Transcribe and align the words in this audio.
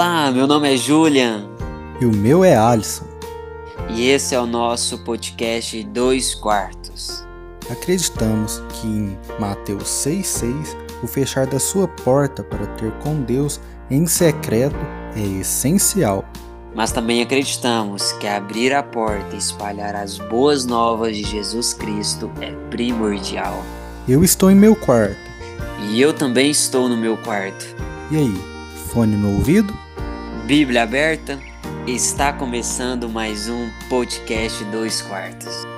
Olá, 0.00 0.30
meu 0.30 0.46
nome 0.46 0.72
é 0.72 0.76
Julian. 0.76 1.50
E 2.00 2.06
o 2.06 2.14
meu 2.14 2.44
é 2.44 2.56
Alisson. 2.56 3.04
E 3.90 4.06
esse 4.06 4.32
é 4.32 4.40
o 4.40 4.46
nosso 4.46 4.96
podcast 4.98 5.82
Dois 5.86 6.36
Quartos. 6.36 7.26
Acreditamos 7.68 8.62
que 8.74 8.86
em 8.86 9.18
Mateus 9.40 9.88
6,6 9.88 10.76
o 11.02 11.08
fechar 11.08 11.48
da 11.48 11.58
sua 11.58 11.88
porta 11.88 12.44
para 12.44 12.64
ter 12.76 12.92
com 13.00 13.20
Deus 13.22 13.60
em 13.90 14.06
secreto 14.06 14.78
é 15.16 15.40
essencial. 15.40 16.24
Mas 16.76 16.92
também 16.92 17.20
acreditamos 17.20 18.12
que 18.20 18.28
abrir 18.28 18.72
a 18.72 18.84
porta 18.84 19.34
e 19.34 19.38
espalhar 19.38 19.96
as 19.96 20.16
boas 20.16 20.64
novas 20.64 21.16
de 21.16 21.24
Jesus 21.24 21.74
Cristo 21.74 22.30
é 22.40 22.52
primordial. 22.70 23.64
Eu 24.06 24.22
estou 24.22 24.48
em 24.48 24.54
meu 24.54 24.76
quarto. 24.76 25.18
E 25.90 26.00
eu 26.00 26.14
também 26.14 26.52
estou 26.52 26.88
no 26.88 26.96
meu 26.96 27.16
quarto. 27.16 27.66
E 28.12 28.16
aí, 28.16 28.34
fone 28.92 29.16
no 29.16 29.34
ouvido? 29.34 29.87
Bíblia 30.48 30.84
aberta? 30.84 31.38
Está 31.86 32.32
começando 32.32 33.06
mais 33.06 33.50
um 33.50 33.68
podcast 33.90 34.64
Dois 34.64 35.02
Quartos. 35.02 35.77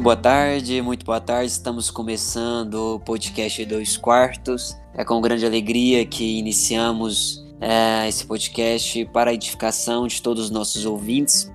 Muito 0.00 0.04
boa 0.04 0.16
tarde, 0.16 0.80
muito 0.80 1.04
boa 1.04 1.20
tarde. 1.20 1.52
Estamos 1.52 1.90
começando 1.90 2.94
o 2.94 3.00
podcast 3.00 3.62
Dois 3.66 3.98
Quartos. 3.98 4.74
É 4.94 5.04
com 5.04 5.20
grande 5.20 5.44
alegria 5.44 6.06
que 6.06 6.38
iniciamos 6.38 7.44
é, 7.60 8.08
esse 8.08 8.24
podcast 8.24 9.04
para 9.12 9.30
a 9.30 9.34
edificação 9.34 10.06
de 10.06 10.22
todos 10.22 10.44
os 10.44 10.50
nossos 10.50 10.86
ouvintes 10.86 11.52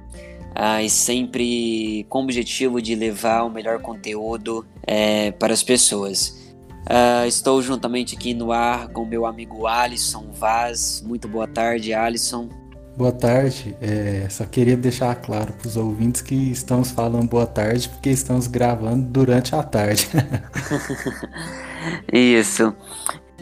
é, 0.53 0.83
e 0.83 0.89
sempre 0.91 2.05
com 2.07 2.19
o 2.19 2.23
objetivo 2.25 2.79
de 2.79 2.93
levar 2.93 3.45
o 3.45 3.49
melhor 3.49 3.81
conteúdo 3.81 4.63
é, 4.83 5.31
para 5.31 5.51
as 5.51 5.63
pessoas. 5.63 6.53
É, 6.87 7.27
estou 7.27 7.63
juntamente 7.63 8.15
aqui 8.15 8.35
no 8.35 8.51
ar 8.51 8.89
com 8.89 9.05
meu 9.05 9.25
amigo 9.25 9.65
Alisson 9.65 10.27
Vaz. 10.31 11.03
Muito 11.03 11.27
boa 11.27 11.47
tarde, 11.47 11.95
Alisson. 11.95 12.47
Boa 12.95 13.11
tarde. 13.11 13.75
É, 13.81 14.27
só 14.29 14.45
queria 14.45 14.77
deixar 14.77 15.13
claro 15.15 15.51
para 15.53 15.67
os 15.67 15.75
ouvintes 15.75 16.21
que 16.21 16.51
estamos 16.51 16.91
falando 16.91 17.27
boa 17.27 17.45
tarde 17.45 17.89
porque 17.89 18.09
estamos 18.09 18.47
gravando 18.47 19.05
durante 19.07 19.53
a 19.53 19.61
tarde. 19.61 20.07
Isso. 22.11 22.73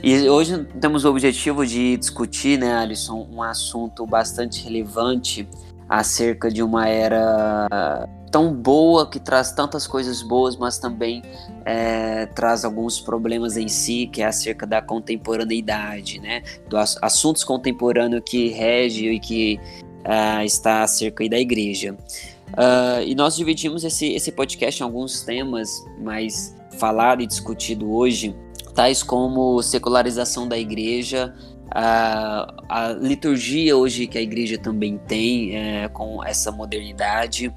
E 0.01 0.27
hoje 0.27 0.65
temos 0.81 1.05
o 1.05 1.09
objetivo 1.09 1.65
de 1.65 1.95
discutir, 1.97 2.59
né, 2.59 2.73
Alisson, 2.73 3.27
um 3.31 3.41
assunto 3.41 4.05
bastante 4.05 4.63
relevante 4.63 5.47
acerca 5.88 6.49
de 6.49 6.63
uma 6.63 6.89
era 6.89 8.09
tão 8.33 8.51
boa, 8.51 9.07
que 9.07 9.19
traz 9.19 9.51
tantas 9.51 9.85
coisas 9.85 10.23
boas, 10.23 10.57
mas 10.57 10.79
também 10.79 11.21
é, 11.63 12.25
traz 12.25 12.66
alguns 12.66 12.99
problemas 12.99 13.57
em 13.57 13.67
si, 13.67 14.09
que 14.11 14.23
é 14.23 14.25
acerca 14.25 14.66
da 14.66 14.81
contemporaneidade, 14.81 16.19
né? 16.19 16.41
Dos 16.67 16.97
assuntos 16.99 17.43
contemporâneos 17.43 18.23
que 18.25 18.47
rege 18.49 19.07
e 19.07 19.19
que 19.19 19.59
uh, 19.99 20.43
está 20.43 20.81
acerca 20.81 21.29
da 21.29 21.38
igreja. 21.38 21.95
Uh, 22.53 23.05
e 23.05 23.13
nós 23.13 23.35
dividimos 23.35 23.83
esse, 23.83 24.11
esse 24.13 24.31
podcast 24.31 24.81
em 24.81 24.83
alguns 24.83 25.22
temas 25.22 25.69
mais 26.01 26.55
falado 26.79 27.22
e 27.22 27.27
discutido 27.27 27.93
hoje, 27.93 28.35
tais 28.73 29.03
como 29.03 29.61
secularização 29.61 30.47
da 30.47 30.57
igreja, 30.57 31.35
a, 31.69 32.51
a 32.67 32.93
liturgia 32.93 33.77
hoje 33.77 34.07
que 34.07 34.17
a 34.17 34.22
igreja 34.22 34.57
também 34.57 34.97
tem 34.97 35.55
é, 35.55 35.88
com 35.88 36.23
essa 36.23 36.51
modernidade, 36.51 37.53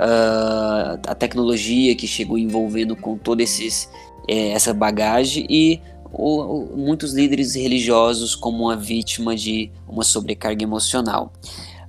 uh, 0.00 0.98
a 1.06 1.14
tecnologia 1.14 1.94
que 1.94 2.06
chegou 2.06 2.38
envolvendo 2.38 2.96
com 2.96 3.18
toda 3.18 3.42
é, 3.42 4.48
essa 4.52 4.72
bagagem 4.72 5.46
e 5.48 5.80
o, 6.12 6.40
o, 6.40 6.76
muitos 6.76 7.12
líderes 7.12 7.54
religiosos 7.54 8.34
como 8.34 8.64
uma 8.64 8.76
vítima 8.76 9.36
de 9.36 9.70
uma 9.86 10.02
sobrecarga 10.02 10.62
emocional. 10.62 11.32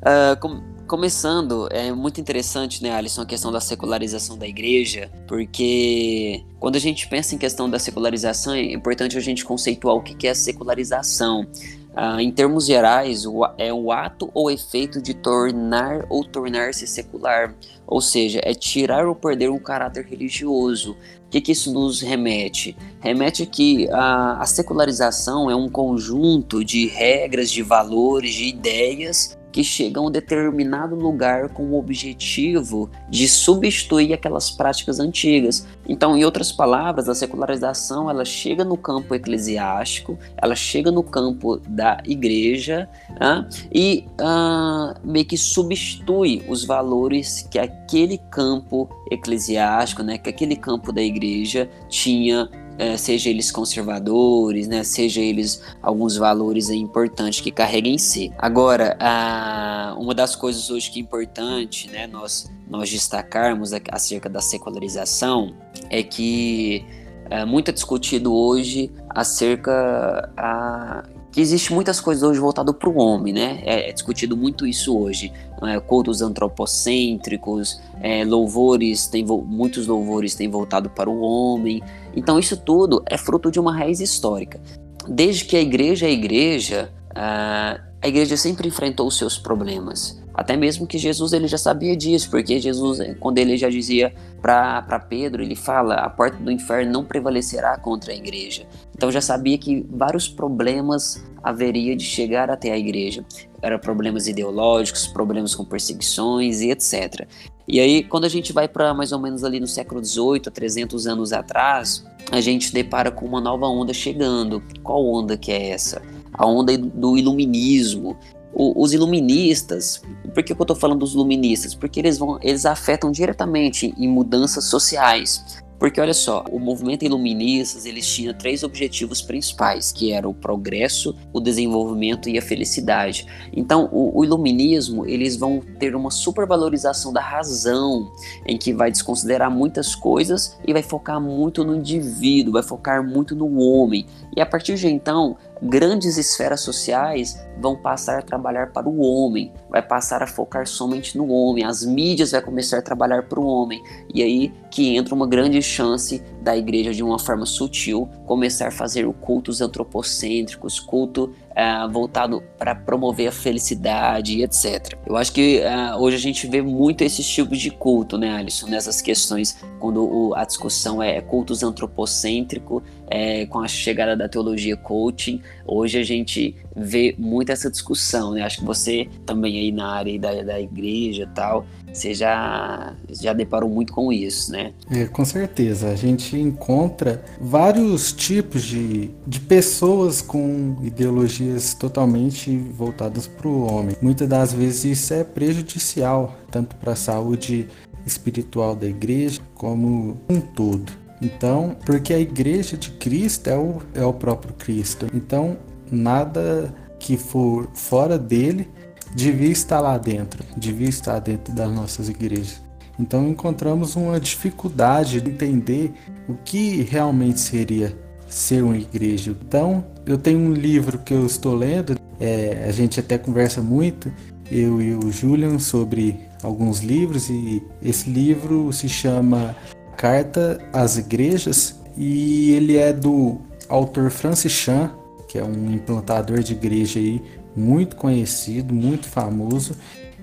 Uh, 0.01 0.39
com, 0.39 0.61
começando, 0.87 1.69
é 1.71 1.91
muito 1.93 2.19
interessante, 2.19 2.83
né, 2.83 2.91
Alisson, 2.91 3.21
a 3.21 3.25
questão 3.25 3.51
da 3.51 3.61
secularização 3.61 4.37
da 4.37 4.45
igreja, 4.45 5.09
porque 5.25 6.43
quando 6.59 6.75
a 6.75 6.79
gente 6.79 7.07
pensa 7.07 7.33
em 7.33 7.37
questão 7.37 7.69
da 7.69 7.79
secularização, 7.79 8.53
é 8.53 8.73
importante 8.73 9.17
a 9.17 9.21
gente 9.21 9.45
conceituar 9.45 9.95
o 9.95 10.01
que 10.01 10.27
é 10.27 10.31
a 10.31 10.35
secularização. 10.35 11.47
Ah, 11.93 12.21
em 12.21 12.31
termos 12.31 12.65
gerais, 12.65 13.25
o, 13.25 13.45
é 13.57 13.73
o 13.73 13.91
ato 13.91 14.29
ou 14.33 14.49
efeito 14.49 15.01
de 15.01 15.13
tornar 15.13 16.05
ou 16.09 16.23
tornar-se 16.23 16.87
secular, 16.87 17.53
ou 17.85 17.99
seja, 17.99 18.39
é 18.43 18.53
tirar 18.53 19.07
ou 19.07 19.15
perder 19.15 19.49
um 19.49 19.59
caráter 19.59 20.05
religioso. 20.05 20.95
O 21.25 21.29
que, 21.29 21.41
que 21.41 21.51
isso 21.51 21.73
nos 21.73 22.01
remete? 22.01 22.77
Remete 23.01 23.45
que 23.45 23.89
a 23.91 24.45
secularização 24.45 25.49
é 25.49 25.55
um 25.55 25.69
conjunto 25.69 26.63
de 26.63 26.87
regras, 26.87 27.51
de 27.51 27.61
valores, 27.61 28.33
de 28.33 28.45
ideias 28.45 29.37
que 29.51 29.63
chegam 29.63 30.05
a 30.05 30.07
um 30.07 30.11
determinado 30.11 30.95
lugar 30.95 31.49
com 31.49 31.63
o 31.63 31.77
objetivo 31.77 32.89
de 33.09 33.27
substituir 33.27 34.13
aquelas 34.13 34.49
práticas 34.49 34.99
antigas. 34.99 35.67
Então, 35.87 36.15
em 36.15 36.23
outras 36.23 36.51
palavras, 36.51 37.09
a 37.09 37.15
secularização 37.15 38.09
ela 38.09 38.23
chega 38.23 38.63
no 38.63 38.77
campo 38.77 39.13
eclesiástico, 39.13 40.17
ela 40.37 40.55
chega 40.55 40.91
no 40.91 41.03
campo 41.03 41.57
da 41.67 42.01
igreja 42.05 42.89
né, 43.19 43.47
e 43.73 44.05
uh, 44.21 44.95
meio 45.03 45.25
que 45.25 45.37
substitui 45.37 46.43
os 46.47 46.63
valores 46.63 47.47
que 47.49 47.59
aquele 47.59 48.17
campo 48.17 48.89
eclesiástico, 49.11 50.03
né, 50.03 50.17
que 50.17 50.29
aquele 50.29 50.55
campo 50.55 50.93
da 50.93 51.01
igreja 51.01 51.69
tinha 51.89 52.49
é, 52.77 52.97
seja 52.97 53.29
eles 53.29 53.51
conservadores, 53.51 54.67
né, 54.67 54.83
seja 54.83 55.21
eles 55.21 55.61
alguns 55.81 56.17
valores 56.17 56.69
importantes 56.69 57.39
que 57.39 57.51
carregam 57.51 57.91
em 57.91 57.97
si. 57.97 58.31
Agora, 58.37 58.97
a, 58.99 59.95
uma 59.97 60.13
das 60.13 60.35
coisas 60.35 60.69
hoje 60.69 60.89
que 60.89 60.99
é 60.99 61.01
importante 61.01 61.89
né, 61.89 62.07
nós, 62.07 62.51
nós 62.69 62.89
destacarmos 62.89 63.71
acerca 63.91 64.29
da 64.29 64.41
secularização 64.41 65.53
é 65.89 66.01
que 66.03 66.85
é 67.29 67.45
muito 67.45 67.69
é 67.69 67.71
discutido 67.71 68.33
hoje 68.33 68.91
acerca 69.09 70.29
a, 70.35 71.03
que 71.31 71.39
existe 71.39 71.73
muitas 71.73 72.01
coisas 72.01 72.23
hoje 72.23 72.39
voltado 72.39 72.73
para 72.73 72.89
o 72.89 72.97
homem, 72.97 73.33
né? 73.33 73.61
É, 73.63 73.89
é, 73.89 73.93
discutido 73.93 74.35
muito 74.35 74.67
isso 74.67 74.97
hoje. 74.97 75.31
É, 75.63 75.79
cultos 75.79 76.21
antropocêntricos, 76.21 77.79
é, 78.01 78.25
louvores, 78.25 79.07
tem 79.07 79.25
muitos 79.25 79.87
louvores 79.87 80.35
têm 80.35 80.49
voltado 80.49 80.89
para 80.89 81.09
o 81.09 81.21
homem. 81.21 81.81
Então 82.15 82.37
isso 82.39 82.57
tudo 82.57 83.03
é 83.09 83.17
fruto 83.17 83.49
de 83.49 83.59
uma 83.59 83.75
raiz 83.75 83.99
histórica. 83.99 84.59
Desde 85.07 85.45
que 85.45 85.55
a 85.57 85.61
igreja 85.61 86.05
é 86.05 86.11
igreja, 86.11 86.91
a, 87.15 87.79
a 88.01 88.07
igreja 88.07 88.37
sempre 88.37 88.67
enfrentou 88.67 89.07
os 89.07 89.17
seus 89.17 89.37
problemas. 89.37 90.20
Até 90.33 90.55
mesmo 90.55 90.87
que 90.87 90.97
Jesus 90.97 91.33
ele 91.33 91.47
já 91.47 91.57
sabia 91.57 91.95
disso, 91.95 92.29
porque 92.29 92.59
Jesus, 92.59 92.99
quando 93.19 93.37
ele 93.37 93.57
já 93.57 93.69
dizia 93.69 94.13
para 94.41 94.99
Pedro, 95.09 95.43
ele 95.43 95.55
fala: 95.55 95.95
a 95.95 96.09
porta 96.09 96.37
do 96.37 96.51
inferno 96.51 96.91
não 96.91 97.03
prevalecerá 97.03 97.77
contra 97.77 98.13
a 98.13 98.15
igreja. 98.15 98.65
Então 98.95 99.11
já 99.11 99.21
sabia 99.21 99.57
que 99.57 99.85
vários 99.89 100.27
problemas 100.27 101.23
haveria 101.43 101.95
de 101.95 102.03
chegar 102.03 102.49
até 102.49 102.71
a 102.71 102.77
igreja. 102.77 103.25
Eram 103.61 103.79
problemas 103.79 104.27
ideológicos, 104.27 105.07
problemas 105.07 105.53
com 105.53 105.65
perseguições 105.65 106.61
e 106.61 106.71
etc. 106.71 107.27
E 107.67 107.79
aí, 107.79 108.03
quando 108.03 108.25
a 108.25 108.29
gente 108.29 108.51
vai 108.51 108.67
para 108.67 108.93
mais 108.93 109.11
ou 109.11 109.19
menos 109.19 109.43
ali 109.43 109.59
no 109.59 109.67
século 109.67 110.03
XVIII, 110.03 110.41
300 110.41 111.07
anos 111.07 111.31
atrás, 111.31 112.05
a 112.31 112.41
gente 112.41 112.73
depara 112.73 113.11
com 113.11 113.25
uma 113.25 113.41
nova 113.41 113.67
onda 113.67 113.93
chegando. 113.93 114.63
Qual 114.83 115.05
onda 115.05 115.37
que 115.37 115.51
é 115.51 115.69
essa? 115.69 116.01
A 116.33 116.45
onda 116.45 116.77
do 116.77 117.17
iluminismo, 117.17 118.17
o, 118.53 118.81
os 118.81 118.93
iluministas, 118.93 120.01
por 120.33 120.43
que, 120.43 120.53
que 120.53 120.61
eu 120.61 120.63
estou 120.63 120.75
falando 120.75 120.99
dos 120.99 121.13
iluministas? 121.13 121.75
Porque 121.75 121.99
eles, 121.99 122.17
vão, 122.17 122.39
eles 122.41 122.65
afetam 122.65 123.11
diretamente 123.11 123.93
em 123.97 124.07
mudanças 124.07 124.65
sociais. 124.65 125.61
Porque 125.81 125.99
olha 125.99 126.13
só, 126.13 126.45
o 126.51 126.59
movimento 126.59 127.03
iluministas 127.03 127.87
eles 127.87 128.05
tinham 128.05 128.35
três 128.35 128.61
objetivos 128.61 129.19
principais, 129.19 129.91
que 129.91 130.11
era 130.11 130.29
o 130.29 130.33
progresso, 130.33 131.15
o 131.33 131.39
desenvolvimento 131.39 132.29
e 132.29 132.37
a 132.37 132.41
felicidade. 132.41 133.25
Então, 133.51 133.89
o, 133.91 134.19
o 134.19 134.23
iluminismo 134.23 135.07
eles 135.07 135.35
vão 135.35 135.59
ter 135.79 135.95
uma 135.95 136.11
supervalorização 136.11 137.11
da 137.11 137.19
razão, 137.19 138.11
em 138.45 138.59
que 138.59 138.71
vai 138.71 138.91
desconsiderar 138.91 139.49
muitas 139.49 139.95
coisas 139.95 140.55
e 140.67 140.71
vai 140.71 140.83
focar 140.83 141.19
muito 141.19 141.63
no 141.63 141.75
indivíduo, 141.75 142.53
vai 142.53 142.63
focar 142.63 143.03
muito 143.03 143.35
no 143.35 143.59
homem. 143.59 144.05
E 144.37 144.39
a 144.39 144.45
partir 144.45 144.75
de 144.75 144.87
então, 144.87 145.35
grandes 145.61 146.17
esferas 146.17 146.61
sociais 146.61 147.39
vão 147.59 147.75
passar 147.75 148.19
a 148.19 148.21
trabalhar 148.21 148.71
para 148.71 148.89
o 148.89 148.99
homem, 149.01 149.53
vai 149.69 149.81
passar 149.81 150.23
a 150.23 150.27
focar 150.27 150.65
somente 150.65 151.17
no 151.17 151.27
homem, 151.29 151.63
as 151.63 151.85
mídias 151.85 152.31
vai 152.31 152.41
começar 152.41 152.79
a 152.79 152.81
trabalhar 152.81 153.23
para 153.23 153.39
o 153.39 153.45
homem, 153.45 153.81
e 154.13 154.23
aí 154.23 154.51
que 154.71 154.95
entra 154.95 155.13
uma 155.13 155.27
grande 155.27 155.61
chance 155.61 156.23
da 156.41 156.57
igreja 156.57 156.93
de 156.93 157.03
uma 157.03 157.19
forma 157.19 157.45
sutil 157.45 158.09
começar 158.25 158.69
a 158.69 158.71
fazer 158.71 159.05
cultos 159.21 159.61
antropocêntricos, 159.61 160.79
culto 160.79 161.33
uh, 161.51 161.91
voltado 161.91 162.41
para 162.57 162.73
promover 162.73 163.27
a 163.27 163.31
felicidade 163.31 164.41
etc. 164.41 164.97
Eu 165.05 165.17
acho 165.17 165.31
que 165.31 165.61
uh, 165.61 165.99
hoje 165.99 166.15
a 166.15 166.19
gente 166.19 166.47
vê 166.47 166.61
muito 166.61 167.03
esses 167.03 167.27
tipos 167.27 167.59
de 167.59 167.69
culto, 167.69 168.17
né, 168.17 168.31
Alisson, 168.37 168.67
nessas 168.67 169.01
questões, 169.01 169.57
quando 169.79 170.03
o, 170.03 170.33
a 170.35 170.45
discussão 170.45 171.03
é 171.03 171.21
cultos 171.21 171.63
antropocêntrico, 171.63 172.81
é, 173.11 173.45
com 173.45 173.59
a 173.59 173.67
chegada 173.67 174.15
da 174.15 174.29
teologia 174.29 174.77
coaching, 174.77 175.41
hoje 175.67 175.99
a 175.99 176.03
gente 176.03 176.55
vê 176.73 177.13
muito 177.19 177.51
essa 177.51 177.69
discussão, 177.69 178.31
né? 178.31 178.41
Acho 178.41 178.59
que 178.59 178.65
você 178.65 179.09
também 179.25 179.59
aí 179.59 179.71
na 179.71 179.91
área 179.91 180.17
da, 180.17 180.41
da 180.41 180.61
igreja 180.61 181.23
e 181.23 181.35
tal, 181.35 181.65
você 181.91 182.13
já, 182.13 182.95
já 183.09 183.33
deparou 183.33 183.69
muito 183.69 183.91
com 183.91 184.13
isso, 184.13 184.53
né? 184.53 184.71
É, 184.89 185.05
com 185.05 185.25
certeza. 185.25 185.89
A 185.89 185.95
gente 185.95 186.37
encontra 186.37 187.21
vários 187.39 188.13
tipos 188.13 188.63
de, 188.63 189.11
de 189.27 189.41
pessoas 189.41 190.21
com 190.21 190.77
ideologias 190.81 191.73
totalmente 191.73 192.55
voltadas 192.55 193.27
para 193.27 193.47
o 193.49 193.69
homem. 193.69 193.97
Muitas 194.01 194.29
das 194.29 194.53
vezes 194.53 194.85
isso 194.85 195.13
é 195.13 195.25
prejudicial, 195.25 196.37
tanto 196.49 196.77
para 196.77 196.93
a 196.93 196.95
saúde 196.95 197.67
espiritual 198.05 198.73
da 198.73 198.87
igreja 198.87 199.41
como 199.53 200.17
um 200.29 200.39
todo. 200.39 201.01
Então, 201.21 201.75
porque 201.85 202.13
a 202.13 202.19
igreja 202.19 202.75
de 202.75 202.89
Cristo 202.91 203.47
é 203.47 203.57
o, 203.57 203.81
é 203.93 204.03
o 204.03 204.13
próprio 204.13 204.53
Cristo. 204.55 205.05
Então, 205.13 205.57
nada 205.91 206.73
que 206.99 207.17
for 207.17 207.69
fora 207.73 208.17
dele 208.17 208.67
devia 209.15 209.49
estar 209.49 209.79
lá 209.79 209.97
dentro, 209.97 210.43
devia 210.55 210.89
estar 210.89 211.19
dentro 211.19 211.53
das 211.53 211.71
nossas 211.71 212.09
igrejas. 212.09 212.61
Então 212.99 213.27
encontramos 213.27 213.95
uma 213.95 214.19
dificuldade 214.19 215.21
de 215.21 215.29
entender 215.29 215.91
o 216.27 216.35
que 216.35 216.83
realmente 216.83 217.39
seria 217.39 217.97
ser 218.27 218.63
uma 218.63 218.77
igreja. 218.77 219.35
Então 219.47 219.83
eu 220.05 220.17
tenho 220.17 220.39
um 220.39 220.53
livro 220.53 220.99
que 220.99 221.13
eu 221.13 221.25
estou 221.25 221.55
lendo, 221.55 221.97
é, 222.19 222.65
a 222.67 222.71
gente 222.71 222.99
até 222.99 223.17
conversa 223.17 223.61
muito, 223.61 224.11
eu 224.51 224.81
e 224.81 224.93
o 224.93 225.11
Julian, 225.11 225.57
sobre 225.59 226.19
alguns 226.43 226.79
livros, 226.79 227.29
e 227.29 227.63
esse 227.81 228.09
livro 228.09 228.71
se 228.71 228.87
chama 228.87 229.55
Carta 230.01 230.59
às 230.73 230.97
Igrejas 230.97 231.79
e 231.95 232.53
ele 232.53 232.75
é 232.75 232.91
do 232.91 233.37
autor 233.69 234.09
Francis 234.09 234.51
Chan, 234.51 234.89
que 235.27 235.37
é 235.37 235.43
um 235.43 235.71
implantador 235.71 236.39
de 236.39 236.53
igreja 236.53 236.99
aí 236.99 237.21
muito 237.55 237.95
conhecido, 237.95 238.73
muito 238.73 239.07
famoso, 239.07 239.75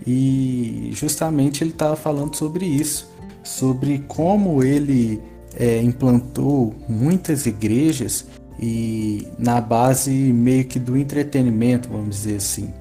e 0.05 0.91
justamente 0.95 1.63
ele 1.63 1.71
estava 1.71 1.95
falando 1.95 2.35
sobre 2.35 2.67
isso, 2.67 3.09
sobre 3.45 4.01
como 4.09 4.65
ele 4.65 5.23
é, 5.55 5.81
implantou 5.81 6.75
muitas 6.89 7.47
igrejas 7.47 8.27
e 8.59 9.29
na 9.39 9.61
base 9.61 10.11
meio 10.11 10.65
que 10.65 10.81
do 10.81 10.97
entretenimento, 10.97 11.89
vamos 11.89 12.17
dizer 12.17 12.39
assim. 12.39 12.75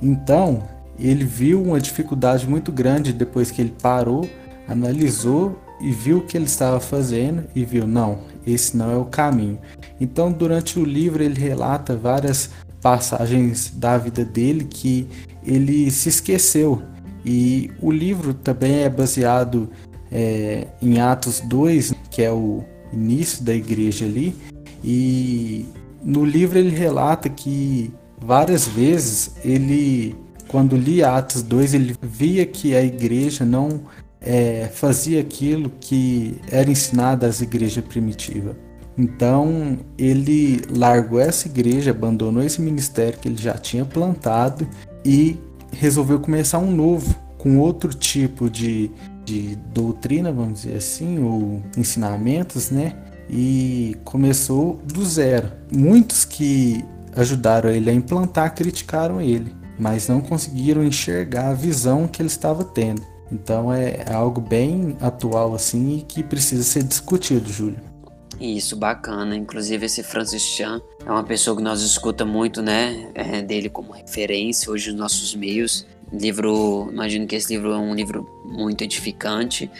Então, 0.00 0.62
ele 1.00 1.24
viu 1.24 1.60
uma 1.60 1.80
dificuldade 1.80 2.48
muito 2.48 2.70
grande 2.70 3.12
depois 3.12 3.50
que 3.50 3.60
ele 3.60 3.74
parou, 3.82 4.30
analisou 4.68 5.63
e 5.80 5.90
viu 5.90 6.18
o 6.18 6.22
que 6.22 6.36
ele 6.36 6.46
estava 6.46 6.80
fazendo 6.80 7.44
e 7.54 7.64
viu, 7.64 7.86
não, 7.86 8.20
esse 8.46 8.76
não 8.76 8.90
é 8.90 8.96
o 8.96 9.04
caminho. 9.04 9.58
Então, 10.00 10.32
durante 10.32 10.78
o 10.78 10.84
livro, 10.84 11.22
ele 11.22 11.38
relata 11.38 11.96
várias 11.96 12.50
passagens 12.80 13.70
da 13.74 13.96
vida 13.96 14.24
dele 14.24 14.64
que 14.64 15.08
ele 15.42 15.90
se 15.90 16.08
esqueceu. 16.08 16.82
E 17.24 17.70
o 17.80 17.90
livro 17.90 18.34
também 18.34 18.82
é 18.82 18.90
baseado 18.90 19.70
é, 20.12 20.66
em 20.82 21.00
Atos 21.00 21.40
2, 21.40 21.94
que 22.10 22.22
é 22.22 22.30
o 22.30 22.62
início 22.92 23.42
da 23.42 23.54
igreja 23.54 24.04
ali. 24.04 24.36
E 24.82 25.66
no 26.02 26.24
livro 26.24 26.58
ele 26.58 26.76
relata 26.76 27.28
que 27.28 27.90
várias 28.18 28.68
vezes 28.68 29.32
ele, 29.42 30.14
quando 30.48 30.76
lia 30.76 31.16
Atos 31.16 31.42
2, 31.42 31.74
ele 31.74 31.96
via 32.02 32.44
que 32.44 32.74
a 32.74 32.82
igreja 32.82 33.44
não 33.44 33.82
é, 34.24 34.70
fazia 34.72 35.20
aquilo 35.20 35.70
que 35.80 36.40
era 36.50 36.70
ensinado 36.70 37.26
às 37.26 37.40
igrejas 37.40 37.84
primitivas. 37.84 38.56
Então 38.96 39.78
ele 39.98 40.62
largou 40.70 41.20
essa 41.20 41.48
igreja, 41.48 41.90
abandonou 41.90 42.42
esse 42.42 42.60
ministério 42.60 43.18
que 43.18 43.28
ele 43.28 43.40
já 43.40 43.54
tinha 43.54 43.84
plantado 43.84 44.66
e 45.04 45.36
resolveu 45.72 46.20
começar 46.20 46.58
um 46.58 46.70
novo, 46.70 47.14
com 47.36 47.58
outro 47.58 47.92
tipo 47.92 48.48
de, 48.48 48.90
de 49.24 49.56
doutrina, 49.74 50.32
vamos 50.32 50.62
dizer 50.62 50.76
assim, 50.76 51.18
ou 51.18 51.62
ensinamentos, 51.76 52.70
né? 52.70 52.96
E 53.28 53.96
começou 54.04 54.80
do 54.84 55.04
zero. 55.04 55.50
Muitos 55.70 56.24
que 56.24 56.82
ajudaram 57.14 57.70
ele 57.70 57.90
a 57.90 57.92
implantar 57.92 58.54
criticaram 58.54 59.20
ele, 59.20 59.52
mas 59.78 60.08
não 60.08 60.20
conseguiram 60.20 60.84
enxergar 60.84 61.50
a 61.50 61.54
visão 61.54 62.06
que 62.06 62.22
ele 62.22 62.28
estava 62.28 62.64
tendo. 62.64 63.02
Então 63.32 63.72
é 63.72 64.04
algo 64.12 64.40
bem 64.40 64.96
atual 65.00 65.54
assim 65.54 65.98
e 65.98 66.02
que 66.02 66.22
precisa 66.22 66.62
ser 66.62 66.82
discutido, 66.82 67.50
Júlio. 67.50 67.94
Isso, 68.40 68.76
bacana. 68.76 69.36
Inclusive, 69.36 69.86
esse 69.86 70.02
Francis 70.02 70.42
Chan 70.42 70.80
é 71.04 71.10
uma 71.10 71.24
pessoa 71.24 71.56
que 71.56 71.62
nós 71.62 71.80
escuta 71.80 72.24
muito, 72.24 72.60
né? 72.62 73.10
É, 73.14 73.42
dele 73.42 73.68
como 73.68 73.92
referência 73.92 74.70
hoje 74.70 74.90
nos 74.90 75.00
nossos 75.00 75.34
meios. 75.34 75.86
Livro, 76.12 76.88
imagino 76.92 77.26
que 77.26 77.36
esse 77.36 77.52
livro 77.54 77.72
é 77.72 77.78
um 77.78 77.94
livro 77.94 78.28
muito 78.44 78.84
edificante 78.84 79.70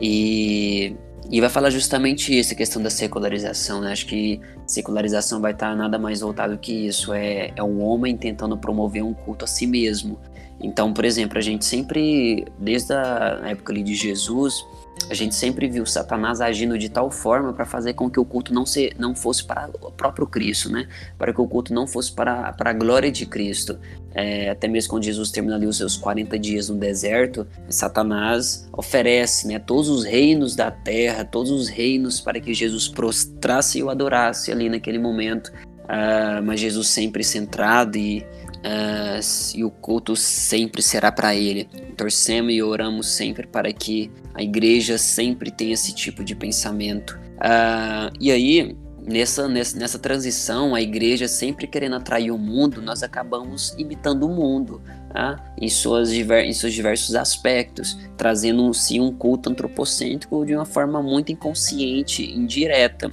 e, 0.00 0.94
e 1.30 1.40
vai 1.40 1.50
falar 1.50 1.70
justamente 1.70 2.38
isso, 2.38 2.52
a 2.52 2.56
questão 2.56 2.80
da 2.82 2.90
secularização, 2.90 3.80
né? 3.80 3.92
Acho 3.92 4.06
que 4.06 4.40
secularização 4.66 5.40
vai 5.40 5.52
estar 5.52 5.74
nada 5.76 5.98
mais 5.98 6.20
voltado 6.20 6.56
que 6.58 6.86
isso. 6.86 7.12
É, 7.12 7.52
é 7.56 7.62
um 7.62 7.82
homem 7.82 8.16
tentando 8.16 8.56
promover 8.56 9.02
um 9.02 9.12
culto 9.12 9.44
a 9.44 9.48
si 9.48 9.66
mesmo. 9.66 10.18
Então, 10.62 10.92
por 10.92 11.04
exemplo, 11.04 11.38
a 11.38 11.40
gente 11.40 11.64
sempre, 11.64 12.44
desde 12.58 12.92
a 12.92 13.40
época 13.46 13.72
ali 13.72 13.82
de 13.82 13.94
Jesus, 13.94 14.64
a 15.10 15.14
gente 15.14 15.34
sempre 15.34 15.68
viu 15.68 15.84
Satanás 15.84 16.40
agindo 16.40 16.78
de 16.78 16.88
tal 16.88 17.10
forma 17.10 17.52
para 17.52 17.64
fazer 17.66 17.94
com 17.94 18.08
que 18.08 18.20
o 18.20 18.24
culto 18.24 18.54
não, 18.54 18.64
se, 18.64 18.92
não 18.98 19.14
fosse 19.14 19.44
para 19.44 19.68
o 19.80 19.90
próprio 19.90 20.26
Cristo, 20.26 20.70
né? 20.70 20.88
Para 21.18 21.32
que 21.32 21.40
o 21.40 21.46
culto 21.46 21.74
não 21.74 21.86
fosse 21.86 22.12
para, 22.12 22.52
para 22.52 22.70
a 22.70 22.72
glória 22.72 23.10
de 23.10 23.26
Cristo. 23.26 23.78
É, 24.14 24.50
até 24.50 24.68
mesmo 24.68 24.90
quando 24.90 25.04
Jesus 25.04 25.30
termina 25.30 25.56
ali 25.56 25.66
os 25.66 25.78
seus 25.78 25.96
40 25.96 26.38
dias 26.38 26.68
no 26.68 26.76
deserto, 26.76 27.46
Satanás 27.68 28.68
oferece 28.72 29.48
né, 29.48 29.58
todos 29.58 29.88
os 29.88 30.04
reinos 30.04 30.54
da 30.54 30.70
terra, 30.70 31.24
todos 31.24 31.50
os 31.50 31.68
reinos 31.68 32.20
para 32.20 32.38
que 32.38 32.52
Jesus 32.54 32.88
prostrasse 32.88 33.78
e 33.78 33.82
o 33.82 33.90
adorasse 33.90 34.52
ali 34.52 34.68
naquele 34.68 34.98
momento. 34.98 35.52
Uh, 35.82 36.42
mas 36.44 36.60
Jesus 36.60 36.88
sempre 36.88 37.24
centrado 37.24 37.98
e 37.98 38.24
Uh, 38.62 39.56
e 39.56 39.64
o 39.64 39.70
culto 39.70 40.14
sempre 40.14 40.80
será 40.82 41.10
para 41.10 41.34
Ele. 41.34 41.64
Torcemos 41.96 42.52
e 42.52 42.62
oramos 42.62 43.08
sempre 43.08 43.46
para 43.46 43.72
que 43.72 44.10
a 44.34 44.42
igreja 44.42 44.96
sempre 44.96 45.50
tenha 45.50 45.74
esse 45.74 45.92
tipo 45.94 46.22
de 46.22 46.34
pensamento. 46.36 47.18
Uh, 47.38 48.12
e 48.20 48.30
aí, 48.30 48.76
nessa, 49.04 49.48
nessa, 49.48 49.76
nessa 49.76 49.98
transição, 49.98 50.74
a 50.74 50.80
igreja 50.80 51.26
sempre 51.26 51.66
querendo 51.66 51.96
atrair 51.96 52.30
o 52.30 52.38
mundo, 52.38 52.80
nós 52.80 53.02
acabamos 53.02 53.74
imitando 53.76 54.26
o 54.26 54.28
mundo. 54.28 54.80
Tá? 55.12 55.52
Em, 55.60 55.68
suas 55.68 56.10
diver, 56.10 56.44
em 56.44 56.52
seus 56.52 56.72
diversos 56.72 57.14
aspectos, 57.14 57.98
trazendo 58.16 58.72
sim 58.72 59.00
um 59.00 59.12
culto 59.12 59.50
antropocêntrico 59.50 60.46
de 60.46 60.54
uma 60.54 60.64
forma 60.64 61.02
muito 61.02 61.32
inconsciente, 61.32 62.24
indireta. 62.24 63.12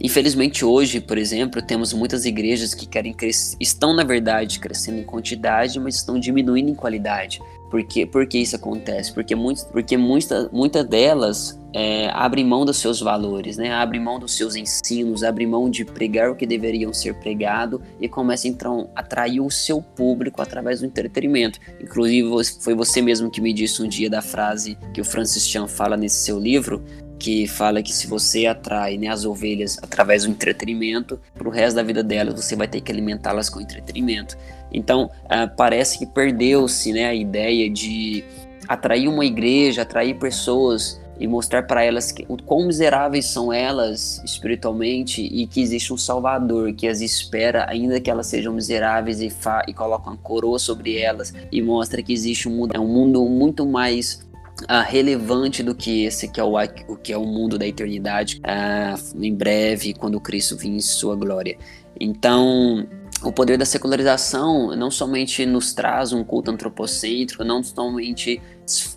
Infelizmente 0.00 0.64
hoje, 0.64 1.00
por 1.00 1.18
exemplo, 1.18 1.60
temos 1.60 1.92
muitas 1.92 2.24
igrejas 2.24 2.74
que 2.74 2.86
querem 2.86 3.12
crescer, 3.12 3.56
estão 3.60 3.94
na 3.94 4.04
verdade 4.04 4.60
crescendo 4.60 4.98
em 4.98 5.04
quantidade, 5.04 5.78
mas 5.80 5.96
estão 5.96 6.18
diminuindo 6.18 6.70
em 6.70 6.74
qualidade. 6.74 7.40
Por, 7.70 7.84
quê? 7.84 8.06
Por 8.06 8.26
que 8.26 8.38
isso 8.38 8.56
acontece? 8.56 9.12
Porque, 9.12 9.34
muito, 9.34 9.66
porque 9.66 9.96
muitas 9.96 10.50
muita 10.50 10.82
delas 10.82 11.60
é, 11.74 12.08
abrem 12.14 12.44
mão 12.44 12.64
dos 12.64 12.78
seus 12.78 13.00
valores, 13.00 13.58
né? 13.58 13.72
abrem 13.72 14.00
mão 14.00 14.18
dos 14.18 14.36
seus 14.36 14.56
ensinos, 14.56 15.22
abrem 15.22 15.46
mão 15.46 15.68
de 15.68 15.84
pregar 15.84 16.30
o 16.30 16.34
que 16.34 16.46
deveriam 16.46 16.94
ser 16.94 17.14
pregado 17.14 17.82
e 18.00 18.08
começam 18.08 18.50
então 18.50 18.90
a 18.96 19.00
atrair 19.00 19.40
o 19.40 19.50
seu 19.50 19.82
público 19.82 20.40
através 20.40 20.80
do 20.80 20.86
entretenimento. 20.86 21.58
Inclusive, 21.80 22.28
foi 22.60 22.74
você 22.74 23.02
mesmo 23.02 23.30
que 23.30 23.40
me 23.40 23.52
disse 23.52 23.82
um 23.82 23.88
dia 23.88 24.08
da 24.08 24.22
frase 24.22 24.78
que 24.94 25.00
o 25.00 25.04
Francis 25.04 25.46
Chan 25.46 25.66
fala 25.66 25.96
nesse 25.96 26.24
seu 26.24 26.38
livro, 26.38 26.82
que 27.18 27.46
fala 27.46 27.82
que 27.82 27.92
se 27.92 28.06
você 28.06 28.46
atrai 28.46 28.96
né, 28.96 29.08
as 29.08 29.24
ovelhas 29.24 29.78
através 29.82 30.24
do 30.24 30.30
entretenimento, 30.30 31.20
para 31.34 31.48
o 31.48 31.50
resto 31.50 31.76
da 31.76 31.82
vida 31.82 32.02
delas 32.02 32.34
você 32.34 32.54
vai 32.54 32.68
ter 32.68 32.80
que 32.80 32.92
alimentá-las 32.92 33.48
com 33.50 33.60
entretenimento. 33.60 34.36
Então 34.72 35.10
uh, 35.24 35.54
parece 35.56 35.98
que 35.98 36.06
perdeu-se 36.06 36.92
né, 36.92 37.06
a 37.06 37.14
ideia 37.14 37.68
de 37.68 38.24
atrair 38.68 39.08
uma 39.08 39.24
igreja, 39.24 39.82
atrair 39.82 40.14
pessoas 40.18 41.00
e 41.18 41.26
mostrar 41.26 41.64
para 41.64 41.82
elas 41.82 42.12
que, 42.12 42.24
o 42.28 42.40
quão 42.40 42.66
miseráveis 42.66 43.26
são 43.26 43.52
elas 43.52 44.22
espiritualmente 44.24 45.20
e 45.20 45.46
que 45.46 45.60
existe 45.60 45.92
um 45.92 45.96
Salvador 45.96 46.72
que 46.72 46.86
as 46.86 47.00
espera, 47.00 47.66
ainda 47.68 48.00
que 48.00 48.10
elas 48.10 48.28
sejam 48.28 48.52
miseráveis 48.52 49.20
e, 49.20 49.28
fa 49.28 49.64
e 49.66 49.74
coloca 49.74 50.08
uma 50.08 50.16
coroa 50.16 50.58
sobre 50.58 50.96
elas 50.96 51.34
e 51.50 51.60
mostra 51.60 52.02
que 52.02 52.12
existe 52.12 52.48
um 52.48 52.56
mundo, 52.56 52.76
é 52.76 52.78
um 52.78 52.86
mundo 52.86 53.24
muito 53.24 53.66
mais 53.66 54.27
Uh, 54.64 54.82
relevante 54.84 55.62
do 55.62 55.74
que 55.74 56.04
esse, 56.04 56.26
que 56.28 56.40
é 56.40 56.42
o, 56.44 56.54
o 56.88 56.96
que 56.96 57.12
é 57.12 57.16
o 57.16 57.24
mundo 57.24 57.56
da 57.56 57.66
eternidade, 57.66 58.40
uh, 58.40 59.24
em 59.24 59.32
breve, 59.32 59.94
quando 59.94 60.20
Cristo 60.20 60.56
vir 60.56 60.70
em 60.70 60.80
sua 60.80 61.14
glória. 61.14 61.56
Então, 62.00 62.86
o 63.22 63.32
poder 63.32 63.58
da 63.58 63.64
secularização 63.64 64.76
não 64.76 64.90
somente 64.90 65.44
nos 65.44 65.72
traz 65.72 66.12
um 66.12 66.22
culto 66.22 66.50
antropocêntrico, 66.50 67.42
não 67.42 67.62
somente 67.62 68.40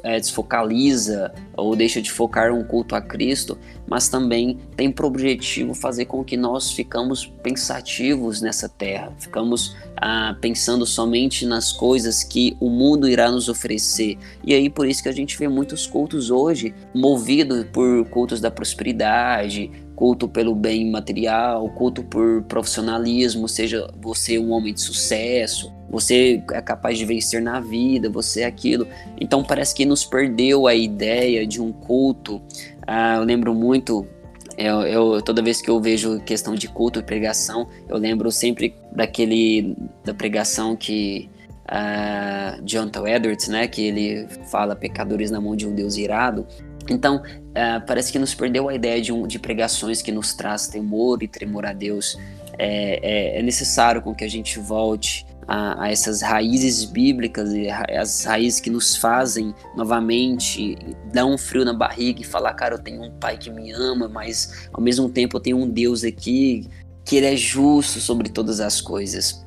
é, 0.04 0.20
desfocaliza 0.20 1.34
ou 1.56 1.76
deixa 1.76 2.02
de 2.02 2.12
focar 2.12 2.54
um 2.54 2.64
culto 2.64 2.96
a 2.96 3.02
Cristo, 3.02 3.58
mas 3.88 4.10
também 4.10 4.60
tem 4.76 4.92
por 4.92 5.06
objetivo 5.06 5.74
fazer 5.74 6.06
com 6.06 6.24
que 6.24 6.38
nós 6.38 6.72
ficamos 6.72 7.26
pensativos 7.42 8.42
nessa 8.42 8.70
terra, 8.70 9.12
ficamos 9.18 9.76
ah, 9.98 10.36
pensando 10.40 10.86
somente 10.86 11.46
nas 11.46 11.72
coisas 11.72 12.24
que 12.24 12.56
o 12.60 12.70
mundo 12.70 13.08
irá 13.08 13.32
nos 13.32 13.50
oferecer. 13.50 14.18
E 14.44 14.54
aí 14.54 14.70
por 14.70 14.88
isso 14.88 15.02
que 15.02 15.10
a 15.10 15.14
gente 15.14 15.38
vê 15.38 15.48
muitos 15.48 15.88
cultos 15.88 16.30
hoje 16.30 16.76
movidos 16.94 17.66
por 17.72 18.06
cultos 18.10 18.40
da 18.40 18.52
prosperidade, 18.52 19.72
culto 20.02 20.28
pelo 20.28 20.56
bem 20.56 20.90
material, 20.90 21.70
culto 21.70 22.02
por 22.02 22.42
profissionalismo, 22.46 23.48
seja 23.48 23.88
você 24.02 24.40
um 24.40 24.50
homem 24.50 24.74
de 24.74 24.82
sucesso, 24.82 25.72
você 25.92 26.44
é 26.54 26.60
capaz 26.60 26.98
de 26.98 27.06
vencer 27.06 27.40
na 27.40 27.60
vida, 27.60 28.10
você 28.10 28.42
é 28.42 28.46
aquilo. 28.46 28.88
Então 29.20 29.44
parece 29.44 29.76
que 29.76 29.86
nos 29.86 30.04
perdeu 30.04 30.66
a 30.66 30.74
ideia 30.74 31.46
de 31.46 31.62
um 31.62 31.72
culto. 31.72 32.42
Ah, 32.88 33.18
eu 33.18 33.24
lembro 33.24 33.54
muito 33.54 34.08
eu, 34.58 34.82
eu, 34.82 35.22
toda 35.22 35.40
vez 35.40 35.62
que 35.62 35.70
eu 35.70 35.80
vejo 35.80 36.20
questão 36.22 36.56
de 36.56 36.68
culto 36.68 37.00
e 37.00 37.04
pregação, 37.04 37.68
eu 37.88 37.98
lembro 37.98 38.32
sempre 38.32 38.74
daquele 38.92 39.78
da 40.04 40.16
pregação 40.16 40.76
que 40.76 41.30
uh, 41.66 42.60
Jonathan 42.66 43.08
Edwards, 43.08 43.48
né, 43.48 43.68
que 43.68 43.84
ele 43.84 44.28
fala 44.50 44.76
pecadores 44.76 45.30
na 45.30 45.40
mão 45.40 45.56
de 45.56 45.68
um 45.68 45.76
Deus 45.76 45.96
irado. 45.96 46.48
Então, 46.90 47.18
uh, 47.18 47.86
parece 47.86 48.12
que 48.12 48.20
nos 48.20 48.34
perdeu 48.34 48.70
a 48.70 48.76
ideia 48.76 49.02
de, 49.02 49.12
um, 49.12 49.28
de 49.28 49.40
pregações 49.40 50.02
que 50.02 50.12
nos 50.12 50.34
traz 50.34 50.68
temor 50.68 51.22
e 51.22 51.28
tremor 51.28 51.66
a 51.66 51.74
Deus. 51.74 52.18
É, 52.58 53.00
é, 53.02 53.40
é 53.40 53.42
necessário 53.42 54.02
com 54.02 54.14
que 54.14 54.24
a 54.24 54.30
gente 54.30 54.60
volte 54.60 55.26
a, 55.48 55.84
a, 55.84 55.92
essas 55.92 56.22
raízes 56.22 56.86
bíblicas 56.86 57.54
e 57.54 57.70
as 57.70 58.24
raízes 58.26 58.60
que 58.60 58.70
nos 58.70 58.96
fazem 58.96 59.54
novamente 59.76 60.78
dar 61.12 61.26
um 61.26 61.38
frio 61.38 61.66
na 61.66 61.74
barriga 61.74 62.22
e 62.22 62.24
falar, 62.24 62.54
cara, 62.54 62.76
eu 62.76 62.80
tenho 62.80 63.04
um 63.04 63.12
pai 63.12 63.38
que 63.38 63.50
me 63.50 63.72
ama, 63.72 64.08
mas 64.08 64.70
ao 64.74 64.82
mesmo 64.82 65.10
tempo 65.10 65.38
eu 65.38 65.42
tenho 65.42 65.58
um 65.58 65.68
Deus 65.68 66.04
aqui 66.04 66.68
que 67.04 67.16
ele 67.16 67.26
é 67.26 67.36
justo 67.36 68.00
sobre 68.00 68.30
todas 68.30 68.60
as 68.60 68.80
coisas. 68.80 69.46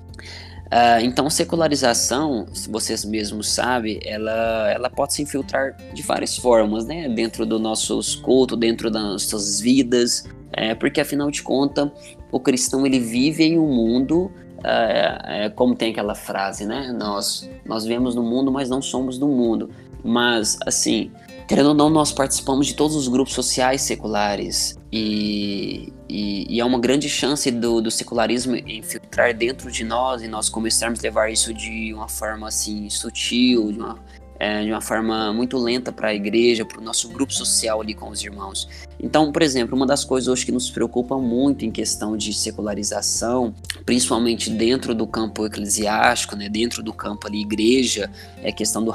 Uh, 0.66 1.00
então, 1.02 1.28
secularização, 1.30 2.46
se 2.52 2.68
vocês 2.70 3.04
mesmos 3.04 3.48
sabem, 3.48 4.00
ela, 4.04 4.70
ela 4.72 4.90
pode 4.90 5.14
se 5.14 5.22
infiltrar 5.22 5.76
de 5.92 6.02
várias 6.02 6.36
formas, 6.36 6.84
né? 6.86 7.08
Dentro 7.08 7.46
do 7.46 7.58
nosso 7.58 8.00
culto, 8.22 8.56
dentro 8.56 8.90
das 8.90 9.02
nossas 9.02 9.60
vidas, 9.60 10.24
é, 10.52 10.74
porque 10.74 11.00
afinal 11.00 11.30
de 11.30 11.42
contas, 11.42 11.90
o 12.32 12.40
cristão 12.40 12.86
ele 12.86 12.98
vive 12.98 13.44
em 13.44 13.58
um 13.58 13.66
mundo, 13.66 14.32
é, 14.64 15.44
é, 15.44 15.48
como 15.50 15.74
tem 15.74 15.92
aquela 15.92 16.14
frase, 16.14 16.64
né? 16.64 16.92
Nós, 16.98 17.48
nós 17.64 17.84
vivemos 17.84 18.14
no 18.14 18.22
mundo, 18.22 18.50
mas 18.50 18.68
não 18.68 18.80
somos 18.80 19.18
do 19.18 19.28
mundo. 19.28 19.70
Mas, 20.02 20.58
assim, 20.66 21.10
Querendo 21.46 21.68
ou 21.68 21.74
não, 21.74 21.90
nós 21.90 22.10
participamos 22.10 22.66
de 22.66 22.74
todos 22.74 22.96
os 22.96 23.06
grupos 23.06 23.34
sociais 23.34 23.82
seculares 23.82 24.78
e, 24.90 25.92
e, 26.08 26.56
e 26.56 26.60
é 26.60 26.64
uma 26.64 26.78
grande 26.78 27.08
chance 27.08 27.50
do, 27.50 27.82
do, 27.82 27.90
secularismo 27.90 28.56
infiltrar 28.56 29.34
dentro 29.36 29.70
de 29.70 29.84
nós 29.84 30.22
e 30.22 30.28
nós 30.28 30.48
começarmos 30.48 31.00
a 31.00 31.02
levar 31.02 31.30
isso 31.30 31.52
de 31.52 31.92
uma 31.92 32.08
forma 32.08 32.48
assim 32.48 32.88
sutil, 32.88 33.70
de 33.72 33.78
uma 33.78 33.98
é, 34.38 34.64
de 34.64 34.70
uma 34.70 34.80
forma 34.80 35.32
muito 35.32 35.56
lenta 35.56 35.92
para 35.92 36.08
a 36.08 36.14
igreja, 36.14 36.64
para 36.64 36.80
o 36.80 36.82
nosso 36.82 37.08
grupo 37.08 37.32
social 37.32 37.80
ali 37.80 37.94
com 37.94 38.08
os 38.08 38.22
irmãos. 38.22 38.68
Então, 39.00 39.30
por 39.30 39.42
exemplo, 39.42 39.76
uma 39.76 39.86
das 39.86 40.04
coisas 40.04 40.28
hoje 40.28 40.46
que 40.46 40.52
nos 40.52 40.70
preocupa 40.70 41.18
muito 41.18 41.64
em 41.64 41.70
questão 41.70 42.16
de 42.16 42.32
secularização, 42.32 43.54
principalmente 43.84 44.50
dentro 44.50 44.94
do 44.94 45.06
campo 45.06 45.46
eclesiástico, 45.46 46.36
né, 46.36 46.48
dentro 46.48 46.82
do 46.82 46.92
campo 46.92 47.26
ali 47.26 47.40
igreja, 47.40 48.10
é 48.42 48.48
a 48.48 48.52
questão 48.52 48.84
do 48.84 48.92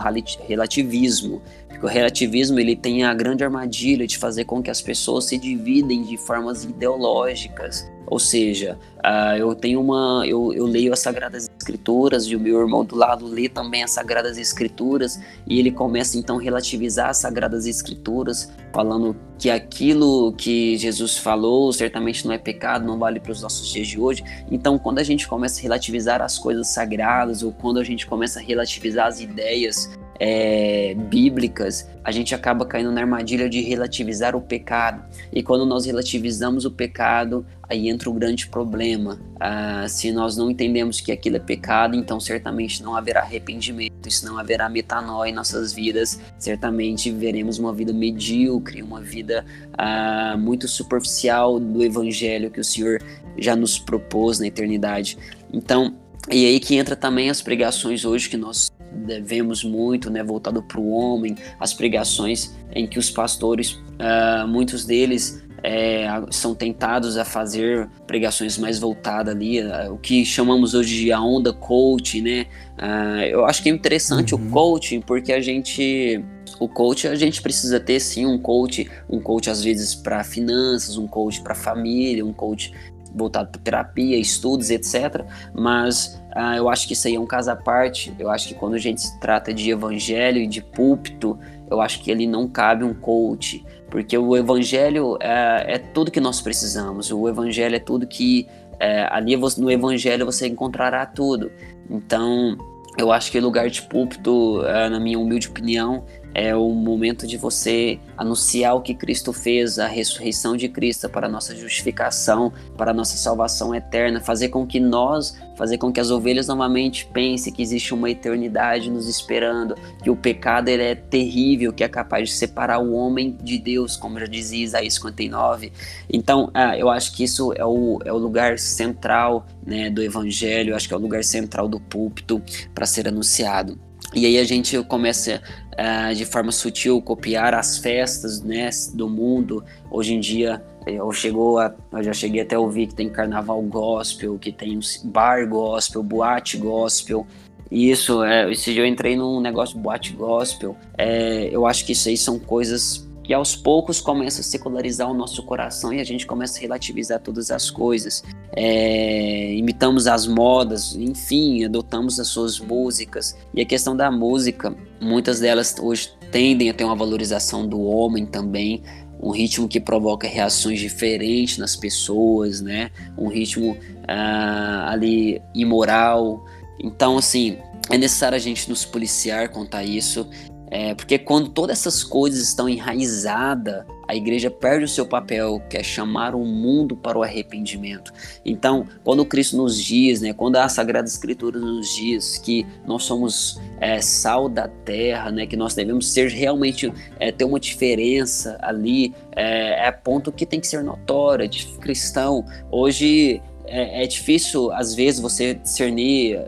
relativismo. 0.47 1.41
Porque 1.67 1.85
o 1.85 1.89
relativismo 1.89 2.59
ele 2.59 2.75
tem 2.75 3.03
a 3.03 3.13
grande 3.13 3.43
armadilha 3.43 4.05
de 4.07 4.17
fazer 4.17 4.45
com 4.45 4.61
que 4.61 4.69
as 4.69 4.81
pessoas 4.81 5.25
se 5.25 5.37
dividem 5.37 6.03
de 6.03 6.17
formas 6.17 6.63
ideológicas. 6.63 7.89
Ou 8.09 8.17
seja, 8.17 8.75
uh, 8.97 9.37
eu 9.37 9.53
tenho 9.53 9.79
uma, 9.79 10.23
eu, 10.25 10.51
eu 10.51 10.65
leio 10.65 10.91
as 10.91 10.99
Sagradas 10.99 11.47
Escrituras 11.59 12.25
e 12.25 12.35
o 12.35 12.39
meu 12.39 12.59
irmão 12.59 12.83
do 12.83 12.95
lado 12.95 13.27
lê 13.27 13.47
também 13.47 13.83
as 13.83 13.91
Sagradas 13.91 14.35
Escrituras 14.37 15.19
e 15.45 15.59
ele 15.59 15.69
começa 15.69 16.17
então 16.17 16.39
a 16.39 16.41
relativizar 16.41 17.09
as 17.09 17.17
Sagradas 17.17 17.67
Escrituras, 17.67 18.51
falando 18.73 19.15
que 19.37 19.49
aquilo 19.49 20.33
que 20.33 20.75
Jesus 20.77 21.17
falou 21.17 21.71
certamente 21.71 22.25
não 22.25 22.33
é 22.33 22.39
pecado, 22.39 22.83
não 22.83 22.97
vale 22.97 23.19
para 23.19 23.31
os 23.31 23.43
nossos 23.43 23.69
dias 23.69 23.87
de 23.87 23.99
hoje. 23.99 24.23
Então, 24.49 24.79
quando 24.79 24.97
a 24.97 25.03
gente 25.03 25.27
começa 25.27 25.59
a 25.59 25.63
relativizar 25.63 26.19
as 26.19 26.39
coisas 26.39 26.67
sagradas 26.67 27.43
ou 27.43 27.51
quando 27.51 27.79
a 27.79 27.83
gente 27.83 28.07
começa 28.07 28.39
a 28.39 28.41
relativizar 28.41 29.05
as 29.05 29.21
ideias 29.21 29.89
é, 30.19 30.93
bíblicas, 30.95 31.87
a 32.03 32.11
gente 32.11 32.35
acaba 32.35 32.65
caindo 32.65 32.91
na 32.91 33.01
armadilha 33.01 33.49
de 33.49 33.61
relativizar 33.61 34.35
o 34.35 34.41
pecado. 34.41 35.03
E 35.31 35.41
quando 35.41 35.65
nós 35.65 35.85
relativizamos 35.85 36.65
o 36.65 36.71
pecado, 36.71 37.45
aí 37.69 37.87
entra 37.87 38.09
o 38.09 38.13
grande 38.13 38.47
problema. 38.47 39.19
Ah, 39.39 39.85
se 39.87 40.11
nós 40.11 40.35
não 40.35 40.51
entendemos 40.51 40.99
que 40.99 41.11
aquilo 41.11 41.37
é 41.37 41.39
pecado, 41.39 41.95
então 41.95 42.19
certamente 42.19 42.83
não 42.83 42.95
haverá 42.95 43.21
arrependimento, 43.21 44.11
se 44.11 44.25
não 44.25 44.37
haverá 44.37 44.67
metanoia 44.67 45.29
em 45.29 45.33
nossas 45.33 45.71
vidas, 45.71 46.19
certamente 46.37 47.11
veremos 47.11 47.59
uma 47.59 47.71
vida 47.71 47.93
medíocre, 47.93 48.81
uma 48.81 48.99
vida 48.99 49.45
ah, 49.77 50.35
muito 50.37 50.67
superficial 50.67 51.59
do 51.59 51.83
evangelho 51.83 52.51
que 52.51 52.59
o 52.59 52.63
Senhor 52.63 53.01
já 53.37 53.55
nos 53.55 53.79
propôs 53.79 54.39
na 54.39 54.47
eternidade. 54.47 55.17
Então, 55.53 55.95
e 56.29 56.45
aí 56.45 56.59
que 56.59 56.75
entra 56.75 56.95
também 56.95 57.29
as 57.29 57.41
pregações 57.41 58.03
hoje 58.03 58.29
que 58.29 58.37
nós 58.37 58.69
devemos 58.91 59.63
muito, 59.63 60.09
né, 60.09 60.23
voltado 60.23 60.61
para 60.61 60.79
o 60.79 60.89
homem, 60.89 61.35
as 61.59 61.73
pregações 61.73 62.55
em 62.73 62.87
que 62.87 62.99
os 62.99 63.09
pastores, 63.09 63.73
uh, 63.73 64.47
muitos 64.47 64.85
deles 64.85 65.43
é, 65.63 66.07
são 66.31 66.55
tentados 66.55 67.17
a 67.17 67.25
fazer 67.25 67.89
pregações 68.07 68.57
mais 68.57 68.79
voltadas 68.79 69.33
ali, 69.33 69.59
o 69.89 69.97
que 69.97 70.23
chamamos 70.25 70.73
hoje 70.73 70.95
de 71.01 71.11
a 71.11 71.21
onda 71.21 71.51
coach, 71.51 72.21
né? 72.21 72.45
Uh, 72.77 73.23
eu 73.29 73.45
acho 73.45 73.61
que 73.61 73.69
é 73.69 73.71
interessante 73.71 74.33
uhum. 74.33 74.47
o 74.47 74.51
coaching 74.51 75.01
porque 75.01 75.33
a 75.33 75.41
gente 75.41 76.23
o 76.59 76.67
coach 76.67 77.07
a 77.07 77.15
gente 77.15 77.41
precisa 77.41 77.79
ter 77.79 77.99
sim 77.99 78.25
um 78.25 78.37
coach, 78.37 78.89
um 79.09 79.19
coach 79.19 79.49
às 79.49 79.63
vezes 79.63 79.93
para 79.93 80.23
finanças, 80.23 80.97
um 80.97 81.07
coach 81.07 81.41
para 81.41 81.53
família, 81.53 82.25
um 82.25 82.33
coach 82.33 82.73
voltado 83.13 83.49
para 83.49 83.61
terapia, 83.61 84.17
estudos, 84.17 84.69
etc. 84.69 85.25
Mas 85.53 86.21
ah, 86.31 86.55
eu 86.55 86.69
acho 86.69 86.87
que 86.87 86.93
isso 86.93 87.07
aí 87.07 87.15
é 87.15 87.19
um 87.19 87.25
caso 87.25 87.51
à 87.51 87.55
parte. 87.55 88.13
Eu 88.19 88.29
acho 88.29 88.47
que 88.47 88.53
quando 88.53 88.75
a 88.75 88.77
gente 88.77 89.01
se 89.01 89.19
trata 89.19 89.53
de 89.53 89.71
evangelho 89.71 90.39
e 90.39 90.47
de 90.47 90.61
púlpito, 90.61 91.37
eu 91.69 91.81
acho 91.81 92.01
que 92.01 92.11
ali 92.11 92.27
não 92.27 92.47
cabe 92.47 92.83
um 92.83 92.93
coach, 92.93 93.63
porque 93.89 94.17
o 94.17 94.35
evangelho 94.35 95.17
é, 95.21 95.75
é 95.75 95.77
tudo 95.77 96.11
que 96.11 96.19
nós 96.19 96.41
precisamos. 96.41 97.11
O 97.11 97.27
evangelho 97.27 97.75
é 97.75 97.79
tudo 97.79 98.07
que 98.07 98.47
é, 98.79 99.07
ali 99.11 99.35
no 99.35 99.69
evangelho 99.69 100.25
você 100.25 100.47
encontrará 100.47 101.05
tudo. 101.05 101.51
Então 101.89 102.57
eu 102.97 103.11
acho 103.11 103.31
que 103.31 103.39
lugar 103.39 103.69
de 103.69 103.81
púlpito, 103.83 104.63
é, 104.65 104.89
na 104.89 104.99
minha 104.99 105.17
humilde 105.17 105.47
opinião, 105.47 106.03
é 106.33 106.55
o 106.55 106.69
momento 106.69 107.25
de 107.25 107.37
você 107.37 107.99
anunciar 108.17 108.75
o 108.75 108.81
que 108.81 108.93
Cristo 108.93 109.33
fez, 109.33 109.79
a 109.79 109.87
ressurreição 109.87 110.55
de 110.55 110.69
Cristo 110.69 111.09
para 111.09 111.27
a 111.27 111.29
nossa 111.29 111.55
justificação, 111.55 112.51
para 112.77 112.91
a 112.91 112.93
nossa 112.93 113.17
salvação 113.17 113.73
eterna, 113.73 114.19
fazer 114.19 114.49
com 114.49 114.65
que 114.65 114.79
nós, 114.79 115.37
fazer 115.55 115.77
com 115.77 115.91
que 115.91 115.99
as 115.99 116.11
ovelhas 116.11 116.47
novamente 116.47 117.05
pensem 117.07 117.51
que 117.51 117.61
existe 117.61 117.93
uma 117.93 118.09
eternidade 118.09 118.89
nos 118.89 119.07
esperando, 119.07 119.75
que 120.03 120.09
o 120.09 120.15
pecado 120.15 120.69
ele 120.69 120.83
é 120.83 120.95
terrível, 120.95 121.73
que 121.73 121.83
é 121.83 121.89
capaz 121.89 122.29
de 122.29 122.35
separar 122.35 122.79
o 122.79 122.93
homem 122.93 123.35
de 123.41 123.57
Deus, 123.57 123.97
como 123.97 124.19
já 124.19 124.25
dizia 124.25 124.63
Isaías 124.63 124.93
59. 124.93 125.71
Então, 126.09 126.49
ah, 126.53 126.77
eu 126.77 126.89
acho 126.89 127.15
que 127.15 127.23
isso 127.23 127.53
é 127.53 127.65
o, 127.65 127.99
é 128.05 128.13
o 128.13 128.17
lugar 128.17 128.59
central 128.59 129.45
né, 129.65 129.89
do 129.89 130.01
evangelho, 130.01 130.71
eu 130.71 130.75
acho 130.75 130.87
que 130.87 130.93
é 130.93 130.97
o 130.97 131.01
lugar 131.01 131.23
central 131.23 131.67
do 131.67 131.79
púlpito 131.79 132.41
para 132.73 132.85
ser 132.85 133.07
anunciado. 133.07 133.88
E 134.13 134.25
aí 134.25 134.37
a 134.39 134.43
gente 134.43 134.81
começa 134.83 135.41
uh, 135.73 136.15
de 136.15 136.25
forma 136.25 136.51
sutil 136.51 137.01
copiar 137.01 137.53
as 137.53 137.77
festas 137.77 138.41
né, 138.41 138.69
do 138.93 139.07
mundo. 139.07 139.63
Hoje 139.91 140.15
em 140.15 140.19
dia 140.19 140.63
eu, 140.85 141.11
chegou 141.11 141.59
a, 141.59 141.73
eu 141.91 142.03
já 142.03 142.13
cheguei 142.13 142.41
até 142.41 142.55
a 142.55 142.59
ouvir 142.59 142.87
que 142.87 142.95
tem 142.95 143.09
carnaval 143.09 143.61
gospel, 143.61 144.39
que 144.39 144.51
tem 144.51 144.79
bar 145.03 145.47
gospel, 145.47 146.01
boate 146.01 146.57
gospel. 146.57 147.25
E 147.71 147.91
isso, 147.91 148.23
é, 148.23 148.51
esse 148.51 148.73
dia 148.73 148.81
eu 148.81 148.87
entrei 148.87 149.15
num 149.15 149.39
negócio 149.39 149.75
de 149.75 149.81
boate 149.81 150.13
gospel. 150.13 150.75
É, 150.97 151.47
eu 151.51 151.67
acho 151.67 151.85
que 151.85 151.91
isso 151.91 152.09
aí 152.09 152.17
são 152.17 152.39
coisas 152.39 153.07
que 153.29 153.33
aos 153.35 153.55
poucos 153.55 154.01
começa 154.01 154.41
a 154.41 154.43
secularizar 154.43 155.07
o 155.07 155.13
nosso 155.13 155.43
coração 155.43 155.93
e 155.93 155.99
a 155.99 156.03
gente 156.03 156.25
começa 156.25 156.57
a 156.57 156.61
relativizar 156.61 157.19
todas 157.19 157.51
as 157.51 157.69
coisas. 157.69 158.23
É, 158.55 159.53
imitamos 159.53 160.07
as 160.07 160.25
modas, 160.25 160.95
enfim, 160.95 161.63
adotamos 161.63 162.19
as 162.19 162.27
suas 162.27 162.59
músicas. 162.59 163.37
E 163.53 163.61
a 163.61 163.65
questão 163.65 163.95
da 163.95 164.09
música, 164.09 164.75
muitas 164.99 165.39
delas 165.39 165.75
hoje 165.79 166.11
tendem 166.31 166.71
a 166.71 166.73
ter 166.73 166.83
uma 166.85 166.95
valorização 166.95 167.67
do 167.67 167.79
homem 167.79 168.25
também, 168.25 168.81
um 169.21 169.29
ritmo 169.29 169.67
que 169.67 169.79
provoca 169.79 170.27
reações 170.27 170.79
diferentes 170.79 171.59
nas 171.59 171.75
pessoas, 171.75 172.61
né? 172.61 172.89
Um 173.15 173.27
ritmo 173.27 173.77
ah, 174.07 174.89
ali 174.89 175.39
imoral. 175.53 176.43
Então, 176.83 177.19
assim, 177.19 177.59
é 177.91 177.97
necessário 177.97 178.35
a 178.35 178.39
gente 178.39 178.69
nos 178.69 178.85
policiar 178.85 179.51
a 179.71 179.83
isso 179.83 180.27
é, 180.71 180.93
porque 180.93 181.17
quando 181.17 181.49
todas 181.49 181.79
essas 181.79 182.03
coisas 182.03 182.41
estão 182.41 182.69
enraizadas, 182.69 183.85
a 184.07 184.15
igreja 184.15 184.49
perde 184.49 184.85
o 184.85 184.87
seu 184.87 185.05
papel, 185.05 185.61
que 185.69 185.77
é 185.77 185.83
chamar 185.83 186.33
o 186.33 186.43
mundo 186.43 186.95
para 186.95 187.17
o 187.17 187.21
arrependimento. 187.21 188.11
Então, 188.43 188.87
quando 189.03 189.23
Cristo 189.23 189.55
nos 189.55 189.77
diz, 189.81 190.21
né, 190.21 190.33
quando 190.33 190.55
a 190.55 190.67
Sagrada 190.67 191.07
Escritura 191.07 191.59
nos 191.59 191.93
diz 191.95 192.39
que 192.39 192.65
nós 192.87 193.03
somos 193.03 193.59
é, 193.79 194.01
sal 194.01 194.49
da 194.49 194.67
terra, 194.67 195.31
né, 195.31 195.45
que 195.45 195.55
nós 195.55 195.75
devemos 195.75 196.11
ser 196.11 196.29
realmente, 196.29 196.91
é, 197.19 197.31
ter 197.31 197.45
uma 197.45 197.59
diferença 197.59 198.57
ali, 198.61 199.13
é, 199.35 199.87
é 199.87 199.91
ponto 199.91 200.31
que 200.31 200.45
tem 200.45 200.59
que 200.59 200.67
ser 200.67 200.83
notório, 200.83 201.47
de 201.47 201.65
cristão. 201.77 202.43
Hoje 202.71 203.41
é, 203.69 204.03
é, 204.03 204.07
difícil, 204.07 204.71
às 204.71 204.93
vezes, 204.95 205.19
você 205.19 205.53
discernir 205.53 206.39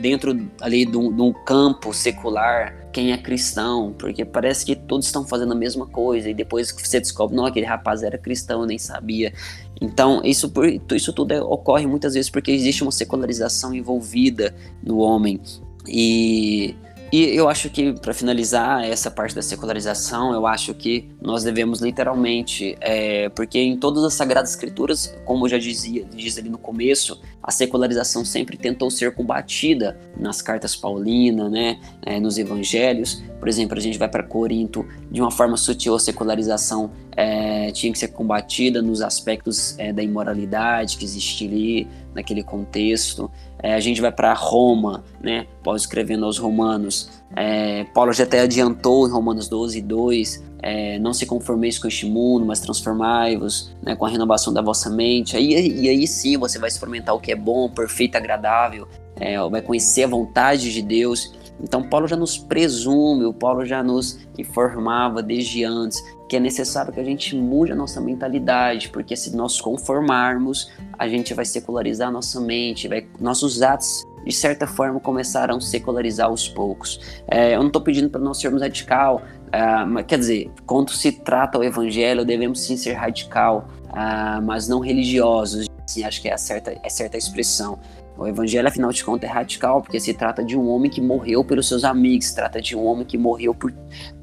dentro 0.00 0.50
ali 0.60 0.84
de 0.84 0.96
um, 0.96 1.32
campo 1.44 1.92
secular 1.92 2.88
quem 2.92 3.12
é 3.12 3.16
cristão, 3.16 3.94
porque 3.98 4.24
parece 4.24 4.66
que 4.66 4.76
todos 4.76 5.06
estão 5.06 5.26
fazendo 5.26 5.52
a 5.52 5.54
mesma 5.54 5.86
coisa 5.86 6.28
e 6.28 6.34
depois 6.34 6.70
você 6.72 7.00
descobre, 7.00 7.36
não, 7.36 7.46
aquele 7.46 7.66
rapaz 7.66 8.02
era 8.02 8.18
cristão, 8.18 8.60
eu 8.62 8.66
nem 8.66 8.78
sabia. 8.78 9.32
Então, 9.80 10.20
isso, 10.24 10.52
isso 10.94 11.12
tudo 11.12 11.32
é, 11.32 11.40
ocorre 11.40 11.86
muitas 11.86 12.14
vezes 12.14 12.30
porque 12.30 12.50
existe 12.50 12.82
uma 12.82 12.92
secularização 12.92 13.74
envolvida 13.74 14.54
no 14.82 14.98
homem. 14.98 15.40
E 15.88 16.76
e 17.12 17.36
eu 17.36 17.46
acho 17.46 17.68
que, 17.68 17.92
para 17.92 18.14
finalizar 18.14 18.82
essa 18.84 19.10
parte 19.10 19.34
da 19.34 19.42
secularização, 19.42 20.32
eu 20.32 20.46
acho 20.46 20.72
que 20.72 21.10
nós 21.20 21.44
devemos 21.44 21.78
literalmente, 21.80 22.74
é, 22.80 23.28
porque 23.28 23.58
em 23.58 23.76
todas 23.76 24.02
as 24.02 24.14
Sagradas 24.14 24.52
Escrituras, 24.52 25.14
como 25.26 25.44
eu 25.44 25.50
já 25.50 25.58
dizia, 25.58 26.06
diz 26.06 26.38
ali 26.38 26.48
no 26.48 26.56
começo, 26.56 27.20
a 27.42 27.50
secularização 27.50 28.24
sempre 28.24 28.56
tentou 28.56 28.90
ser 28.90 29.14
combatida 29.14 30.00
nas 30.16 30.40
cartas 30.40 30.74
paulinas, 30.74 31.52
né, 31.52 31.78
é, 32.00 32.18
nos 32.18 32.38
evangelhos. 32.38 33.22
Por 33.38 33.46
exemplo, 33.46 33.76
a 33.76 33.80
gente 33.80 33.98
vai 33.98 34.08
para 34.08 34.22
Corinto, 34.22 34.86
de 35.10 35.20
uma 35.20 35.30
forma 35.30 35.58
sutil, 35.58 35.94
a 35.94 36.00
secularização 36.00 36.92
é, 37.14 37.70
tinha 37.72 37.92
que 37.92 37.98
ser 37.98 38.08
combatida 38.08 38.80
nos 38.80 39.02
aspectos 39.02 39.78
é, 39.78 39.92
da 39.92 40.02
imoralidade 40.02 40.96
que 40.96 41.04
existia 41.04 41.46
ali, 41.46 41.88
naquele 42.14 42.42
contexto. 42.42 43.30
É, 43.62 43.74
a 43.74 43.80
gente 43.80 44.00
vai 44.00 44.10
para 44.10 44.32
Roma, 44.34 45.04
né? 45.20 45.46
Paulo 45.62 45.76
escrevendo 45.76 46.24
aos 46.24 46.36
Romanos. 46.36 47.22
É, 47.36 47.84
Paulo 47.94 48.12
já 48.12 48.24
até 48.24 48.40
adiantou 48.40 49.06
em 49.06 49.10
Romanos 49.10 49.48
12, 49.48 49.80
2. 49.80 50.42
É, 50.64 50.98
não 50.98 51.12
se 51.12 51.26
conformeis 51.26 51.78
com 51.78 51.88
este 51.88 52.06
mundo, 52.06 52.44
mas 52.46 52.60
transformai-vos 52.60 53.72
né, 53.82 53.96
com 53.96 54.04
a 54.04 54.08
renovação 54.08 54.52
da 54.52 54.62
vossa 54.62 54.90
mente. 54.90 55.36
Aí, 55.36 55.80
e 55.80 55.88
aí 55.88 56.06
sim 56.06 56.36
você 56.36 56.58
vai 56.58 56.68
experimentar 56.68 57.14
o 57.14 57.20
que 57.20 57.32
é 57.32 57.36
bom, 57.36 57.68
perfeito, 57.68 58.16
agradável, 58.16 58.86
é, 59.16 59.38
vai 59.48 59.60
conhecer 59.60 60.04
a 60.04 60.08
vontade 60.08 60.72
de 60.72 60.82
Deus. 60.82 61.32
Então 61.60 61.82
Paulo 61.82 62.08
já 62.08 62.16
nos 62.16 62.36
presume, 62.38 63.24
o 63.24 63.32
Paulo 63.32 63.64
já 63.64 63.82
nos 63.82 64.18
informava 64.36 65.22
desde 65.22 65.64
antes 65.64 66.02
que 66.32 66.36
é 66.36 66.40
necessário 66.40 66.90
que 66.90 66.98
a 66.98 67.04
gente 67.04 67.36
mude 67.36 67.72
a 67.72 67.74
nossa 67.74 68.00
mentalidade, 68.00 68.88
porque 68.88 69.14
se 69.14 69.36
nós 69.36 69.60
conformarmos, 69.60 70.72
a 70.98 71.06
gente 71.06 71.34
vai 71.34 71.44
secularizar 71.44 72.08
a 72.08 72.10
nossa 72.10 72.40
mente, 72.40 72.88
vai, 72.88 73.06
nossos 73.20 73.60
atos 73.60 74.02
de 74.24 74.32
certa 74.32 74.66
forma 74.66 74.98
começaram 74.98 75.56
a 75.56 75.60
secularizar 75.60 76.28
aos 76.28 76.48
poucos. 76.48 76.98
É, 77.28 77.54
eu 77.54 77.58
não 77.58 77.66
estou 77.66 77.82
pedindo 77.82 78.08
para 78.08 78.20
nós 78.20 78.40
sermos 78.40 78.62
radical, 78.62 79.20
uh, 79.48 79.86
mas, 79.86 80.06
quer 80.06 80.18
dizer, 80.18 80.50
quando 80.64 80.90
se 80.92 81.12
trata 81.12 81.58
o 81.58 81.64
evangelho, 81.64 82.24
devemos 82.24 82.60
sim 82.60 82.78
ser 82.78 82.94
radical, 82.94 83.68
uh, 83.88 84.40
mas 84.42 84.66
não 84.66 84.80
religiosos. 84.80 85.66
Assim, 85.84 86.02
acho 86.02 86.22
que 86.22 86.30
é 86.30 86.36
certa, 86.38 86.74
é 86.82 86.88
certa 86.88 87.18
expressão. 87.18 87.78
O 88.22 88.28
evangelho, 88.28 88.68
afinal 88.68 88.92
de 88.92 89.04
contas, 89.04 89.28
é 89.28 89.32
radical, 89.32 89.82
porque 89.82 89.98
se 89.98 90.14
trata 90.14 90.44
de 90.44 90.56
um 90.56 90.68
homem 90.68 90.90
que 90.90 91.00
morreu 91.00 91.44
pelos 91.44 91.66
seus 91.66 91.84
amigos, 91.84 92.28
se 92.28 92.34
trata 92.34 92.60
de 92.60 92.76
um 92.76 92.84
homem 92.84 93.04
que 93.04 93.18
morreu 93.18 93.54
por, 93.54 93.72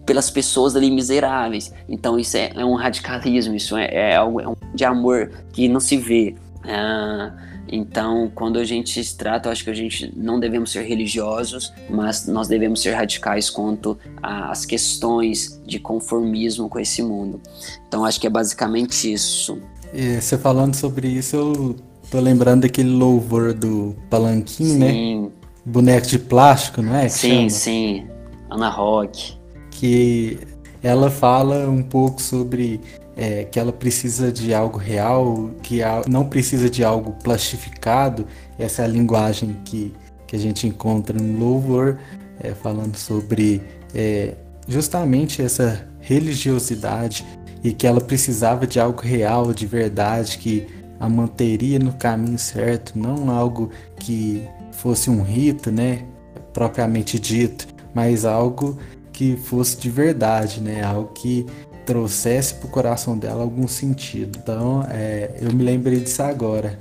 pelas 0.05 0.29
pessoas 0.29 0.75
ali 0.75 0.89
miseráveis. 0.89 1.73
Então 1.87 2.17
isso 2.17 2.37
é, 2.37 2.51
é 2.55 2.65
um 2.65 2.75
radicalismo, 2.75 3.55
isso 3.55 3.77
é, 3.77 3.87
é, 3.91 4.15
algo, 4.15 4.39
é 4.39 4.47
um 4.47 4.55
de 4.73 4.85
amor 4.85 5.31
que 5.51 5.67
não 5.67 5.79
se 5.79 5.97
vê. 5.97 6.35
Ah, 6.63 7.33
então, 7.71 8.31
quando 8.33 8.57
a 8.57 8.63
gente 8.63 9.03
se 9.03 9.15
trata, 9.15 9.47
eu 9.47 9.51
acho 9.51 9.63
que 9.63 9.69
a 9.69 9.75
gente 9.75 10.11
não 10.17 10.39
devemos 10.39 10.71
ser 10.71 10.81
religiosos, 10.81 11.71
mas 11.89 12.25
nós 12.25 12.47
devemos 12.47 12.81
ser 12.81 12.93
radicais 12.93 13.49
quanto 13.49 13.97
às 14.23 14.65
questões 14.65 15.61
de 15.65 15.79
conformismo 15.79 16.67
com 16.67 16.79
esse 16.79 17.03
mundo. 17.03 17.39
Então, 17.87 18.03
acho 18.03 18.19
que 18.19 18.25
é 18.25 18.29
basicamente 18.29 19.11
isso. 19.11 19.59
E 19.93 20.19
você 20.19 20.37
falando 20.37 20.75
sobre 20.75 21.07
isso, 21.07 21.35
eu 21.35 21.75
Tô 22.09 22.19
lembrando 22.19 22.61
daquele 22.61 22.89
louvor 22.89 23.53
do 23.53 23.95
Palanquim, 24.09 24.77
né? 24.77 24.91
sim. 24.91 25.21
né? 25.21 25.29
Boneco 25.63 26.07
de 26.07 26.17
plástico, 26.17 26.81
não 26.81 26.95
é? 26.95 27.07
sim, 27.07 27.29
chama? 27.29 27.49
sim. 27.49 28.07
Ana 28.49 28.69
Rock. 28.69 29.37
Que 29.69 30.39
ela 30.81 31.11
fala 31.11 31.69
um 31.69 31.83
pouco 31.83 32.19
sobre 32.19 32.81
é, 33.15 33.43
que 33.43 33.59
ela 33.59 33.71
precisa 33.71 34.31
de 34.31 34.53
algo 34.53 34.79
real, 34.79 35.51
que 35.61 35.81
não 36.07 36.25
precisa 36.25 36.69
de 36.69 36.83
algo 36.83 37.11
plastificado. 37.23 38.25
Essa 38.57 38.81
é 38.81 38.85
a 38.85 38.87
linguagem 38.87 39.57
que, 39.63 39.93
que 40.25 40.35
a 40.35 40.39
gente 40.39 40.65
encontra 40.65 41.17
no 41.19 41.37
louvor, 41.37 41.99
é, 42.39 42.53
falando 42.55 42.95
sobre 42.95 43.61
é, 43.93 44.33
justamente 44.67 45.41
essa 45.43 45.87
religiosidade 45.99 47.25
e 47.63 47.73
que 47.73 47.85
ela 47.85 48.01
precisava 48.01 48.65
de 48.65 48.79
algo 48.79 49.01
real, 49.01 49.53
de 49.53 49.67
verdade, 49.67 50.37
que 50.37 50.65
a 50.99 51.07
manteria 51.07 51.79
no 51.79 51.93
caminho 51.93 52.37
certo, 52.37 52.97
não 52.97 53.29
algo 53.29 53.69
que 53.97 54.47
fosse 54.71 55.09
um 55.09 55.21
rito, 55.21 55.71
né, 55.71 56.05
propriamente 56.53 57.19
dito, 57.19 57.67
mas 57.93 58.25
algo 58.25 58.77
que 59.13 59.35
fosse 59.35 59.77
de 59.77 59.89
verdade, 59.89 60.61
né, 60.61 60.83
algo 60.83 61.09
que 61.13 61.45
trouxesse 61.85 62.53
para 62.55 62.67
o 62.67 62.69
coração 62.69 63.17
dela 63.17 63.41
algum 63.41 63.67
sentido. 63.67 64.37
Então, 64.41 64.85
é, 64.89 65.37
eu 65.41 65.51
me 65.51 65.63
lembrei 65.63 65.99
disso 65.99 66.21
agora. 66.21 66.77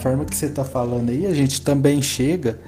Forma 0.00 0.24
que 0.24 0.34
você 0.34 0.46
está 0.46 0.64
falando 0.64 1.10
aí, 1.10 1.26
a 1.26 1.34
gente 1.34 1.62
também 1.62 2.02
chega 2.02 2.58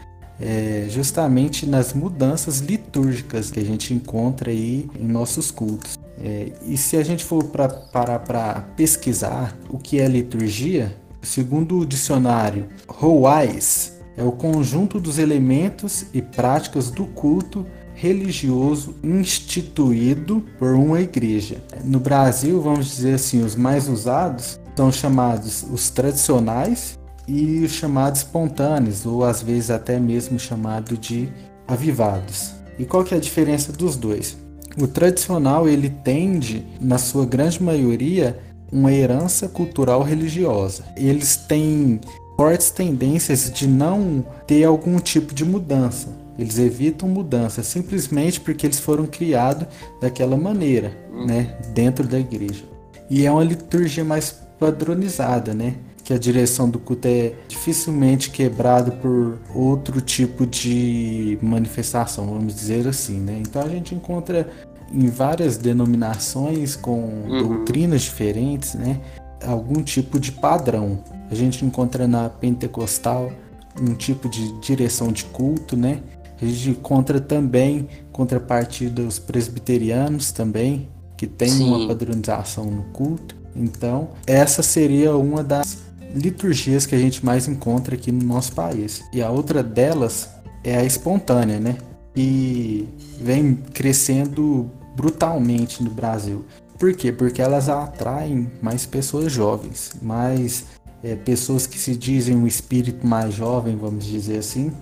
é, 0.40 0.86
justamente 0.88 1.66
nas 1.66 1.92
mudanças 1.92 2.58
litúrgicas 2.58 3.50
que 3.50 3.60
a 3.60 3.64
gente 3.64 3.94
encontra 3.94 4.50
aí 4.50 4.88
em 4.98 5.06
nossos 5.06 5.50
cultos. 5.50 5.98
É, 6.22 6.52
e 6.66 6.76
se 6.76 6.96
a 6.96 7.04
gente 7.04 7.24
for 7.24 7.44
pra, 7.44 7.68
parar 7.68 8.18
para 8.20 8.60
pesquisar 8.76 9.56
o 9.68 9.78
que 9.78 9.98
é 9.98 10.06
liturgia, 10.06 10.94
segundo 11.20 11.78
o 11.78 11.86
dicionário 11.86 12.68
Rowais, 12.86 14.00
é 14.16 14.22
o 14.22 14.32
conjunto 14.32 15.00
dos 15.00 15.18
elementos 15.18 16.06
e 16.12 16.20
práticas 16.20 16.90
do 16.90 17.06
culto 17.06 17.66
religioso 17.94 18.94
instituído 19.02 20.44
por 20.58 20.74
uma 20.74 21.00
igreja. 21.00 21.62
No 21.84 22.00
Brasil, 22.00 22.60
vamos 22.60 22.86
dizer 22.86 23.14
assim, 23.14 23.42
os 23.42 23.54
mais 23.54 23.88
usados 23.88 24.60
são 24.74 24.90
chamados 24.90 25.64
os 25.70 25.90
tradicionais 25.90 26.98
e 27.26 27.60
os 27.64 27.72
chamados 27.72 28.20
espontâneos, 28.20 29.06
ou 29.06 29.24
às 29.24 29.42
vezes 29.42 29.70
até 29.70 29.98
mesmo 29.98 30.38
chamado 30.38 30.96
de 30.96 31.28
avivados. 31.66 32.52
E 32.78 32.84
qual 32.84 33.04
que 33.04 33.14
é 33.14 33.16
a 33.16 33.20
diferença 33.20 33.72
dos 33.72 33.96
dois? 33.96 34.36
O 34.80 34.86
tradicional 34.86 35.68
ele 35.68 35.90
tende, 35.90 36.66
na 36.80 36.98
sua 36.98 37.26
grande 37.26 37.62
maioria, 37.62 38.38
uma 38.72 38.92
herança 38.92 39.46
cultural 39.46 40.02
religiosa. 40.02 40.84
Eles 40.96 41.36
têm 41.36 42.00
fortes 42.36 42.70
tendências 42.70 43.50
de 43.52 43.68
não 43.68 44.24
ter 44.46 44.64
algum 44.64 44.98
tipo 44.98 45.34
de 45.34 45.44
mudança. 45.44 46.08
Eles 46.38 46.58
evitam 46.58 47.08
mudança 47.08 47.62
simplesmente 47.62 48.40
porque 48.40 48.66
eles 48.66 48.80
foram 48.80 49.06
criados 49.06 49.66
daquela 50.00 50.36
maneira, 50.36 50.96
né, 51.26 51.58
dentro 51.74 52.08
da 52.08 52.18
igreja. 52.18 52.64
E 53.10 53.26
é 53.26 53.30
uma 53.30 53.44
liturgia 53.44 54.02
mais 54.02 54.34
padronizada, 54.58 55.52
né? 55.52 55.74
Que 56.04 56.12
a 56.12 56.18
direção 56.18 56.68
do 56.68 56.78
culto 56.78 57.06
é 57.06 57.34
dificilmente 57.48 58.30
quebrada 58.30 58.90
por 58.90 59.38
outro 59.54 60.00
tipo 60.00 60.46
de 60.46 61.38
manifestação, 61.40 62.26
vamos 62.26 62.54
dizer 62.54 62.88
assim, 62.88 63.20
né? 63.20 63.40
Então 63.40 63.62
a 63.62 63.68
gente 63.68 63.94
encontra 63.94 64.50
em 64.92 65.08
várias 65.08 65.56
denominações 65.56 66.76
com 66.76 67.04
uhum. 67.04 67.48
doutrinas 67.48 68.02
diferentes, 68.02 68.74
né? 68.74 69.00
Algum 69.44 69.82
tipo 69.82 70.20
de 70.20 70.32
padrão. 70.32 71.02
A 71.30 71.34
gente 71.34 71.64
encontra 71.64 72.06
na 72.06 72.28
pentecostal 72.28 73.32
um 73.80 73.94
tipo 73.94 74.28
de 74.28 74.52
direção 74.60 75.10
de 75.10 75.24
culto, 75.24 75.76
né? 75.76 76.02
A 76.40 76.44
gente 76.44 76.70
encontra 76.70 77.20
também 77.20 77.88
contrapartida 78.10 79.02
dos 79.02 79.18
presbiterianos 79.18 80.32
também, 80.32 80.88
que 81.16 81.26
tem 81.26 81.48
Sim. 81.48 81.68
uma 81.68 81.86
padronização 81.86 82.64
no 82.66 82.82
culto. 82.92 83.36
Então, 83.54 84.10
essa 84.26 84.62
seria 84.62 85.16
uma 85.16 85.44
das 85.44 85.78
liturgias 86.14 86.86
que 86.86 86.94
a 86.94 86.98
gente 86.98 87.24
mais 87.24 87.48
encontra 87.48 87.94
aqui 87.94 88.10
no 88.12 88.24
nosso 88.24 88.52
país. 88.52 89.02
E 89.12 89.22
a 89.22 89.30
outra 89.30 89.62
delas 89.62 90.28
é 90.62 90.76
a 90.76 90.84
espontânea, 90.84 91.58
né? 91.58 91.76
E 92.14 92.88
vem 93.20 93.54
crescendo 93.54 94.70
brutalmente 94.94 95.82
no 95.82 95.90
Brasil. 95.90 96.44
Por 96.78 96.94
quê? 96.94 97.12
Porque 97.12 97.40
elas 97.40 97.68
atraem 97.68 98.50
mais 98.60 98.84
pessoas 98.84 99.32
jovens, 99.32 99.92
mais 100.02 100.64
é, 101.02 101.14
pessoas 101.14 101.66
que 101.66 101.78
se 101.78 101.96
dizem 101.96 102.36
um 102.36 102.46
espírito 102.46 103.06
mais 103.06 103.34
jovem, 103.34 103.76
vamos 103.76 104.04
dizer 104.04 104.38
assim. 104.38 104.72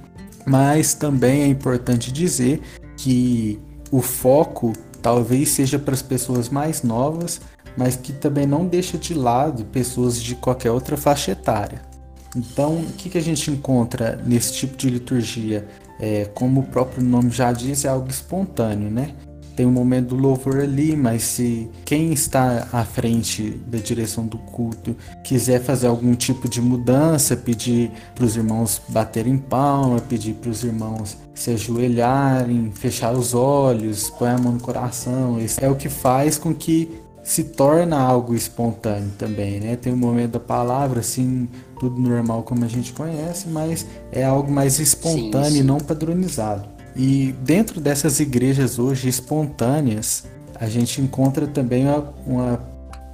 Mas 0.47 0.95
também 0.95 1.43
é 1.43 1.47
importante 1.47 2.11
dizer 2.11 2.61
que 2.97 3.59
o 3.91 4.01
foco 4.01 4.73
talvez 5.03 5.51
seja 5.51 5.79
para 5.79 5.95
as 5.95 6.03
pessoas 6.03 6.49
mais 6.49 6.83
novas, 6.83 7.41
mas 7.77 7.97
que 7.97 8.13
também 8.13 8.47
não 8.47 8.67
deixa 8.67 8.99
de 8.99 9.15
lado 9.15 9.65
pessoas 9.67 10.21
de 10.21 10.35
qualquer 10.35 10.71
outra 10.71 10.97
faixa 10.97 11.33
etária. 11.33 11.83
Então, 12.37 12.77
o 12.77 12.93
que, 12.93 13.11
que 13.11 13.19
a 13.19 13.23
gente 13.23 13.51
encontra 13.51 14.21
nesse 14.25 14.55
tipo 14.55 14.77
de 14.77 14.89
liturgia? 14.89 15.67
É, 15.99 16.25
como 16.35 16.61
o 16.61 16.63
próprio 16.65 17.03
nome 17.03 17.31
já 17.31 17.53
diz, 17.53 17.85
é 17.85 17.89
algo 17.89 18.09
espontâneo, 18.09 18.91
né? 18.91 19.15
Tem 19.57 19.67
um 19.67 19.73
momento 19.73 20.15
do 20.15 20.17
louvor 20.17 20.61
ali, 20.61 20.97
mas 20.97 21.23
se 21.23 21.69
quem 21.85 22.13
está 22.13 22.69
à 22.73 22.85
frente 22.85 23.51
da 23.67 23.79
direção 23.79 24.27
do 24.27 24.39
culto 24.39 24.97
quiser 25.23 25.61
fazer 25.61 25.89
algum 25.89 26.15
tipo 26.15 26.49
de 26.49 26.63
mudança, 26.63 27.37
pedir 27.37 27.91
para 28.15 28.25
os 28.25 28.37
irmãos 28.37 28.81
baterem 28.89 29.37
palma, 29.37 30.01
pedir 30.01 30.35
para 30.35 30.51
os 30.51 30.65
irmãos 30.65 31.19
se 31.35 31.51
ajoelharem, 31.51 32.73
fechar 32.73 33.13
os 33.13 33.35
olhos, 33.35 34.09
pôr 34.09 34.29
a 34.29 34.39
mão 34.39 34.53
no 34.53 34.61
coração, 34.61 35.39
isso 35.39 35.63
é 35.63 35.69
o 35.69 35.75
que 35.75 35.91
faz 35.91 36.39
com 36.39 36.55
que 36.55 36.89
se 37.31 37.45
torna 37.45 37.97
algo 37.97 38.35
espontâneo 38.35 39.13
também, 39.17 39.61
né? 39.61 39.77
Tem 39.77 39.93
o 39.93 39.95
um 39.95 39.99
momento 39.99 40.33
da 40.33 40.41
palavra, 40.41 40.99
assim, 40.99 41.49
tudo 41.79 42.01
normal 42.01 42.43
como 42.43 42.65
a 42.65 42.69
gente 42.69 42.93
conhece, 42.93 43.47
mas 43.47 43.87
é 44.11 44.25
algo 44.25 44.51
mais 44.51 44.81
espontâneo 44.81 45.45
sim, 45.45 45.53
sim. 45.53 45.61
e 45.61 45.63
não 45.63 45.79
padronizado. 45.79 46.69
E 46.97 47.33
dentro 47.41 47.81
dessas 47.81 48.19
igrejas 48.19 48.81
hoje 48.81 49.09
espontâneas, 49.09 50.25
a 50.57 50.67
gente 50.67 51.01
encontra 51.01 51.47
também 51.47 51.87
uma, 51.87 52.13
uma, 52.27 52.61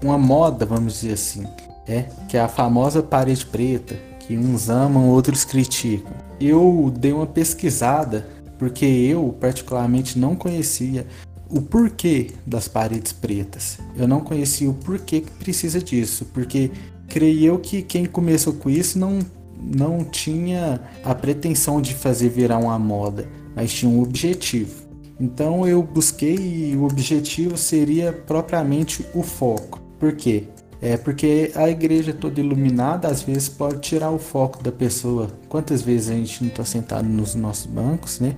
uma 0.02 0.18
moda, 0.18 0.64
vamos 0.64 0.94
dizer 0.94 1.12
assim, 1.12 1.46
é, 1.86 2.06
que 2.26 2.38
é 2.38 2.40
a 2.40 2.48
famosa 2.48 3.02
parede 3.02 3.44
preta, 3.44 3.96
que 4.20 4.34
uns 4.34 4.70
amam, 4.70 5.10
outros 5.10 5.44
criticam. 5.44 6.12
Eu 6.40 6.90
dei 6.98 7.12
uma 7.12 7.26
pesquisada 7.26 8.26
porque 8.58 8.86
eu 8.86 9.36
particularmente 9.38 10.18
não 10.18 10.34
conhecia 10.34 11.06
o 11.48 11.60
porquê 11.60 12.30
das 12.46 12.68
paredes 12.68 13.12
pretas. 13.12 13.78
Eu 13.96 14.08
não 14.08 14.20
conhecia 14.20 14.68
o 14.68 14.74
porquê 14.74 15.20
que 15.20 15.30
precisa 15.32 15.80
disso, 15.80 16.26
porque 16.32 16.70
creio 17.08 17.44
eu 17.44 17.58
que 17.58 17.82
quem 17.82 18.04
começou 18.04 18.54
com 18.54 18.68
isso 18.68 18.98
não, 18.98 19.20
não 19.60 20.04
tinha 20.04 20.80
a 21.04 21.14
pretensão 21.14 21.80
de 21.80 21.94
fazer 21.94 22.28
virar 22.28 22.58
uma 22.58 22.78
moda, 22.78 23.28
mas 23.54 23.72
tinha 23.72 23.90
um 23.90 24.02
objetivo. 24.02 24.86
Então 25.18 25.66
eu 25.66 25.82
busquei 25.82 26.36
e 26.36 26.76
o 26.76 26.84
objetivo 26.84 27.56
seria 27.56 28.12
propriamente 28.12 29.04
o 29.14 29.22
foco. 29.22 29.80
Por 29.98 30.14
quê? 30.14 30.44
É 30.80 30.96
porque 30.98 31.52
a 31.54 31.70
igreja 31.70 32.12
toda 32.12 32.38
iluminada 32.38 33.08
às 33.08 33.22
vezes 33.22 33.48
pode 33.48 33.80
tirar 33.80 34.10
o 34.10 34.18
foco 34.18 34.62
da 34.62 34.70
pessoa. 34.70 35.30
Quantas 35.48 35.80
vezes 35.80 36.10
a 36.10 36.14
gente 36.14 36.42
não 36.42 36.50
está 36.50 36.64
sentado 36.66 37.08
nos 37.08 37.34
nossos 37.34 37.64
bancos, 37.64 38.20
né? 38.20 38.36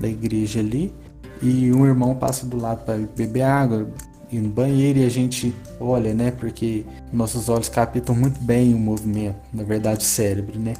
Da 0.00 0.06
igreja 0.06 0.60
ali 0.60 0.94
e 1.42 1.72
um 1.72 1.86
irmão 1.86 2.14
passa 2.14 2.46
do 2.46 2.56
lado 2.56 2.84
para 2.84 2.98
beber 2.98 3.42
água, 3.42 3.88
ir 4.30 4.40
no 4.40 4.48
banheiro 4.48 4.98
e 5.00 5.04
a 5.04 5.08
gente 5.08 5.54
olha, 5.78 6.14
né? 6.14 6.30
Porque 6.30 6.84
nossos 7.12 7.48
olhos 7.48 7.68
captam 7.68 8.14
muito 8.14 8.40
bem 8.40 8.74
o 8.74 8.78
movimento, 8.78 9.36
na 9.52 9.62
verdade 9.62 10.04
o 10.04 10.08
cérebro, 10.08 10.58
né? 10.58 10.74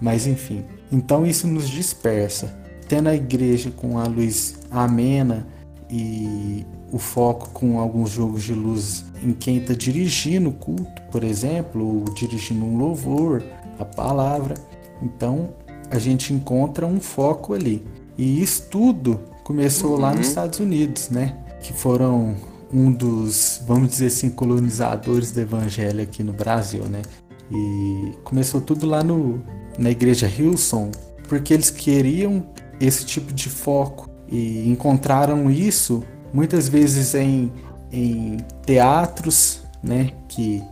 Mas 0.00 0.26
enfim, 0.26 0.64
então 0.90 1.26
isso 1.26 1.46
nos 1.46 1.68
dispersa. 1.68 2.54
Tendo 2.88 3.08
a 3.08 3.14
igreja 3.14 3.70
com 3.70 3.98
a 3.98 4.04
luz 4.04 4.56
amena 4.70 5.46
e 5.90 6.66
o 6.92 6.98
foco 6.98 7.50
com 7.50 7.78
alguns 7.78 8.10
jogos 8.10 8.42
de 8.42 8.52
luz 8.52 9.04
em 9.22 9.32
quem 9.32 9.58
está 9.58 9.74
dirigindo 9.74 10.50
o 10.50 10.52
culto, 10.52 11.02
por 11.10 11.24
exemplo, 11.24 12.00
ou 12.00 12.14
dirigindo 12.14 12.64
um 12.64 12.76
louvor, 12.76 13.42
a 13.78 13.84
palavra, 13.84 14.54
então 15.02 15.50
a 15.90 15.98
gente 15.98 16.32
encontra 16.32 16.86
um 16.86 17.00
foco 17.00 17.54
ali. 17.54 17.84
E 18.16 18.42
isso 18.42 18.68
tudo 18.70 19.20
começou 19.44 19.92
uhum. 19.92 20.00
lá 20.00 20.10
nos 20.10 20.20
uhum. 20.20 20.28
Estados 20.28 20.58
Unidos, 20.58 21.10
né? 21.10 21.36
Que 21.62 21.72
foram 21.72 22.34
um 22.72 22.90
dos, 22.90 23.62
vamos 23.66 23.90
dizer 23.90 24.06
assim, 24.06 24.30
colonizadores 24.30 25.30
do 25.30 25.40
evangelho 25.40 26.02
aqui 26.02 26.24
no 26.24 26.32
Brasil, 26.32 26.84
né? 26.84 27.02
E 27.50 28.12
começou 28.24 28.60
tudo 28.60 28.86
lá 28.86 29.04
no, 29.04 29.44
na 29.78 29.90
igreja 29.90 30.26
Hillsong, 30.26 30.90
porque 31.28 31.54
eles 31.54 31.70
queriam 31.70 32.44
esse 32.80 33.04
tipo 33.04 33.32
de 33.32 33.48
foco 33.48 34.10
e 34.28 34.68
encontraram 34.68 35.50
isso 35.50 36.02
muitas 36.32 36.68
vezes 36.68 37.14
em, 37.14 37.52
em 37.92 38.38
teatros, 38.66 39.60
né? 39.82 40.10
Que 40.26 40.62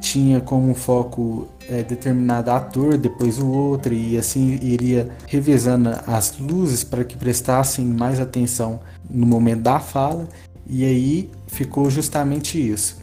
tinha 0.00 0.40
como 0.40 0.74
foco 0.74 1.48
é, 1.68 1.82
determinado 1.82 2.50
ator, 2.50 2.96
depois 2.96 3.38
o 3.38 3.48
outro, 3.48 3.92
e 3.92 4.16
assim 4.16 4.58
iria 4.62 5.08
revezando 5.26 5.90
as 6.06 6.38
luzes 6.38 6.84
para 6.84 7.04
que 7.04 7.16
prestassem 7.16 7.84
mais 7.84 8.20
atenção 8.20 8.80
no 9.08 9.26
momento 9.26 9.62
da 9.62 9.80
fala, 9.80 10.28
e 10.68 10.84
aí 10.84 11.30
ficou 11.46 11.90
justamente 11.90 12.58
isso. 12.58 12.98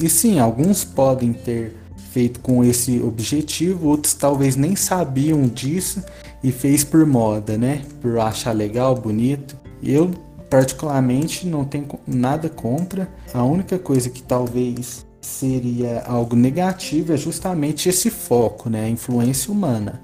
E 0.00 0.08
sim, 0.08 0.38
alguns 0.38 0.84
podem 0.84 1.32
ter 1.32 1.76
feito 2.12 2.40
com 2.40 2.64
esse 2.64 3.00
objetivo, 3.00 3.88
outros 3.88 4.14
talvez 4.14 4.56
nem 4.56 4.74
sabiam 4.76 5.42
disso 5.42 6.02
e 6.42 6.52
fez 6.52 6.84
por 6.84 7.04
moda, 7.04 7.58
né? 7.58 7.82
Por 8.00 8.18
achar 8.18 8.52
legal, 8.52 8.94
bonito. 8.94 9.56
Eu 9.82 10.10
particularmente 10.48 11.46
não 11.46 11.64
tenho 11.64 11.86
nada 12.06 12.48
contra. 12.48 13.08
A 13.34 13.42
única 13.42 13.78
coisa 13.78 14.08
que 14.08 14.22
talvez 14.22 15.04
seria 15.28 16.02
algo 16.06 16.34
negativo 16.34 17.12
é 17.12 17.16
justamente 17.16 17.88
esse 17.88 18.10
foco, 18.10 18.70
né? 18.70 18.86
A 18.86 18.88
influência 18.88 19.52
humana. 19.52 20.02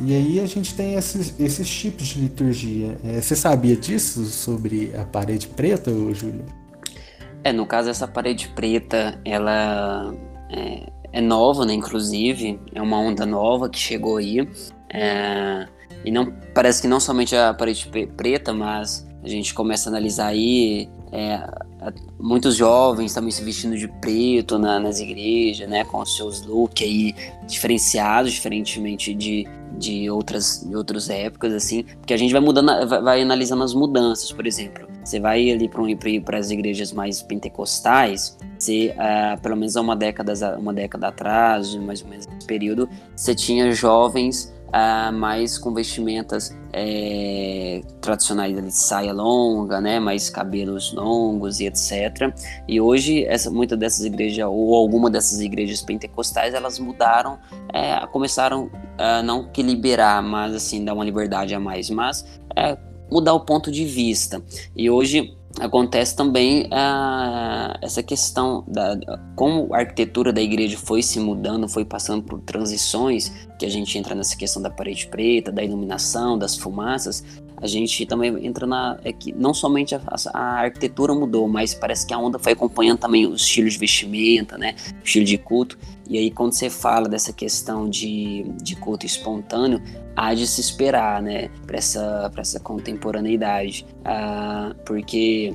E 0.00 0.14
aí 0.14 0.40
a 0.40 0.46
gente 0.46 0.74
tem 0.74 0.94
esses, 0.94 1.34
esses 1.40 1.68
tipos 1.68 2.06
de 2.06 2.20
liturgia. 2.20 2.96
É, 3.02 3.20
você 3.20 3.34
sabia 3.34 3.74
disso 3.74 4.24
sobre 4.26 4.92
a 4.96 5.04
parede 5.04 5.48
preta, 5.48 5.90
Júlio? 5.90 6.44
É, 7.42 7.52
no 7.52 7.66
caso 7.66 7.88
essa 7.88 8.06
parede 8.06 8.48
preta, 8.48 9.20
ela 9.24 10.14
é, 10.50 10.86
é, 11.12 11.20
nova, 11.20 11.64
né? 11.64 11.72
Inclusive, 11.72 12.60
é 12.72 12.80
uma 12.80 12.98
onda 12.98 13.26
nova 13.26 13.68
que 13.68 13.78
chegou 13.78 14.18
aí. 14.18 14.48
É, 14.92 15.66
e 16.04 16.12
não 16.12 16.32
parece 16.54 16.82
que 16.82 16.88
não 16.88 17.00
somente 17.00 17.34
a 17.34 17.52
parede 17.52 17.90
preta, 18.16 18.52
mas 18.52 19.08
a 19.24 19.28
gente 19.28 19.52
começa 19.52 19.88
a 19.88 19.90
analisar 19.90 20.28
aí 20.28 20.88
é, 21.12 21.42
muitos 22.18 22.56
jovens 22.56 23.14
também 23.14 23.30
se 23.30 23.42
vestindo 23.42 23.76
de 23.76 23.88
preto 23.88 24.58
na, 24.58 24.78
nas 24.78 25.00
igrejas, 25.00 25.68
né, 25.68 25.84
com 25.84 26.00
os 26.00 26.16
seus 26.16 26.44
looks 26.44 26.86
aí 26.86 27.14
diferenciados, 27.46 28.32
diferentemente 28.32 29.14
de, 29.14 29.46
de 29.78 30.10
outras 30.10 30.66
de 30.68 30.76
outras 30.76 31.08
épocas, 31.08 31.52
assim, 31.52 31.82
porque 31.82 32.12
a 32.12 32.16
gente 32.16 32.32
vai 32.32 32.40
mudando, 32.40 32.86
vai, 32.88 33.00
vai 33.00 33.22
analisando 33.22 33.62
as 33.62 33.74
mudanças, 33.74 34.32
por 34.32 34.46
exemplo, 34.46 34.86
você 35.04 35.18
vai 35.18 35.50
ali 35.50 35.70
para 36.20 36.38
as 36.38 36.50
igrejas 36.50 36.92
mais 36.92 37.22
pentecostais, 37.22 38.36
você, 38.58 38.94
uh, 38.96 39.40
pelo 39.40 39.56
menos 39.56 39.76
há 39.76 39.80
uma 39.80 39.96
década, 39.96 40.58
uma 40.58 40.74
década 40.74 41.08
atrás, 41.08 41.74
mais 41.76 42.02
ou 42.02 42.08
menos 42.08 42.26
esse 42.26 42.46
período, 42.46 42.88
você 43.16 43.34
tinha 43.34 43.70
jovens 43.72 44.52
uh, 44.68 45.12
mais 45.12 45.58
com 45.58 45.72
vestimentas 45.72 46.56
é, 46.72 47.80
tradicionais 48.00 48.54
de 48.54 48.70
saia 48.70 49.12
longa, 49.12 49.80
né, 49.80 49.98
mais 49.98 50.28
cabelos 50.30 50.92
longos 50.92 51.60
e 51.60 51.66
etc. 51.66 52.32
E 52.66 52.80
hoje 52.80 53.24
essa, 53.24 53.50
muitas 53.50 53.78
dessas 53.78 54.04
igrejas 54.04 54.46
ou 54.46 54.74
alguma 54.74 55.10
dessas 55.10 55.40
igrejas 55.40 55.82
pentecostais 55.82 56.54
elas 56.54 56.78
mudaram, 56.78 57.38
é, 57.72 58.06
começaram 58.08 58.70
a 58.96 59.22
não 59.22 59.48
que 59.48 59.62
liberar, 59.62 60.22
mas 60.22 60.54
assim 60.54 60.84
dar 60.84 60.94
uma 60.94 61.04
liberdade 61.04 61.54
a 61.54 61.60
mais, 61.60 61.90
mas 61.90 62.24
é, 62.56 62.76
mudar 63.10 63.34
o 63.34 63.40
ponto 63.40 63.70
de 63.70 63.84
vista. 63.84 64.42
E 64.76 64.90
hoje 64.90 65.37
acontece 65.58 66.14
também 66.14 66.64
uh, 66.66 67.78
essa 67.82 68.02
questão 68.02 68.64
da 68.66 68.98
como 69.34 69.74
a 69.74 69.78
arquitetura 69.78 70.32
da 70.32 70.40
igreja 70.40 70.76
foi 70.76 71.02
se 71.02 71.18
mudando, 71.18 71.68
foi 71.68 71.84
passando 71.84 72.22
por 72.22 72.40
transições, 72.40 73.32
que 73.58 73.66
a 73.66 73.68
gente 73.68 73.96
entra 73.96 74.14
nessa 74.14 74.36
questão 74.36 74.60
da 74.62 74.70
parede 74.70 75.06
preta, 75.08 75.50
da 75.50 75.62
iluminação, 75.62 76.38
das 76.38 76.56
fumaças. 76.56 77.24
A 77.60 77.66
gente 77.66 78.06
também 78.06 78.46
entra 78.46 78.66
na. 78.66 78.98
É 79.04 79.12
que 79.12 79.32
não 79.32 79.52
somente 79.52 79.94
a, 79.94 80.00
a, 80.32 80.60
arquitetura 80.60 81.14
mudou, 81.14 81.48
mas 81.48 81.74
parece 81.74 82.06
que 82.06 82.14
a 82.14 82.18
onda 82.18 82.38
foi 82.38 82.52
acompanhando 82.52 82.98
também 82.98 83.26
os 83.26 83.42
estilos 83.42 83.72
de 83.74 83.78
vestimenta, 83.78 84.56
né? 84.56 84.74
O 85.00 85.04
estilo 85.04 85.24
de 85.24 85.38
culto. 85.38 85.78
E 86.08 86.16
aí, 86.16 86.30
quando 86.30 86.52
você 86.52 86.70
fala 86.70 87.08
dessa 87.08 87.32
questão 87.32 87.88
de, 87.88 88.44
de 88.62 88.76
culto 88.76 89.04
espontâneo, 89.04 89.82
há 90.16 90.32
de 90.34 90.46
se 90.46 90.60
esperar, 90.60 91.20
né? 91.20 91.48
Para 91.66 91.78
essa, 91.78 92.30
essa 92.36 92.60
contemporaneidade. 92.60 93.84
Ah, 94.04 94.74
porque 94.86 95.54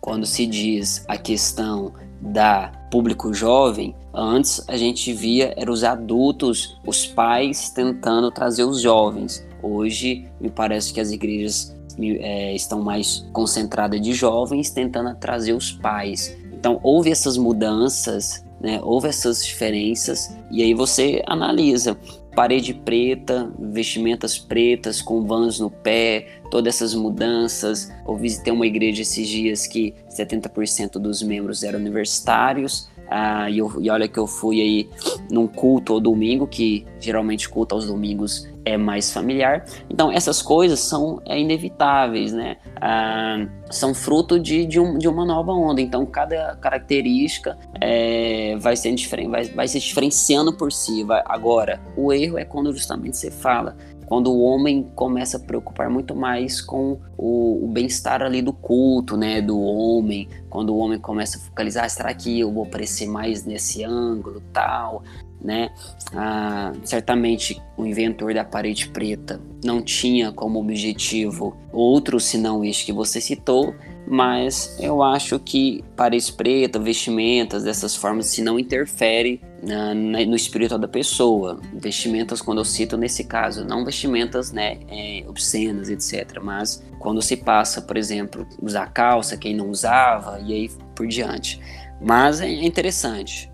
quando 0.00 0.24
se 0.24 0.46
diz 0.46 1.04
a 1.08 1.16
questão 1.16 1.92
da 2.20 2.70
público 2.90 3.34
jovem, 3.34 3.96
antes 4.14 4.62
a 4.68 4.76
gente 4.76 5.12
via 5.12 5.54
eram 5.56 5.72
os 5.72 5.82
adultos, 5.82 6.78
os 6.86 7.04
pais 7.04 7.70
tentando 7.70 8.30
trazer 8.30 8.64
os 8.64 8.80
jovens. 8.80 9.44
Hoje 9.62 10.26
me 10.40 10.50
parece 10.50 10.92
que 10.92 11.00
as 11.00 11.10
igrejas 11.10 11.76
é, 11.98 12.54
estão 12.54 12.82
mais 12.82 13.26
concentradas 13.32 14.00
de 14.00 14.12
jovens 14.12 14.70
tentando 14.70 15.14
trazer 15.16 15.52
os 15.52 15.72
pais. 15.72 16.36
Então 16.52 16.80
houve 16.82 17.10
essas 17.10 17.36
mudanças, 17.36 18.44
né? 18.60 18.80
houve 18.82 19.08
essas 19.08 19.44
diferenças 19.44 20.36
e 20.50 20.62
aí 20.62 20.74
você 20.74 21.22
analisa 21.26 21.96
parede 22.34 22.72
preta, 22.72 23.52
vestimentas 23.58 24.38
pretas 24.38 25.02
com 25.02 25.26
vãs 25.26 25.60
no 25.60 25.70
pé, 25.70 26.40
todas 26.50 26.76
essas 26.76 26.94
mudanças. 26.94 27.92
Eu 28.06 28.16
visitei 28.16 28.52
uma 28.52 28.66
igreja 28.66 29.02
esses 29.02 29.28
dias 29.28 29.66
que 29.66 29.94
70% 30.08 30.92
dos 30.92 31.22
membros 31.22 31.62
eram 31.62 31.78
universitários. 31.78 32.90
Ah, 33.10 33.50
e, 33.50 33.58
eu, 33.58 33.70
e, 33.80 33.90
olha 33.90 34.08
que 34.08 34.18
eu 34.18 34.26
fui 34.26 34.60
aí 34.60 34.88
num 35.30 35.46
culto 35.46 35.92
ao 35.92 36.00
domingo, 36.00 36.46
que 36.46 36.86
geralmente 36.98 37.48
culto 37.48 37.74
aos 37.74 37.86
domingos 37.86 38.48
é 38.64 38.76
mais 38.76 39.12
familiar. 39.12 39.64
Então 39.90 40.10
essas 40.10 40.40
coisas 40.40 40.80
são 40.80 41.20
é, 41.24 41.38
inevitáveis, 41.38 42.32
né? 42.32 42.56
Ah, 42.80 43.46
são 43.70 43.94
fruto 43.94 44.38
de, 44.38 44.66
de, 44.66 44.78
um, 44.78 44.98
de, 44.98 45.08
uma 45.08 45.24
nova 45.24 45.52
onda. 45.52 45.80
Então 45.80 46.04
cada 46.06 46.56
característica 46.56 47.58
é, 47.80 48.56
vai, 48.58 48.76
ser 48.76 48.94
diferente, 48.94 49.30
vai, 49.30 49.44
vai 49.44 49.68
se 49.68 49.78
diferenciando 49.78 50.52
por 50.52 50.72
si. 50.72 51.04
Vai, 51.04 51.22
agora, 51.26 51.80
o 51.96 52.12
erro 52.12 52.38
é 52.38 52.44
quando 52.44 52.72
justamente 52.72 53.16
você 53.16 53.30
fala 53.30 53.76
quando 54.12 54.30
o 54.30 54.42
homem 54.42 54.90
começa 54.94 55.38
a 55.38 55.40
preocupar 55.40 55.88
muito 55.88 56.14
mais 56.14 56.60
com 56.60 57.00
o, 57.16 57.64
o 57.64 57.68
bem-estar 57.68 58.20
ali 58.20 58.42
do 58.42 58.52
culto, 58.52 59.16
né, 59.16 59.40
do 59.40 59.58
homem, 59.58 60.28
quando 60.50 60.68
o 60.68 60.76
homem 60.76 60.98
começa 60.98 61.38
a 61.38 61.40
focalizar, 61.40 61.86
ah, 61.86 61.88
será 61.88 62.12
que 62.12 62.40
eu 62.40 62.52
vou 62.52 62.64
aparecer 62.64 63.06
mais 63.08 63.46
nesse 63.46 63.82
ângulo, 63.82 64.42
tal, 64.52 65.02
né? 65.42 65.70
Ah, 66.14 66.72
certamente 66.84 67.60
o 67.76 67.86
inventor 67.86 68.34
da 68.34 68.44
parede 68.44 68.88
preta 68.88 69.40
não 69.64 69.82
tinha 69.82 70.30
como 70.32 70.60
objetivo 70.60 71.56
outro 71.72 72.20
senão 72.20 72.64
este 72.64 72.86
que 72.86 72.92
você 72.92 73.20
citou, 73.20 73.74
mas 74.06 74.76
eu 74.80 75.02
acho 75.02 75.38
que 75.38 75.82
parede 75.96 76.32
preta, 76.32 76.78
vestimentas 76.78 77.64
dessas 77.64 77.96
formas, 77.96 78.26
se 78.26 78.42
não 78.42 78.58
interfere 78.58 79.40
na, 79.62 79.94
na, 79.94 80.24
no 80.26 80.34
espírito 80.34 80.76
da 80.76 80.88
pessoa. 80.88 81.58
Vestimentas, 81.74 82.42
quando 82.42 82.58
eu 82.58 82.64
cito 82.64 82.96
nesse 82.96 83.24
caso, 83.24 83.64
não 83.64 83.84
vestimentas 83.84 84.52
né, 84.52 84.78
é, 84.88 85.24
obscenas, 85.28 85.88
etc. 85.88 86.40
Mas 86.42 86.82
quando 86.98 87.22
se 87.22 87.36
passa, 87.36 87.80
por 87.80 87.96
exemplo, 87.96 88.46
usar 88.60 88.92
calça, 88.92 89.36
quem 89.36 89.54
não 89.54 89.70
usava, 89.70 90.40
e 90.44 90.52
aí 90.52 90.70
por 90.94 91.06
diante. 91.06 91.60
Mas 92.00 92.40
é 92.40 92.48
interessante. 92.48 93.50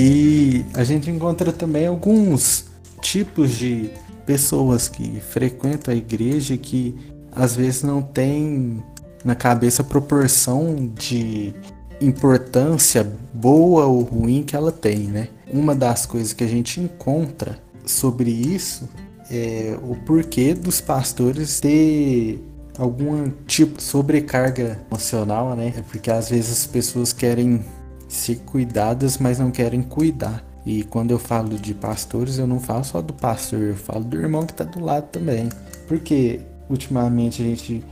E 0.00 0.64
a 0.74 0.84
gente 0.84 1.10
encontra 1.10 1.52
também 1.52 1.88
alguns 1.88 2.66
tipos 3.02 3.50
de 3.50 3.90
pessoas 4.24 4.88
que 4.88 5.20
frequentam 5.20 5.92
a 5.92 5.96
igreja 5.96 6.56
que 6.56 6.94
às 7.32 7.56
vezes 7.56 7.82
não 7.82 8.00
tem 8.00 8.80
na 9.24 9.34
cabeça 9.34 9.82
a 9.82 9.84
proporção 9.84 10.88
de 10.94 11.52
importância 12.00 13.10
boa 13.34 13.86
ou 13.86 14.02
ruim 14.02 14.44
que 14.44 14.54
ela 14.54 14.70
tem, 14.70 14.98
né? 15.00 15.28
Uma 15.52 15.74
das 15.74 16.06
coisas 16.06 16.32
que 16.32 16.44
a 16.44 16.48
gente 16.48 16.80
encontra 16.80 17.58
sobre 17.84 18.30
isso 18.30 18.88
é 19.28 19.76
o 19.82 19.96
porquê 19.96 20.54
dos 20.54 20.80
pastores 20.80 21.58
ter 21.58 22.40
algum 22.78 23.30
tipo 23.48 23.78
de 23.78 23.82
sobrecarga 23.82 24.78
emocional, 24.88 25.56
né? 25.56 25.74
É 25.76 25.82
porque 25.82 26.08
às 26.08 26.30
vezes 26.30 26.52
as 26.52 26.66
pessoas 26.68 27.12
querem 27.12 27.64
ser 28.08 28.36
cuidadas, 28.40 29.18
mas 29.18 29.38
não 29.38 29.50
querem 29.50 29.82
cuidar. 29.82 30.44
E 30.64 30.82
quando 30.82 31.10
eu 31.10 31.18
falo 31.18 31.56
de 31.58 31.74
pastores, 31.74 32.38
eu 32.38 32.46
não 32.46 32.60
falo 32.60 32.84
só 32.84 33.00
do 33.00 33.12
pastor, 33.12 33.60
eu 33.60 33.76
falo 33.76 34.04
do 34.04 34.18
irmão 34.18 34.44
que 34.44 34.52
está 34.52 34.64
do 34.64 34.84
lado 34.84 35.08
também. 35.08 35.48
Porque 35.86 36.40
ultimamente 36.68 37.42
a 37.42 37.44
gente 37.44 37.84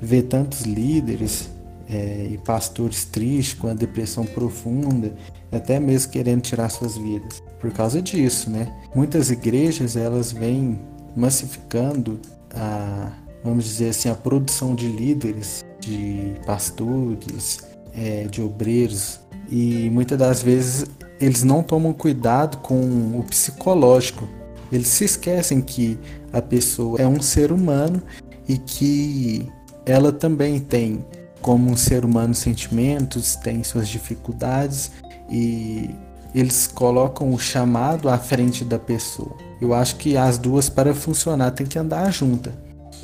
vê 0.00 0.22
tantos 0.22 0.62
líderes 0.62 1.48
é, 1.88 2.28
e 2.32 2.38
pastores 2.38 3.04
tristes 3.04 3.54
com 3.54 3.68
a 3.68 3.74
depressão 3.74 4.24
profunda, 4.24 5.14
até 5.52 5.78
mesmo 5.78 6.10
querendo 6.10 6.40
tirar 6.42 6.68
suas 6.70 6.96
vidas. 6.96 7.42
Por 7.60 7.70
causa 7.70 8.02
disso, 8.02 8.50
né? 8.50 8.72
Muitas 8.94 9.30
igrejas 9.30 9.96
elas 9.96 10.32
vêm 10.32 10.78
massificando 11.16 12.20
a, 12.54 13.12
vamos 13.42 13.64
dizer 13.64 13.90
assim, 13.90 14.08
a 14.08 14.14
produção 14.14 14.74
de 14.74 14.88
líderes, 14.88 15.64
de 15.80 16.34
pastores, 16.44 17.60
é, 17.94 18.24
de 18.24 18.42
obreiros 18.42 19.20
e 19.50 19.90
muitas 19.90 20.18
das 20.18 20.42
vezes 20.42 20.86
eles 21.20 21.42
não 21.42 21.62
tomam 21.62 21.92
cuidado 21.92 22.58
com 22.58 23.18
o 23.18 23.24
psicológico. 23.28 24.28
Eles 24.72 24.88
se 24.88 25.04
esquecem 25.04 25.60
que 25.60 25.98
a 26.32 26.42
pessoa 26.42 27.00
é 27.00 27.06
um 27.06 27.20
ser 27.20 27.52
humano 27.52 28.02
e 28.48 28.58
que 28.58 29.48
ela 29.86 30.12
também 30.12 30.58
tem, 30.58 31.04
como 31.40 31.70
um 31.70 31.76
ser 31.76 32.04
humano, 32.04 32.34
sentimentos, 32.34 33.36
tem 33.36 33.62
suas 33.62 33.88
dificuldades 33.88 34.90
e 35.30 35.90
eles 36.34 36.66
colocam 36.66 37.32
o 37.32 37.38
chamado 37.38 38.08
à 38.08 38.18
frente 38.18 38.64
da 38.64 38.78
pessoa. 38.78 39.36
Eu 39.60 39.72
acho 39.72 39.96
que 39.96 40.16
as 40.16 40.36
duas, 40.36 40.68
para 40.68 40.92
funcionar, 40.92 41.52
tem 41.52 41.66
que 41.66 41.78
andar 41.78 42.10
juntas. 42.12 42.52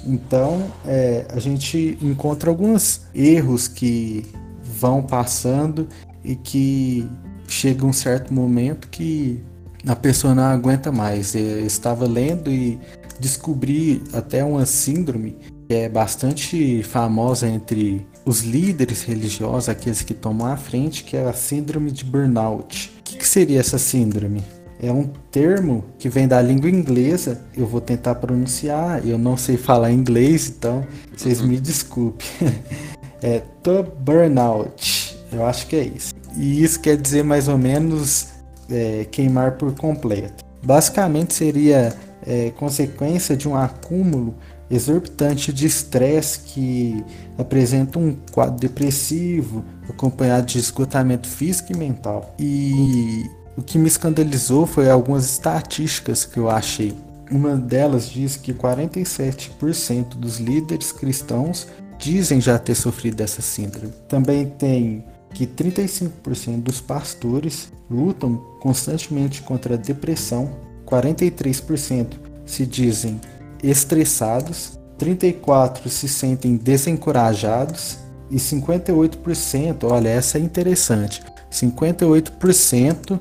Então, 0.04 0.64
é, 0.84 1.26
a 1.28 1.38
gente 1.38 1.96
encontra 2.02 2.50
alguns 2.50 3.02
erros 3.14 3.68
que 3.68 4.26
vão 4.62 5.02
passando 5.02 5.86
e 6.24 6.36
que 6.36 7.08
chega 7.48 7.84
um 7.84 7.92
certo 7.92 8.32
momento 8.32 8.88
que 8.88 9.42
a 9.86 9.96
pessoa 9.96 10.34
não 10.34 10.44
aguenta 10.44 10.92
mais. 10.92 11.34
Eu 11.34 11.66
estava 11.66 12.06
lendo 12.06 12.50
e 12.50 12.78
descobri 13.18 14.02
até 14.12 14.44
uma 14.44 14.66
síndrome 14.66 15.36
que 15.68 15.74
é 15.74 15.88
bastante 15.88 16.82
famosa 16.82 17.48
entre 17.48 18.06
os 18.24 18.40
líderes 18.40 19.02
religiosos, 19.02 19.68
aqueles 19.68 20.02
que 20.02 20.14
tomam 20.14 20.48
a 20.48 20.56
frente, 20.56 21.04
que 21.04 21.16
é 21.16 21.24
a 21.24 21.32
síndrome 21.32 21.90
de 21.90 22.04
burnout. 22.04 22.92
O 22.98 23.02
que, 23.02 23.16
que 23.16 23.26
seria 23.26 23.60
essa 23.60 23.78
síndrome? 23.78 24.42
É 24.82 24.90
um 24.90 25.04
termo 25.30 25.84
que 25.98 26.08
vem 26.08 26.26
da 26.26 26.40
língua 26.40 26.70
inglesa. 26.70 27.40
Eu 27.54 27.66
vou 27.66 27.80
tentar 27.80 28.14
pronunciar. 28.14 29.06
Eu 29.06 29.18
não 29.18 29.36
sei 29.36 29.58
falar 29.58 29.92
inglês, 29.92 30.48
então 30.48 30.86
vocês 31.14 31.40
me 31.40 31.58
desculpem. 31.60 32.26
É 33.22 33.40
to 33.62 33.82
burnout 33.98 35.10
eu 35.32 35.46
acho 35.46 35.66
que 35.66 35.76
é 35.76 35.84
isso. 35.84 36.09
E 36.36 36.62
isso 36.62 36.80
quer 36.80 36.96
dizer 36.96 37.24
mais 37.24 37.48
ou 37.48 37.58
menos 37.58 38.28
é, 38.70 39.06
queimar 39.10 39.52
por 39.52 39.74
completo. 39.74 40.44
Basicamente 40.62 41.34
seria 41.34 41.94
é, 42.26 42.50
consequência 42.50 43.36
de 43.36 43.48
um 43.48 43.56
acúmulo 43.56 44.34
exorbitante 44.70 45.52
de 45.52 45.66
estresse 45.66 46.40
que 46.40 47.04
apresenta 47.36 47.98
um 47.98 48.16
quadro 48.30 48.60
depressivo 48.60 49.64
acompanhado 49.88 50.46
de 50.46 50.58
esgotamento 50.58 51.26
físico 51.26 51.72
e 51.72 51.76
mental. 51.76 52.34
E 52.38 53.24
o 53.56 53.62
que 53.62 53.78
me 53.78 53.88
escandalizou 53.88 54.66
foi 54.66 54.88
algumas 54.88 55.24
estatísticas 55.24 56.24
que 56.24 56.38
eu 56.38 56.48
achei. 56.48 56.94
Uma 57.30 57.56
delas 57.56 58.08
diz 58.08 58.36
que 58.36 58.52
47% 58.52 60.16
dos 60.16 60.38
líderes 60.38 60.92
cristãos 60.92 61.66
dizem 61.98 62.40
já 62.40 62.58
ter 62.58 62.74
sofrido 62.74 63.16
dessa 63.16 63.42
síndrome. 63.42 63.92
Também 64.08 64.46
tem 64.46 65.04
que 65.32 65.46
35% 65.46 66.62
dos 66.62 66.80
pastores 66.80 67.72
lutam 67.90 68.36
constantemente 68.60 69.42
contra 69.42 69.74
a 69.74 69.78
depressão, 69.78 70.50
43% 70.86 72.14
se 72.44 72.66
dizem 72.66 73.20
estressados, 73.62 74.78
34% 74.98 75.88
se 75.88 76.08
sentem 76.08 76.56
desencorajados 76.56 77.98
e 78.30 78.36
58%, 78.36 79.84
olha, 79.84 80.08
essa 80.08 80.38
é 80.38 80.40
interessante, 80.40 81.22
58% 81.50 83.18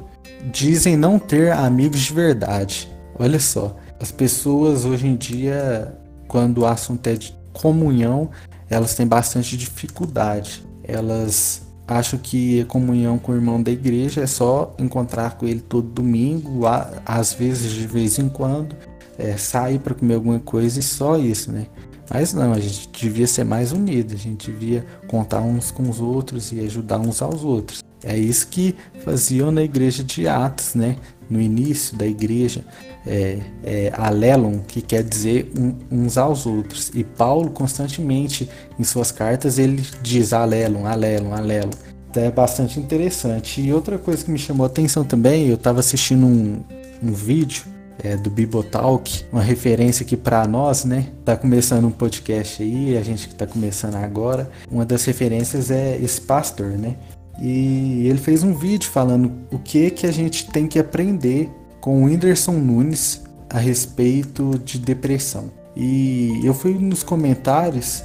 dizem 0.51 0.95
não 0.95 1.19
ter 1.19 1.51
amigos 1.51 2.01
de 2.01 2.13
verdade. 2.13 2.89
Olha 3.17 3.39
só, 3.39 3.75
as 3.99 4.11
pessoas 4.11 4.85
hoje 4.85 5.07
em 5.07 5.15
dia, 5.15 5.93
quando 6.27 6.59
o 6.59 6.65
assunto 6.65 7.05
é 7.07 7.15
de 7.15 7.37
comunhão, 7.51 8.29
elas 8.69 8.95
têm 8.95 9.05
bastante 9.05 9.57
dificuldade. 9.57 10.63
Elas 10.83 11.61
acham 11.89 12.19
que 12.19 12.61
a 12.61 12.65
comunhão 12.65 13.17
com 13.17 13.31
o 13.31 13.35
irmão 13.35 13.61
da 13.61 13.71
igreja 13.71 14.21
é 14.21 14.27
só 14.27 14.75
encontrar 14.77 15.35
com 15.37 15.47
ele 15.47 15.59
todo 15.59 15.87
domingo, 15.87 16.61
às 17.03 17.33
vezes 17.33 17.71
de 17.71 17.87
vez 17.87 18.19
em 18.19 18.29
quando, 18.29 18.75
é, 19.17 19.35
sair 19.35 19.79
para 19.79 19.95
comer 19.95 20.13
alguma 20.13 20.39
coisa 20.39 20.79
e 20.79 20.83
só 20.83 21.17
isso, 21.17 21.51
né? 21.51 21.65
Mas 22.11 22.31
não, 22.33 22.53
a 22.53 22.59
gente 22.59 22.89
devia 22.91 23.25
ser 23.25 23.43
mais 23.43 23.71
unido, 23.71 24.13
a 24.13 24.17
gente 24.17 24.51
devia 24.51 24.85
contar 25.07 25.41
uns 25.41 25.71
com 25.71 25.89
os 25.89 25.99
outros 25.99 26.51
e 26.51 26.59
ajudar 26.59 26.99
uns 26.99 27.23
aos 27.23 27.43
outros. 27.43 27.83
É 28.03 28.17
isso 28.17 28.47
que 28.47 28.75
faziam 29.03 29.51
na 29.51 29.63
igreja 29.63 30.03
de 30.03 30.27
Atos, 30.27 30.75
né? 30.75 30.95
No 31.29 31.41
início 31.41 31.97
da 31.97 32.05
igreja, 32.05 32.63
é, 33.05 33.39
é, 33.63 33.91
alelon, 33.93 34.59
que 34.59 34.81
quer 34.81 35.03
dizer 35.03 35.51
um, 35.57 35.75
uns 35.91 36.17
aos 36.17 36.45
outros. 36.45 36.91
E 36.93 37.03
Paulo, 37.03 37.49
constantemente, 37.51 38.49
em 38.77 38.83
suas 38.83 39.11
cartas, 39.11 39.57
ele 39.57 39.83
diz 40.01 40.33
alelon, 40.33 40.85
alelon, 40.85 41.33
alelon. 41.33 41.71
Então 42.09 42.23
é 42.23 42.31
bastante 42.31 42.79
interessante. 42.79 43.61
E 43.61 43.71
outra 43.71 43.97
coisa 43.97 44.23
que 44.23 44.31
me 44.31 44.39
chamou 44.39 44.63
a 44.63 44.67
atenção 44.67 45.03
também, 45.03 45.47
eu 45.47 45.55
estava 45.55 45.79
assistindo 45.79 46.25
um, 46.25 46.63
um 47.01 47.13
vídeo 47.13 47.63
é, 48.03 48.15
do 48.15 48.29
Bibotalk, 48.29 49.25
uma 49.31 49.41
referência 49.41 50.03
aqui 50.03 50.17
para 50.17 50.47
nós, 50.47 50.85
né? 50.85 51.07
Tá 51.23 51.35
começando 51.35 51.85
um 51.85 51.91
podcast 51.91 52.63
aí, 52.63 52.97
a 52.97 53.03
gente 53.03 53.27
que 53.27 53.35
tá 53.35 53.45
começando 53.45 53.95
agora. 53.95 54.49
Uma 54.71 54.85
das 54.85 55.05
referências 55.05 55.69
é 55.69 55.97
esse 56.01 56.21
pastor, 56.21 56.69
né? 56.69 56.95
E 57.41 58.07
ele 58.07 58.17
fez 58.17 58.43
um 58.43 58.53
vídeo 58.53 58.89
falando 58.89 59.31
o 59.51 59.59
que 59.59 59.89
que 59.91 60.05
a 60.05 60.11
gente 60.11 60.49
tem 60.49 60.67
que 60.67 60.77
aprender 60.77 61.49
com 61.79 62.01
o 62.01 62.05
Whindersson 62.05 62.53
Nunes 62.53 63.21
a 63.49 63.57
respeito 63.57 64.59
de 64.63 64.77
depressão. 64.79 65.51
E 65.75 66.41
eu 66.43 66.53
fui 66.53 66.73
nos 66.73 67.03
comentários 67.03 68.03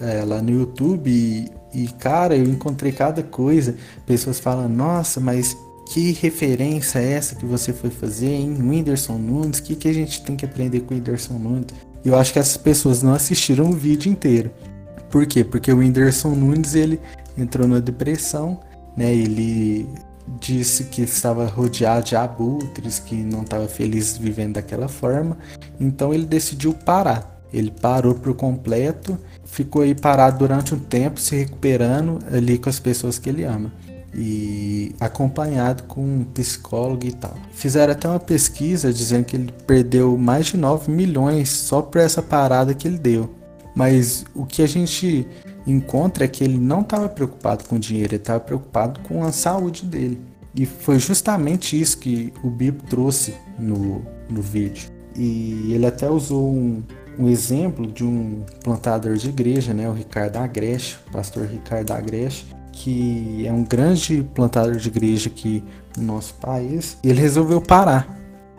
é, 0.00 0.24
lá 0.24 0.40
no 0.40 0.50
YouTube 0.50 1.10
e, 1.10 1.50
e, 1.74 1.88
cara, 1.88 2.36
eu 2.36 2.44
encontrei 2.44 2.92
cada 2.92 3.22
coisa. 3.22 3.74
Pessoas 4.06 4.38
falando, 4.38 4.74
nossa, 4.74 5.20
mas 5.20 5.56
que 5.92 6.12
referência 6.12 6.98
é 6.98 7.12
essa 7.12 7.34
que 7.34 7.46
você 7.46 7.72
foi 7.72 7.90
fazer 7.90 8.30
em 8.30 8.62
Whindersson 8.62 9.18
Nunes? 9.18 9.58
O 9.58 9.62
que, 9.62 9.74
que 9.74 9.88
a 9.88 9.92
gente 9.92 10.22
tem 10.22 10.36
que 10.36 10.44
aprender 10.44 10.80
com 10.80 10.94
o 10.94 10.96
Whindersson 10.96 11.34
Nunes? 11.34 11.66
Eu 12.04 12.16
acho 12.16 12.32
que 12.32 12.38
essas 12.38 12.56
pessoas 12.56 13.02
não 13.02 13.14
assistiram 13.14 13.70
o 13.70 13.72
vídeo 13.72 14.10
inteiro. 14.10 14.50
Por 15.10 15.26
quê? 15.26 15.42
Porque 15.42 15.72
o 15.72 15.78
Whindersson 15.78 16.30
Nunes 16.30 16.74
ele 16.74 17.00
entrou 17.36 17.66
na 17.66 17.80
depressão, 17.80 18.60
né? 18.96 19.12
Ele 19.12 19.88
disse 20.40 20.84
que 20.84 21.02
estava 21.02 21.46
rodeado 21.46 22.06
de 22.06 22.16
abutres, 22.16 22.98
que 22.98 23.14
não 23.14 23.42
estava 23.42 23.66
feliz 23.68 24.16
vivendo 24.16 24.54
daquela 24.54 24.88
forma. 24.88 25.36
Então 25.80 26.12
ele 26.12 26.26
decidiu 26.26 26.74
parar. 26.74 27.36
Ele 27.52 27.70
parou 27.70 28.14
por 28.14 28.34
completo, 28.34 29.18
ficou 29.44 29.82
aí 29.82 29.94
parado 29.94 30.38
durante 30.38 30.74
um 30.74 30.78
tempo, 30.78 31.18
se 31.18 31.34
recuperando 31.34 32.18
ali 32.30 32.58
com 32.58 32.68
as 32.68 32.78
pessoas 32.78 33.18
que 33.18 33.28
ele 33.28 33.44
ama 33.44 33.72
e 34.14 34.94
acompanhado 34.98 35.84
com 35.84 36.02
um 36.02 36.24
psicólogo 36.24 37.06
e 37.06 37.12
tal. 37.12 37.34
Fizeram 37.52 37.92
até 37.92 38.08
uma 38.08 38.18
pesquisa 38.18 38.92
dizendo 38.92 39.24
que 39.24 39.36
ele 39.36 39.52
perdeu 39.66 40.16
mais 40.16 40.46
de 40.46 40.56
9 40.56 40.90
milhões 40.90 41.50
só 41.50 41.82
por 41.82 42.00
essa 42.00 42.22
parada 42.22 42.74
que 42.74 42.88
ele 42.88 42.98
deu. 42.98 43.34
Mas 43.74 44.24
o 44.34 44.44
que 44.44 44.62
a 44.62 44.66
gente 44.66 45.26
encontra 45.70 46.24
é 46.24 46.28
que 46.28 46.42
ele 46.42 46.58
não 46.58 46.80
estava 46.80 47.08
preocupado 47.08 47.64
com 47.64 47.78
dinheiro, 47.78 48.14
ele 48.14 48.22
estava 48.22 48.40
preocupado 48.40 49.00
com 49.00 49.24
a 49.24 49.32
saúde 49.32 49.84
dele. 49.84 50.20
E 50.54 50.66
foi 50.66 50.98
justamente 50.98 51.80
isso 51.80 51.98
que 51.98 52.32
o 52.42 52.50
Bibo 52.50 52.82
trouxe 52.84 53.34
no, 53.58 54.02
no 54.28 54.42
vídeo. 54.42 54.90
E 55.16 55.72
ele 55.72 55.86
até 55.86 56.08
usou 56.08 56.48
um, 56.48 56.82
um 57.18 57.28
exemplo 57.28 57.86
de 57.86 58.04
um 58.04 58.44
plantador 58.62 59.16
de 59.16 59.28
igreja, 59.28 59.74
né, 59.74 59.88
o 59.88 59.92
Ricardo 59.92 60.36
Agreste, 60.36 60.98
o 61.08 61.12
pastor 61.12 61.46
Ricardo 61.46 61.92
Agreste, 61.92 62.46
que 62.72 63.44
é 63.46 63.52
um 63.52 63.64
grande 63.64 64.22
plantador 64.34 64.76
de 64.76 64.88
igreja 64.88 65.28
aqui 65.28 65.64
no 65.96 66.04
nosso 66.04 66.34
país, 66.34 66.96
ele 67.02 67.20
resolveu 67.20 67.60
parar. 67.60 68.16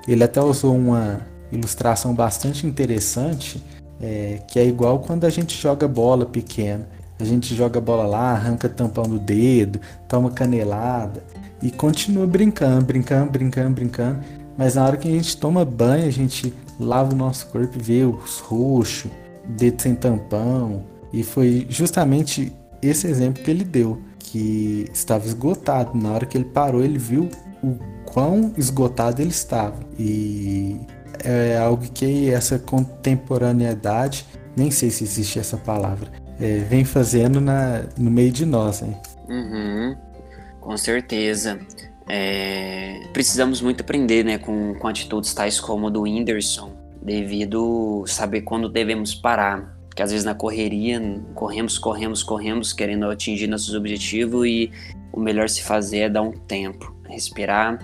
Ele 0.07 0.23
até 0.23 0.41
usou 0.41 0.75
uma 0.75 1.21
ilustração 1.51 2.13
bastante 2.13 2.67
interessante, 2.67 3.63
é, 4.01 4.41
que 4.47 4.59
é 4.59 4.65
igual 4.65 4.99
quando 4.99 5.25
a 5.25 5.29
gente 5.29 5.59
joga 5.59 5.87
bola 5.87 6.25
pequena. 6.25 6.87
A 7.19 7.25
gente 7.25 7.53
joga 7.53 7.81
bola 7.81 8.07
lá, 8.07 8.31
arranca 8.31 8.69
tampão 8.69 9.03
do 9.03 9.19
dedo, 9.19 9.81
toma 10.07 10.31
canelada 10.31 11.21
e 11.61 11.69
continua 11.69 12.25
brincando, 12.25 12.85
brincando, 12.85 13.29
brincando, 13.29 13.71
brincando. 13.71 14.19
Mas 14.57 14.75
na 14.75 14.85
hora 14.85 14.95
que 14.95 15.07
a 15.07 15.11
gente 15.11 15.35
toma 15.35 15.65
banho, 15.65 16.07
a 16.07 16.11
gente 16.11 16.53
lava 16.79 17.13
o 17.13 17.17
nosso 17.17 17.47
corpo 17.47 17.77
e 17.77 17.81
vê 17.81 18.05
os 18.05 18.39
roxos, 18.39 19.11
dedo 19.45 19.81
sem 19.81 19.95
tampão. 19.95 20.83
E 21.11 21.21
foi 21.21 21.67
justamente 21.69 22.53
esse 22.81 23.07
exemplo 23.07 23.43
que 23.43 23.51
ele 23.51 23.65
deu 23.65 24.01
que 24.17 24.85
estava 24.93 25.25
esgotado. 25.25 25.97
Na 25.97 26.11
hora 26.11 26.25
que 26.25 26.37
ele 26.37 26.45
parou, 26.45 26.83
ele 26.83 26.97
viu 26.97 27.29
o 27.61 27.75
quão 28.05 28.53
esgotado 28.57 29.21
ele 29.21 29.31
estava. 29.31 29.79
E 29.97 30.79
é 31.23 31.57
algo 31.57 31.83
que 31.93 32.29
essa 32.29 32.57
contemporaneidade, 32.57 34.25
nem 34.55 34.71
sei 34.71 34.89
se 34.89 35.03
existe 35.03 35.37
essa 35.37 35.57
palavra, 35.57 36.09
é, 36.39 36.59
vem 36.59 36.85
fazendo 36.85 37.39
na, 37.41 37.83
no 37.97 38.09
meio 38.09 38.31
de 38.31 38.45
nós. 38.45 38.81
Hein? 38.81 38.97
Uhum, 39.27 39.95
com 40.59 40.77
certeza. 40.77 41.59
É, 42.07 43.01
precisamos 43.13 43.61
muito 43.61 43.81
aprender 43.81 44.25
né, 44.25 44.37
com, 44.37 44.73
com 44.75 44.87
atitudes 44.87 45.33
tais 45.33 45.59
como 45.59 45.87
a 45.87 45.89
do 45.89 46.01
Whindersson, 46.01 46.71
devido 47.01 48.03
saber 48.07 48.41
quando 48.41 48.67
devemos 48.67 49.13
parar 49.13 49.79
que 49.99 50.03
às 50.03 50.11
vezes 50.11 50.23
na 50.23 50.33
correria 50.33 51.01
corremos, 51.35 51.77
corremos, 51.77 52.23
corremos, 52.23 52.71
querendo 52.71 53.09
atingir 53.09 53.47
nossos 53.47 53.75
objetivos 53.75 54.47
e 54.47 54.71
o 55.11 55.19
melhor 55.19 55.49
se 55.49 55.61
fazer 55.61 55.97
é 55.97 56.09
dar 56.09 56.21
um 56.21 56.31
tempo, 56.31 56.95
respirar. 57.05 57.79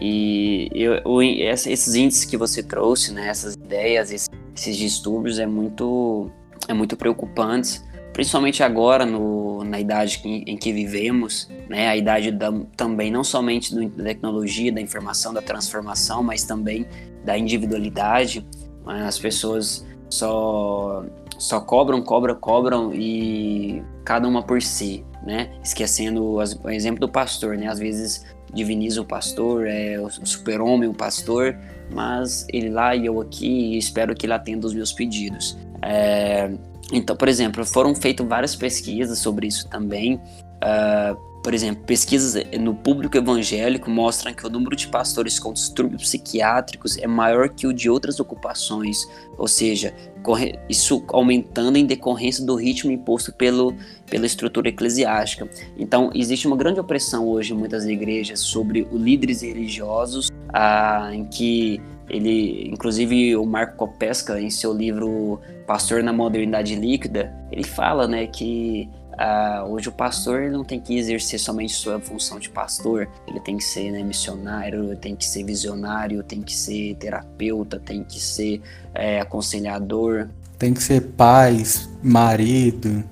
E 0.00 0.70
eu, 0.72 0.94
eu, 0.94 1.22
esses 1.22 1.94
índices 1.94 2.24
que 2.24 2.38
você 2.38 2.62
trouxe, 2.62 3.12
né, 3.12 3.28
essas 3.28 3.52
ideias, 3.52 4.10
esses, 4.10 4.30
esses 4.56 4.78
distúrbios 4.78 5.38
é 5.38 5.46
muito, 5.46 6.30
é 6.66 6.72
muito 6.72 6.96
preocupantes, 6.96 7.84
principalmente 8.18 8.64
agora 8.64 9.06
no, 9.06 9.62
na 9.62 9.78
idade 9.78 10.20
em, 10.24 10.42
em 10.44 10.56
que 10.56 10.72
vivemos, 10.72 11.48
né, 11.68 11.86
a 11.86 11.96
idade 11.96 12.32
da, 12.32 12.52
também 12.76 13.12
não 13.12 13.22
somente 13.22 13.72
da 13.72 14.02
tecnologia, 14.02 14.72
da 14.72 14.80
informação, 14.80 15.32
da 15.32 15.40
transformação, 15.40 16.20
mas 16.20 16.42
também 16.42 16.84
da 17.24 17.38
individualidade. 17.38 18.44
As 18.84 19.20
pessoas 19.20 19.86
só 20.10 21.04
só 21.38 21.60
cobram, 21.60 22.02
cobram, 22.02 22.34
cobram 22.34 22.92
e 22.92 23.84
cada 24.04 24.26
uma 24.26 24.42
por 24.42 24.60
si, 24.60 25.04
né? 25.24 25.52
Esquecendo 25.62 26.40
as, 26.40 26.54
o 26.54 26.70
exemplo 26.70 26.98
do 26.98 27.08
pastor, 27.08 27.56
né? 27.56 27.68
Às 27.68 27.78
vezes 27.78 28.26
diviniza 28.52 29.00
o 29.00 29.04
pastor, 29.04 29.64
é 29.68 29.96
o 30.00 30.10
super-homem, 30.10 30.88
o 30.88 30.94
pastor, 30.94 31.56
mas 31.94 32.44
ele 32.52 32.68
lá 32.68 32.96
e 32.96 33.06
eu 33.06 33.20
aqui 33.20 33.46
e 33.74 33.78
espero 33.78 34.12
que 34.12 34.26
ele 34.26 34.32
atenda 34.32 34.66
os 34.66 34.74
meus 34.74 34.92
pedidos. 34.92 35.56
É, 35.82 36.50
então, 36.92 37.16
por 37.16 37.28
exemplo, 37.28 37.64
foram 37.64 37.94
feitas 37.94 38.26
várias 38.26 38.56
pesquisas 38.56 39.18
sobre 39.18 39.46
isso 39.46 39.68
também. 39.68 40.16
Uh, 40.16 41.28
por 41.42 41.54
exemplo, 41.54 41.84
pesquisas 41.84 42.42
no 42.58 42.74
público 42.74 43.16
evangélico 43.16 43.88
mostram 43.88 44.34
que 44.34 44.44
o 44.44 44.50
número 44.50 44.74
de 44.74 44.88
pastores 44.88 45.38
com 45.38 45.52
distúrbios 45.52 46.02
psiquiátricos 46.02 46.98
é 46.98 47.06
maior 47.06 47.48
que 47.48 47.66
o 47.66 47.72
de 47.72 47.88
outras 47.88 48.18
ocupações, 48.18 49.06
ou 49.36 49.46
seja, 49.46 49.94
isso 50.68 51.04
aumentando 51.08 51.78
em 51.78 51.86
decorrência 51.86 52.44
do 52.44 52.54
ritmo 52.54 52.90
imposto 52.90 53.32
pelo, 53.32 53.74
pela 54.10 54.26
estrutura 54.26 54.68
eclesiástica. 54.68 55.48
Então, 55.78 56.10
existe 56.14 56.46
uma 56.46 56.56
grande 56.56 56.80
opressão 56.80 57.26
hoje 57.26 57.54
em 57.54 57.56
muitas 57.56 57.86
igrejas 57.86 58.40
sobre 58.40 58.86
os 58.90 59.00
líderes 59.00 59.42
religiosos, 59.42 60.30
ah, 60.52 61.10
em 61.12 61.24
que 61.24 61.80
ele, 62.08 62.68
inclusive 62.68 63.36
o 63.36 63.44
Marco 63.44 63.76
Copesca, 63.76 64.40
em 64.40 64.50
seu 64.50 64.72
livro 64.72 65.40
Pastor 65.66 66.02
na 66.02 66.12
Modernidade 66.12 66.74
Líquida, 66.74 67.34
ele 67.50 67.64
fala 67.64 68.06
né, 68.06 68.26
que 68.26 68.88
Uh, 69.18 69.72
hoje 69.72 69.88
o 69.88 69.92
pastor 69.92 70.48
não 70.48 70.62
tem 70.62 70.78
que 70.78 70.96
exercer 70.96 71.40
somente 71.40 71.72
sua 71.72 71.98
função 71.98 72.38
de 72.38 72.48
pastor, 72.48 73.08
ele 73.26 73.40
tem 73.40 73.56
que 73.56 73.64
ser 73.64 73.90
né, 73.90 74.00
missionário, 74.00 74.94
tem 74.94 75.16
que 75.16 75.26
ser 75.26 75.42
visionário, 75.42 76.22
tem 76.22 76.40
que 76.40 76.54
ser 76.54 76.94
terapeuta, 77.00 77.80
tem 77.80 78.04
que 78.04 78.20
ser 78.20 78.62
é, 78.94 79.20
aconselhador. 79.20 80.28
Tem 80.56 80.72
que 80.72 80.80
ser 80.80 81.00
pai, 81.00 81.64
marido. 82.00 83.02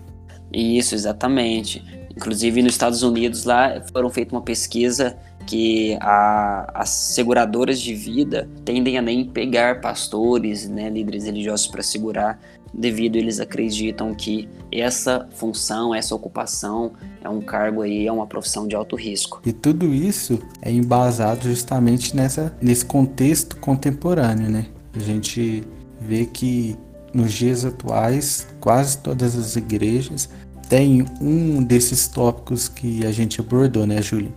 Isso, 0.53 0.94
exatamente. 0.94 1.84
Inclusive 2.16 2.62
nos 2.62 2.74
Estados 2.74 3.03
Unidos 3.03 3.42
lá 3.42 3.82
foram 3.92 4.09
feita 4.09 4.32
uma 4.32 4.42
pesquisa 4.42 5.16
que 5.47 5.97
a, 6.01 6.70
as 6.74 6.88
seguradoras 6.90 7.80
de 7.80 7.94
vida 7.94 8.49
tendem 8.64 8.99
a 8.99 9.03
nem 9.03 9.24
pegar 9.24 9.80
pastores, 9.80 10.68
né, 10.68 10.90
líderes 10.90 11.24
religiosos 11.24 11.66
para 11.66 11.82
segurar 11.82 12.38
devido 12.76 13.16
eles 13.16 13.40
acreditam 13.40 14.14
que 14.14 14.49
essa 14.70 15.26
função, 15.32 15.94
essa 15.94 16.14
ocupação 16.14 16.92
é 17.22 17.28
um 17.28 17.40
cargo 17.40 17.82
aí, 17.82 18.07
é 18.07 18.12
uma 18.12 18.26
profissão 18.26 18.68
de 18.68 18.76
alto 18.76 18.97
risco. 18.97 19.40
E 19.47 19.53
tudo 19.53 19.94
isso 19.94 20.38
é 20.61 20.70
embasado 20.70 21.44
justamente 21.44 22.14
nessa, 22.14 22.55
nesse 22.61 22.84
contexto 22.84 23.57
contemporâneo, 23.57 24.51
né? 24.51 24.66
A 24.94 24.99
gente 24.99 25.64
vê 26.01 26.26
que 26.26 26.76
nos 27.14 27.32
dias 27.32 27.64
atuais, 27.64 28.47
quase 28.61 28.99
todas 28.99 29.36
as 29.36 29.57
igrejas 29.57 30.28
têm 30.68 31.07
um 31.20 31.62
desses 31.62 32.09
tópicos 32.09 32.68
que 32.68 33.07
a 33.07 33.12
gente 33.12 33.40
abordou, 33.40 33.86
né, 33.86 34.03
Júlia? 34.03 34.30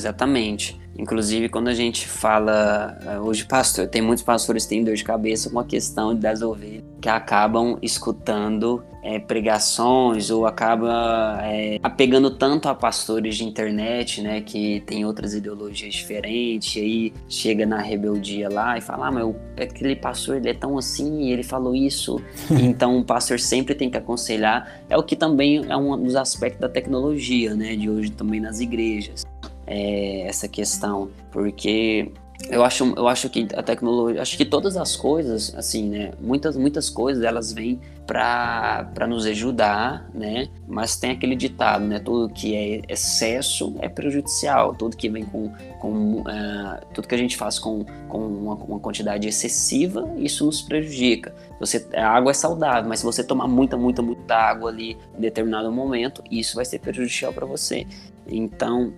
Exatamente. 0.00 0.80
Inclusive, 0.98 1.48
quando 1.48 1.68
a 1.68 1.74
gente 1.74 2.06
fala 2.06 2.98
eh, 3.06 3.18
hoje, 3.20 3.46
pastor, 3.46 3.86
tem 3.86 4.02
muitos 4.02 4.24
pastores 4.24 4.64
que 4.64 4.70
têm 4.70 4.84
dor 4.84 4.94
de 4.94 5.04
cabeça 5.04 5.48
com 5.48 5.58
a 5.58 5.64
questão 5.64 6.14
das 6.14 6.42
ovelhas 6.42 6.84
que 7.00 7.08
acabam 7.08 7.78
escutando 7.80 8.84
é, 9.02 9.18
pregações 9.18 10.30
ou 10.30 10.44
acaba 10.44 11.38
é, 11.42 11.78
apegando 11.82 12.30
tanto 12.30 12.68
a 12.68 12.74
pastores 12.74 13.36
de 13.36 13.44
internet, 13.44 14.20
né, 14.20 14.42
que 14.42 14.80
tem 14.80 15.06
outras 15.06 15.32
ideologias 15.32 15.94
diferentes, 15.94 16.76
e 16.76 16.80
aí 16.80 17.12
chega 17.26 17.64
na 17.64 17.78
rebeldia 17.78 18.50
lá 18.50 18.76
e 18.76 18.82
fala, 18.82 19.08
ah, 19.08 19.10
mas 19.10 19.34
aquele 19.58 19.96
pastor 19.96 20.36
ele 20.36 20.50
é 20.50 20.54
tão 20.54 20.76
assim 20.76 21.22
e 21.22 21.32
ele 21.32 21.42
falou 21.42 21.74
isso, 21.74 22.20
então 22.62 22.98
o 22.98 23.04
pastor 23.04 23.40
sempre 23.40 23.74
tem 23.74 23.88
que 23.88 23.96
aconselhar. 23.96 24.82
É 24.90 24.98
o 24.98 25.02
que 25.02 25.16
também 25.16 25.64
é 25.66 25.76
um 25.76 25.96
dos 26.02 26.16
aspectos 26.16 26.60
da 26.60 26.68
tecnologia, 26.68 27.54
né, 27.54 27.74
de 27.74 27.88
hoje 27.88 28.10
também 28.10 28.40
nas 28.40 28.60
igrejas 28.60 29.24
é, 29.66 30.22
essa 30.22 30.48
questão, 30.48 31.10
porque 31.30 32.12
eu 32.48 32.64
acho, 32.64 32.94
eu 32.96 33.06
acho 33.06 33.28
que 33.28 33.46
a 33.54 33.62
tecnologia, 33.62 34.22
acho 34.22 34.36
que 34.36 34.44
todas 34.44 34.76
as 34.76 34.96
coisas, 34.96 35.54
assim, 35.54 35.88
né, 35.88 36.12
muitas, 36.20 36.56
muitas 36.56 36.88
coisas 36.88 37.22
elas 37.22 37.52
vêm 37.52 37.80
para 38.06 39.06
nos 39.06 39.24
ajudar, 39.26 40.08
né, 40.12 40.48
mas 40.66 40.96
tem 40.96 41.12
aquele 41.12 41.36
ditado, 41.36 41.84
né, 41.84 42.00
tudo 42.00 42.32
que 42.32 42.56
é 42.56 42.82
excesso 42.88 43.74
é 43.80 43.88
prejudicial, 43.88 44.74
tudo 44.74 44.96
que 44.96 45.08
vem 45.08 45.24
com, 45.24 45.52
com 45.78 46.22
uh, 46.22 46.24
tudo 46.92 47.06
que 47.06 47.14
a 47.14 47.18
gente 47.18 47.36
faz 47.36 47.58
com, 47.58 47.84
com 48.08 48.18
uma, 48.18 48.54
uma, 48.54 48.80
quantidade 48.80 49.28
excessiva, 49.28 50.08
isso 50.16 50.44
nos 50.44 50.60
prejudica. 50.60 51.32
Você, 51.60 51.86
a 51.94 52.08
água 52.08 52.30
é 52.30 52.34
saudável, 52.34 52.88
mas 52.88 53.00
se 53.00 53.04
você 53.04 53.22
tomar 53.22 53.46
muita, 53.46 53.76
muita, 53.76 54.02
muita 54.02 54.34
água 54.34 54.70
ali 54.70 54.96
em 55.16 55.20
determinado 55.20 55.70
momento, 55.70 56.22
isso 56.30 56.56
vai 56.56 56.64
ser 56.64 56.80
prejudicial 56.80 57.32
para 57.32 57.46
você. 57.46 57.86
Então, 58.26 58.92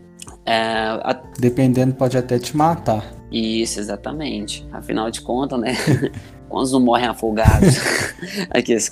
é, 0.44 0.54
a... 0.54 1.20
Dependendo, 1.38 1.94
pode 1.94 2.16
até 2.16 2.38
te 2.38 2.56
matar. 2.56 3.04
Isso, 3.30 3.80
exatamente. 3.80 4.66
Afinal 4.72 5.10
de 5.10 5.20
contas, 5.20 5.58
né? 5.58 5.74
Quantos 6.48 6.72
não 6.72 6.80
morrem 6.80 7.06
afogados? 7.06 7.76
Aqui, 8.50 8.76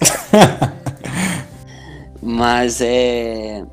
Mas 2.22 2.80
é. 2.80 3.64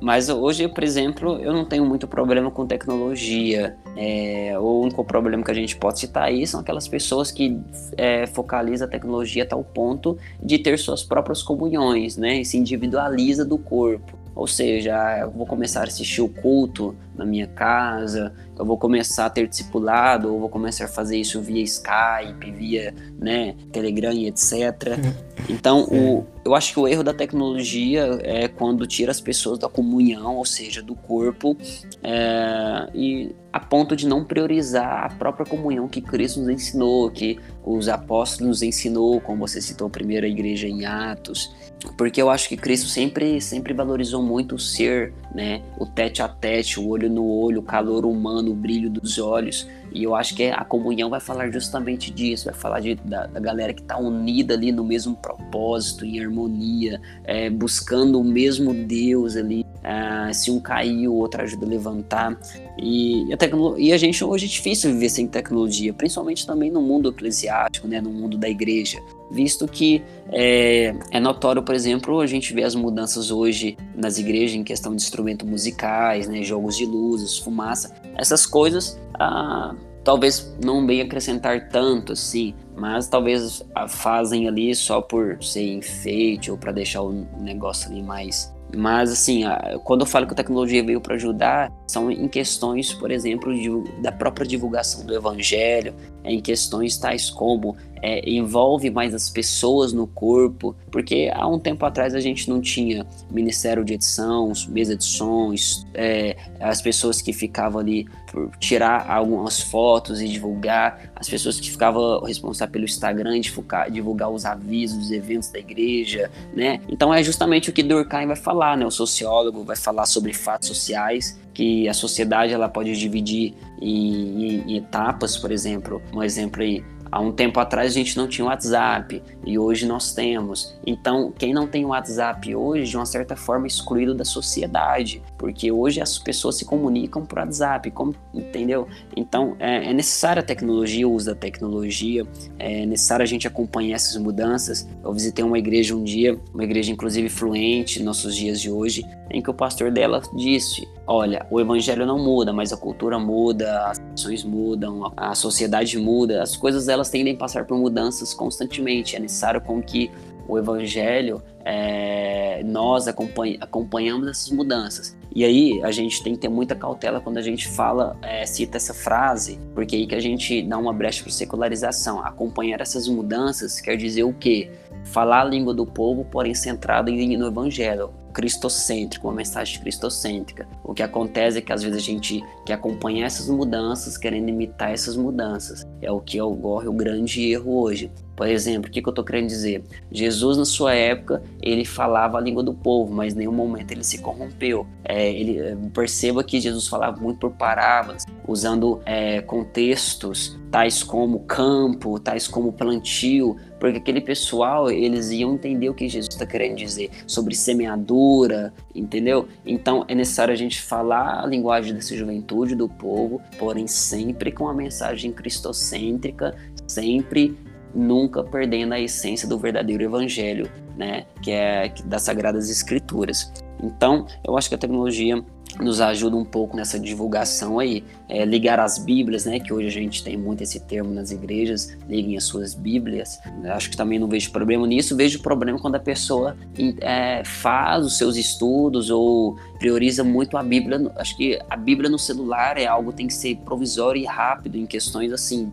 Mas 0.00 0.28
hoje, 0.28 0.66
por 0.66 0.82
exemplo, 0.82 1.38
eu 1.38 1.52
não 1.52 1.64
tenho 1.64 1.86
muito 1.86 2.08
problema 2.08 2.50
com 2.50 2.66
tecnologia. 2.66 3.76
É, 3.96 4.58
o 4.58 4.80
único 4.80 5.04
problema 5.04 5.44
que 5.44 5.50
a 5.50 5.54
gente 5.54 5.76
pode 5.76 6.00
citar 6.00 6.24
aí 6.24 6.44
são 6.44 6.60
aquelas 6.60 6.88
pessoas 6.88 7.30
que 7.30 7.56
é, 7.96 8.26
focalizam 8.26 8.88
a 8.88 8.90
tecnologia 8.90 9.44
a 9.44 9.46
tal 9.46 9.62
ponto 9.62 10.18
de 10.42 10.58
ter 10.58 10.76
suas 10.76 11.04
próprias 11.04 11.40
comunhões, 11.40 12.16
né? 12.16 12.40
E 12.40 12.44
se 12.44 12.58
individualiza 12.58 13.44
do 13.44 13.56
corpo. 13.56 14.21
Ou 14.34 14.46
seja, 14.46 15.18
eu 15.20 15.30
vou 15.30 15.46
começar 15.46 15.80
a 15.80 15.84
assistir 15.84 16.22
o 16.22 16.28
culto 16.28 16.96
na 17.14 17.24
minha 17.24 17.46
casa, 17.46 18.34
eu 18.58 18.64
vou 18.64 18.78
começar 18.78 19.26
a 19.26 19.30
ter 19.30 19.46
discipulado, 19.46 20.32
ou 20.32 20.40
vou 20.40 20.48
começar 20.48 20.86
a 20.86 20.88
fazer 20.88 21.18
isso 21.18 21.40
via 21.40 21.62
Skype, 21.62 22.50
via 22.50 22.94
né, 23.18 23.54
Telegram 23.70 24.12
e 24.12 24.26
etc. 24.26 24.98
Então, 25.48 25.88
o, 25.90 26.24
eu 26.44 26.54
acho 26.54 26.72
que 26.72 26.78
o 26.78 26.86
erro 26.86 27.02
da 27.02 27.12
tecnologia 27.12 28.18
é 28.22 28.46
quando 28.46 28.86
tira 28.86 29.10
as 29.10 29.20
pessoas 29.20 29.58
da 29.58 29.68
comunhão, 29.68 30.36
ou 30.36 30.44
seja, 30.44 30.80
do 30.80 30.94
corpo, 30.94 31.56
é, 32.00 32.88
e 32.94 33.34
a 33.52 33.60
ponto 33.60 33.96
de 33.96 34.06
não 34.06 34.24
priorizar 34.24 35.04
a 35.04 35.08
própria 35.08 35.44
comunhão 35.44 35.88
que 35.88 36.00
Cristo 36.00 36.40
nos 36.40 36.48
ensinou, 36.48 37.10
que 37.10 37.38
os 37.64 37.88
apóstolos 37.88 38.48
nos 38.48 38.62
ensinou, 38.62 39.20
como 39.20 39.46
você 39.46 39.60
citou 39.60 39.88
a 39.88 39.90
primeira 39.90 40.28
igreja 40.28 40.68
em 40.68 40.86
Atos, 40.86 41.52
porque 41.96 42.20
eu 42.20 42.30
acho 42.30 42.48
que 42.48 42.56
Cristo 42.56 42.88
sempre, 42.88 43.40
sempre 43.40 43.74
valorizou 43.74 44.22
muito 44.22 44.54
o 44.54 44.58
ser, 44.58 45.12
né, 45.34 45.62
o 45.78 45.86
tete 45.86 46.22
a 46.22 46.28
tete, 46.28 46.78
o 46.78 46.88
olho 46.88 47.10
no 47.10 47.26
olho, 47.26 47.60
o 47.60 47.62
calor 47.62 48.04
humano, 48.04 48.52
o 48.52 48.54
brilho 48.54 48.88
dos 48.88 49.18
olhos, 49.18 49.68
e 49.94 50.04
eu 50.04 50.14
acho 50.14 50.34
que 50.34 50.44
a 50.44 50.64
comunhão 50.64 51.10
vai 51.10 51.20
falar 51.20 51.50
justamente 51.50 52.10
disso, 52.10 52.46
vai 52.46 52.54
falar 52.54 52.80
de, 52.80 52.94
da, 52.94 53.26
da, 53.26 53.40
galera 53.40 53.72
que 53.72 53.82
está 53.82 53.98
unida 53.98 54.54
ali 54.54 54.72
no 54.72 54.84
mesmo 54.84 55.14
propósito, 55.16 56.04
em 56.04 56.20
harmonia, 56.20 57.00
é, 57.24 57.50
buscando 57.50 58.20
o 58.20 58.24
mesmo 58.24 58.72
Deus 58.72 59.36
ali. 59.36 59.64
É, 59.82 60.32
se 60.32 60.50
um 60.50 60.60
cair, 60.60 61.08
o 61.08 61.14
outro 61.14 61.42
ajuda 61.42 61.66
a 61.66 61.68
levantar. 61.68 62.38
E 62.78 63.26
a, 63.32 63.78
e 63.78 63.92
a 63.92 63.96
gente 63.96 64.24
hoje 64.24 64.46
é 64.46 64.48
difícil 64.48 64.92
viver 64.92 65.08
sem 65.08 65.26
tecnologia, 65.26 65.92
principalmente 65.92 66.46
também 66.46 66.70
no 66.70 66.80
mundo 66.80 67.08
eclesiástico, 67.10 67.88
né, 67.88 68.00
no 68.00 68.10
mundo 68.10 68.38
da 68.38 68.48
igreja 68.48 69.00
visto 69.32 69.66
que 69.66 70.02
é, 70.30 70.94
é, 71.10 71.18
notório, 71.18 71.62
por 71.62 71.74
exemplo, 71.74 72.20
a 72.20 72.26
gente 72.26 72.52
vê 72.52 72.62
as 72.62 72.74
mudanças 72.74 73.30
hoje 73.30 73.78
nas 73.94 74.18
igrejas 74.18 74.54
em 74.54 74.62
questão 74.62 74.94
de 74.94 75.02
instrumentos 75.02 75.48
musicais, 75.48 76.28
né, 76.28 76.42
jogos 76.42 76.76
de 76.76 76.84
luzes, 76.84 77.38
fumaça, 77.38 77.94
essas 78.14 78.44
coisas 78.44 79.00
ah, 79.14 79.74
talvez 80.04 80.56
não 80.62 80.84
bem 80.84 81.00
acrescentar 81.00 81.68
tanto 81.68 82.12
assim, 82.12 82.54
mas 82.76 83.08
talvez 83.08 83.64
fazem 83.88 84.48
ali 84.48 84.74
só 84.74 85.00
por 85.00 85.42
ser 85.42 85.72
enfeite 85.72 86.50
ou 86.50 86.56
para 86.56 86.72
deixar 86.72 87.02
o 87.02 87.12
negócio 87.40 87.90
ali 87.90 88.02
mais 88.02 88.52
mas, 88.74 89.12
assim, 89.12 89.42
quando 89.84 90.00
eu 90.00 90.06
falo 90.06 90.26
que 90.26 90.32
a 90.32 90.36
tecnologia 90.36 90.82
veio 90.82 91.00
para 91.00 91.14
ajudar, 91.14 91.70
são 91.86 92.10
em 92.10 92.26
questões, 92.26 92.92
por 92.92 93.10
exemplo, 93.10 93.54
de, 93.54 93.68
da 94.00 94.10
própria 94.10 94.46
divulgação 94.46 95.04
do 95.04 95.14
evangelho, 95.14 95.94
em 96.24 96.40
questões 96.40 96.96
tais 96.96 97.30
como 97.30 97.76
é, 98.02 98.28
envolve 98.28 98.90
mais 98.90 99.14
as 99.14 99.30
pessoas 99.30 99.92
no 99.92 100.08
corpo, 100.08 100.74
porque 100.90 101.30
há 101.32 101.46
um 101.46 101.58
tempo 101.58 101.86
atrás 101.86 102.14
a 102.14 102.20
gente 102.20 102.50
não 102.50 102.60
tinha 102.60 103.06
ministério 103.30 103.84
de 103.84 103.94
edição, 103.94 104.52
mesa 104.68 104.96
de 104.96 105.04
sons, 105.04 105.86
é, 105.94 106.36
as 106.60 106.82
pessoas 106.82 107.22
que 107.22 107.32
ficavam 107.32 107.80
ali 107.80 108.06
por 108.30 108.50
tirar 108.58 109.08
algumas 109.08 109.60
fotos 109.60 110.20
e 110.20 110.26
divulgar, 110.26 111.12
as 111.14 111.28
pessoas 111.28 111.60
que 111.60 111.70
ficavam 111.70 112.22
responsáveis 112.24 112.72
pelo 112.72 112.84
Instagram 112.84 113.40
divulgar, 113.40 113.88
divulgar 113.88 114.30
os 114.30 114.44
avisos 114.44 114.98
dos 114.98 115.12
eventos 115.12 115.50
da 115.50 115.60
igreja, 115.60 116.28
né? 116.54 116.80
Então 116.88 117.14
é 117.14 117.22
justamente 117.22 117.70
o 117.70 117.72
que 117.72 117.82
Durkheim 117.82 118.26
vai 118.26 118.36
falar, 118.36 118.76
né? 118.76 118.84
O 118.84 118.90
sociólogo 118.90 119.62
vai 119.62 119.76
falar 119.76 120.06
sobre 120.06 120.32
fatos 120.32 120.68
sociais 120.68 121.38
que 121.52 121.88
a 121.88 121.94
sociedade 121.94 122.52
ela 122.52 122.68
pode 122.68 122.96
dividir 122.96 123.54
em, 123.80 124.44
em, 124.44 124.72
em 124.72 124.76
etapas, 124.76 125.36
por 125.36 125.50
exemplo, 125.50 126.00
um 126.12 126.22
exemplo 126.22 126.62
aí, 126.62 126.82
Há 127.12 127.20
um 127.20 127.30
tempo 127.30 127.60
atrás 127.60 127.92
a 127.92 127.94
gente 127.94 128.16
não 128.16 128.26
tinha 128.26 128.46
WhatsApp 128.46 129.22
e 129.44 129.58
hoje 129.58 129.84
nós 129.84 130.14
temos. 130.14 130.74
Então, 130.86 131.30
quem 131.30 131.52
não 131.52 131.66
tem 131.66 131.84
WhatsApp 131.84 132.56
hoje, 132.56 132.90
de 132.90 132.96
uma 132.96 133.04
certa 133.04 133.36
forma, 133.36 133.66
é 133.66 133.68
excluído 133.68 134.14
da 134.14 134.24
sociedade, 134.24 135.22
porque 135.36 135.70
hoje 135.70 136.00
as 136.00 136.18
pessoas 136.18 136.56
se 136.56 136.64
comunicam 136.64 137.26
por 137.26 137.38
WhatsApp, 137.38 137.90
como, 137.90 138.14
entendeu? 138.32 138.88
Então, 139.14 139.54
é, 139.58 139.90
é 139.90 139.92
necessária 139.92 140.40
a 140.40 140.42
tecnologia, 140.42 141.06
o 141.06 141.12
uso 141.12 141.26
da 141.26 141.34
tecnologia, 141.34 142.26
é 142.58 142.86
necessário 142.86 143.24
a 143.24 143.26
gente 143.26 143.46
acompanhar 143.46 143.96
essas 143.96 144.16
mudanças. 144.16 144.88
Eu 145.04 145.12
visitei 145.12 145.44
uma 145.44 145.58
igreja 145.58 145.94
um 145.94 146.02
dia, 146.02 146.40
uma 146.54 146.64
igreja 146.64 146.90
inclusive 146.90 147.28
fluente 147.28 147.98
nos 147.98 148.06
nossos 148.06 148.34
dias 148.34 148.58
de 148.58 148.70
hoje, 148.70 149.04
em 149.30 149.42
que 149.42 149.50
o 149.50 149.54
pastor 149.54 149.90
dela 149.90 150.22
disse: 150.34 150.88
Olha, 151.06 151.44
o 151.50 151.60
evangelho 151.60 152.06
não 152.06 152.18
muda, 152.18 152.52
mas 152.52 152.72
a 152.72 152.76
cultura 152.76 153.18
muda, 153.18 153.88
as 153.88 154.00
ações 154.14 154.44
mudam, 154.44 155.12
a 155.16 155.34
sociedade 155.34 155.98
muda, 155.98 156.42
as 156.42 156.56
coisas 156.56 156.88
elas 156.88 157.10
tendem 157.10 157.34
a 157.34 157.36
passar 157.36 157.64
por 157.64 157.76
mudanças 157.76 158.32
constantemente. 158.32 159.16
É 159.16 159.18
necessário 159.18 159.60
com 159.60 159.82
que 159.82 160.10
o 160.46 160.56
evangelho 160.56 161.42
é, 161.64 162.62
nós 162.64 163.08
acompanha, 163.08 163.58
acompanhamos 163.60 164.28
essas 164.28 164.50
mudanças. 164.50 165.16
E 165.34 165.44
aí 165.44 165.82
a 165.82 165.90
gente 165.90 166.22
tem 166.22 166.34
que 166.34 166.40
ter 166.40 166.48
muita 166.48 166.74
cautela 166.74 167.20
quando 167.20 167.38
a 167.38 167.42
gente 167.42 167.66
fala, 167.68 168.16
é, 168.22 168.46
cita 168.46 168.76
essa 168.76 168.94
frase, 168.94 169.58
porque 169.74 169.96
aí 169.96 170.06
que 170.06 170.14
a 170.14 170.20
gente 170.20 170.62
dá 170.62 170.78
uma 170.78 170.92
brecha 170.92 171.22
para 171.22 171.32
secularização. 171.32 172.24
Acompanhar 172.24 172.80
essas 172.80 173.08
mudanças 173.08 173.80
quer 173.80 173.96
dizer 173.96 174.22
o 174.22 174.32
quê? 174.32 174.70
Falar 175.04 175.40
a 175.40 175.44
língua 175.44 175.74
do 175.74 175.84
povo, 175.84 176.24
porém 176.24 176.54
centrado 176.54 177.10
no 177.10 177.46
evangelho 177.46 178.21
cristocêntrico, 178.32 179.28
uma 179.28 179.34
mensagem 179.34 179.80
cristocêntrica. 179.80 180.66
O 180.82 180.94
que 180.94 181.02
acontece 181.02 181.58
é 181.58 181.60
que 181.60 181.72
às 181.72 181.82
vezes 181.82 181.96
a 181.96 182.00
gente 182.00 182.42
quer 182.64 182.74
acompanhar 182.74 183.26
essas 183.26 183.48
mudanças, 183.48 184.16
querendo 184.16 184.48
imitar 184.48 184.92
essas 184.92 185.16
mudanças. 185.16 185.86
É 186.00 186.10
o 186.10 186.20
que 186.20 186.40
ocorre 186.40 186.88
o 186.88 186.92
grande 186.92 187.50
erro 187.50 187.80
hoje. 187.80 188.10
Por 188.34 188.48
exemplo, 188.48 188.88
o 188.88 188.92
que, 188.92 189.00
eu 189.00 189.10
estou 189.10 189.24
querendo 189.24 189.46
dizer? 189.46 189.84
Jesus, 190.10 190.56
na 190.56 190.64
sua 190.64 190.94
época, 190.94 191.42
ele 191.60 191.84
falava 191.84 192.38
a 192.38 192.40
língua 192.40 192.62
do 192.62 192.72
povo, 192.72 193.12
mas 193.12 193.34
em 193.34 193.38
nenhum 193.38 193.52
momento 193.52 193.92
ele 193.92 194.02
se 194.02 194.18
corrompeu. 194.18 194.86
É, 195.04 195.30
ele 195.30 195.58
é, 195.58 195.76
Perceba 195.92 196.42
que 196.42 196.60
Jesus 196.60 196.88
falava 196.88 197.20
muito 197.20 197.38
por 197.40 197.52
parábolas, 197.52 198.24
usando 198.48 199.00
é, 199.04 199.42
contextos 199.42 200.58
tais 200.72 201.02
como 201.02 201.40
campo, 201.40 202.18
tais 202.18 202.48
como 202.48 202.72
plantio, 202.72 203.56
porque 203.82 203.98
aquele 203.98 204.20
pessoal, 204.20 204.88
eles 204.92 205.32
iam 205.32 205.54
entender 205.54 205.88
o 205.88 205.94
que 205.94 206.08
Jesus 206.08 206.32
está 206.32 206.46
querendo 206.46 206.76
dizer 206.76 207.10
sobre 207.26 207.52
semeadura, 207.52 208.72
entendeu? 208.94 209.48
Então 209.66 210.04
é 210.06 210.14
necessário 210.14 210.54
a 210.54 210.56
gente 210.56 210.80
falar 210.80 211.42
a 211.42 211.46
linguagem 211.48 211.92
dessa 211.92 212.16
juventude, 212.16 212.76
do 212.76 212.88
povo, 212.88 213.42
porém 213.58 213.88
sempre 213.88 214.52
com 214.52 214.68
a 214.68 214.72
mensagem 214.72 215.32
cristocêntrica, 215.32 216.54
sempre 216.86 217.58
nunca 217.92 218.44
perdendo 218.44 218.94
a 218.94 219.00
essência 219.00 219.48
do 219.48 219.58
verdadeiro 219.58 220.04
evangelho, 220.04 220.70
né, 220.96 221.26
que 221.42 221.50
é 221.50 221.92
das 222.04 222.22
sagradas 222.22 222.70
escrituras. 222.70 223.52
Então, 223.82 224.28
eu 224.46 224.56
acho 224.56 224.68
que 224.68 224.76
a 224.76 224.78
tecnologia 224.78 225.44
nos 225.80 226.00
ajuda 226.00 226.36
um 226.36 226.44
pouco 226.44 226.76
nessa 226.76 226.98
divulgação 226.98 227.78
aí, 227.78 228.04
é, 228.28 228.44
ligar 228.44 228.78
as 228.78 228.98
Bíblias, 228.98 229.46
né, 229.46 229.58
que 229.58 229.72
hoje 229.72 229.86
a 229.86 229.90
gente 229.90 230.22
tem 230.22 230.36
muito 230.36 230.62
esse 230.62 230.80
termo 230.80 231.12
nas 231.12 231.30
igrejas, 231.30 231.96
liguem 232.08 232.36
as 232.36 232.44
suas 232.44 232.74
Bíblias. 232.74 233.38
Acho 233.64 233.90
que 233.90 233.96
também 233.96 234.18
não 234.18 234.28
vejo 234.28 234.50
problema 234.52 234.86
nisso, 234.86 235.16
vejo 235.16 235.40
problema 235.40 235.78
quando 235.78 235.96
a 235.96 236.00
pessoa 236.00 236.56
é, 237.00 237.42
faz 237.44 238.04
os 238.04 238.18
seus 238.18 238.36
estudos 238.36 239.10
ou 239.10 239.56
prioriza 239.78 240.22
muito 240.22 240.56
a 240.56 240.62
Bíblia. 240.62 241.10
Acho 241.16 241.36
que 241.36 241.58
a 241.68 241.76
Bíblia 241.76 242.10
no 242.10 242.18
celular 242.18 242.78
é 242.78 242.86
algo 242.86 243.10
que 243.10 243.18
tem 243.18 243.26
que 243.26 243.34
ser 243.34 243.56
provisório 243.58 244.20
e 244.20 244.24
rápido 244.24 244.76
em 244.76 244.86
questões 244.86 245.32
assim 245.32 245.72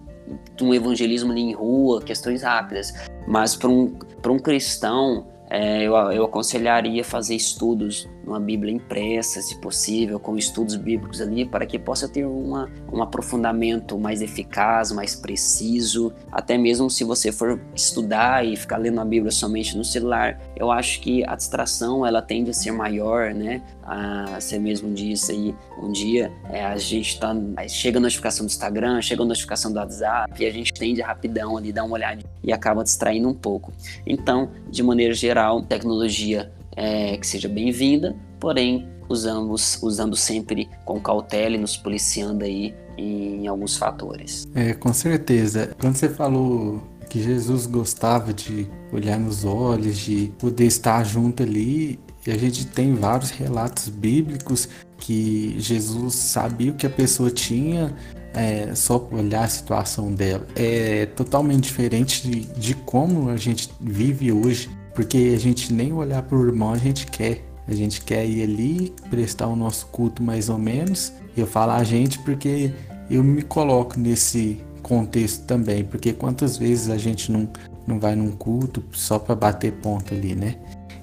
de 0.56 0.64
um 0.64 0.74
evangelismo 0.74 1.32
ali 1.32 1.41
em 1.41 1.54
rua, 1.54 2.02
questões 2.02 2.43
rápidas. 2.43 2.93
Mas 3.28 3.56
para 3.56 3.70
um, 3.70 3.97
um 4.28 4.39
cristão 4.39 5.28
é, 5.50 5.84
eu, 5.84 5.95
eu 6.12 6.26
aconselharia 6.26 7.04
fazer 7.04 7.36
estudos 7.36 8.08
numa 8.30 8.40
Bíblia 8.40 8.72
impressa, 8.72 9.42
se 9.42 9.60
possível, 9.60 10.20
com 10.20 10.38
estudos 10.38 10.76
bíblicos 10.76 11.20
ali, 11.20 11.46
para 11.46 11.66
que 11.66 11.80
possa 11.80 12.08
ter 12.08 12.26
uma, 12.26 12.70
um 12.94 13.02
aprofundamento 13.02 13.98
mais 13.98 14.22
eficaz, 14.22 14.92
mais 14.92 15.16
preciso. 15.16 16.14
Até 16.32 16.58
mesmo 16.58 16.90
se 16.92 17.04
você 17.04 17.32
for 17.32 17.60
estudar 17.76 18.46
e 18.46 18.56
ficar 18.56 18.78
lendo 18.78 19.02
a 19.02 19.06
Bíblia 19.06 19.32
somente 19.32 19.76
no 19.76 19.84
celular, 19.84 20.40
eu 20.56 20.72
acho 20.72 21.02
que 21.02 21.26
a 21.26 21.36
distração 21.36 22.06
ela 22.06 22.22
tende 22.22 22.52
a 22.52 22.54
ser 22.54 22.72
maior, 22.72 23.34
né? 23.34 23.64
Ah, 23.82 24.38
você 24.40 24.60
mesmo 24.60 24.94
disse 24.94 25.32
aí 25.32 25.56
um 25.82 25.92
dia, 25.92 26.32
é, 26.52 26.64
a 26.64 26.78
gente 26.78 27.20
tá. 27.20 27.36
Chega 27.68 27.98
a 27.98 28.02
notificação 28.02 28.46
do 28.46 28.50
Instagram, 28.50 29.02
chega 29.02 29.24
a 29.24 29.26
notificação 29.26 29.74
do 29.74 29.80
WhatsApp, 29.80 30.32
e 30.40 30.46
a 30.46 30.52
gente 30.52 30.72
tende 30.72 31.02
a 31.02 31.08
rapidão 31.08 31.58
ali, 31.58 31.74
dar 31.74 31.84
uma 31.84 31.96
olhada 31.96 32.22
e 32.44 32.54
acaba 32.54 32.84
distraindo 32.84 33.28
um 33.28 33.34
pouco. 33.34 33.74
Então, 34.06 34.52
de 34.70 34.84
maneira 34.84 35.14
geral, 35.14 35.64
tecnologia 35.64 36.52
é, 36.80 37.18
que 37.18 37.28
seja 37.28 37.50
bem-vinda, 37.50 38.16
porém 38.40 38.88
usamos, 39.10 39.78
usando 39.84 40.16
sempre 40.16 40.70
com 40.86 40.98
cautela 41.00 41.56
e 41.56 41.58
nos 41.58 41.76
policiando 41.76 42.46
aí 42.46 42.74
em, 42.98 43.48
alguns 43.48 43.76
fatores. 43.76 44.48
É, 44.56 44.74
com 44.74 44.94
certeza. 44.94 45.76
Quando 45.78 45.96
você 45.96 46.08
falou 46.08 46.82
que 47.10 47.22
Jesus 47.22 47.66
gostava 47.66 48.34
de 48.34 48.66
olhar 48.94 49.20
nos 49.20 49.44
olhos, 49.44 49.98
de 49.98 50.32
poder 50.40 50.66
estar 50.66 51.04
junto 51.04 51.44
ali, 51.44 52.00
e 52.26 52.32
a 52.32 52.38
gente 52.38 52.66
tem 52.68 52.94
vários 52.94 53.32
relatos 53.32 53.90
bíblicos 53.90 54.70
que 54.98 55.56
Jesus 55.60 56.16
sabia 56.16 56.72
o 56.72 56.76
que 56.76 56.86
a 56.86 56.90
pessoa 56.90 57.32
tinha 57.32 57.94
é, 58.34 58.74
só 58.76 59.06
olhar 59.12 59.44
a 59.44 59.48
situação 59.48 60.14
dela. 60.14 60.46
É 60.56 61.08
totalmente 61.08 61.64
diferente 61.64 62.30
de, 62.30 62.42
de 62.42 62.74
como 62.74 63.30
a 63.30 63.38
gente 63.38 63.70
vive 63.82 64.32
hoje, 64.32 64.70
porque 65.00 65.32
a 65.34 65.39
gente 65.39 65.72
nem 65.72 65.93
olhar 65.93 66.22
para 66.24 66.38
o 66.38 66.45
irmão 66.45 66.74
a 66.74 66.78
gente 66.78 67.08
quer. 67.08 67.41
A 67.66 67.74
gente 67.74 68.02
quer 68.02 68.26
ir 68.26 68.43
ali, 68.43 68.93
prestar 69.10 69.47
o 69.47 69.56
nosso 69.56 69.86
culto 69.86 70.22
mais 70.22 70.50
ou 70.50 70.58
menos. 70.58 71.14
Eu 71.38 71.47
falo 71.47 71.72
a 71.72 71.86
gente 71.86 72.20
porque 72.20 72.74
eu 73.10 73.24
me 73.24 73.41
coloco 73.41 73.97
nesse 73.97 74.62
contexto 74.84 75.45
também, 75.45 75.86
porque 75.86 76.12
quantas 76.12 76.58
vezes 76.58 76.89
a 76.89 76.97
gente 76.97 77.32
não, 77.32 77.47
não 77.88 77.97
vai 77.97 78.14
num 78.14 78.32
culto 78.32 78.84
só 78.91 79.18
para 79.18 79.36
bater 79.36 79.72
ponto 79.72 80.14
ali, 80.14 80.36
né? 80.36 80.58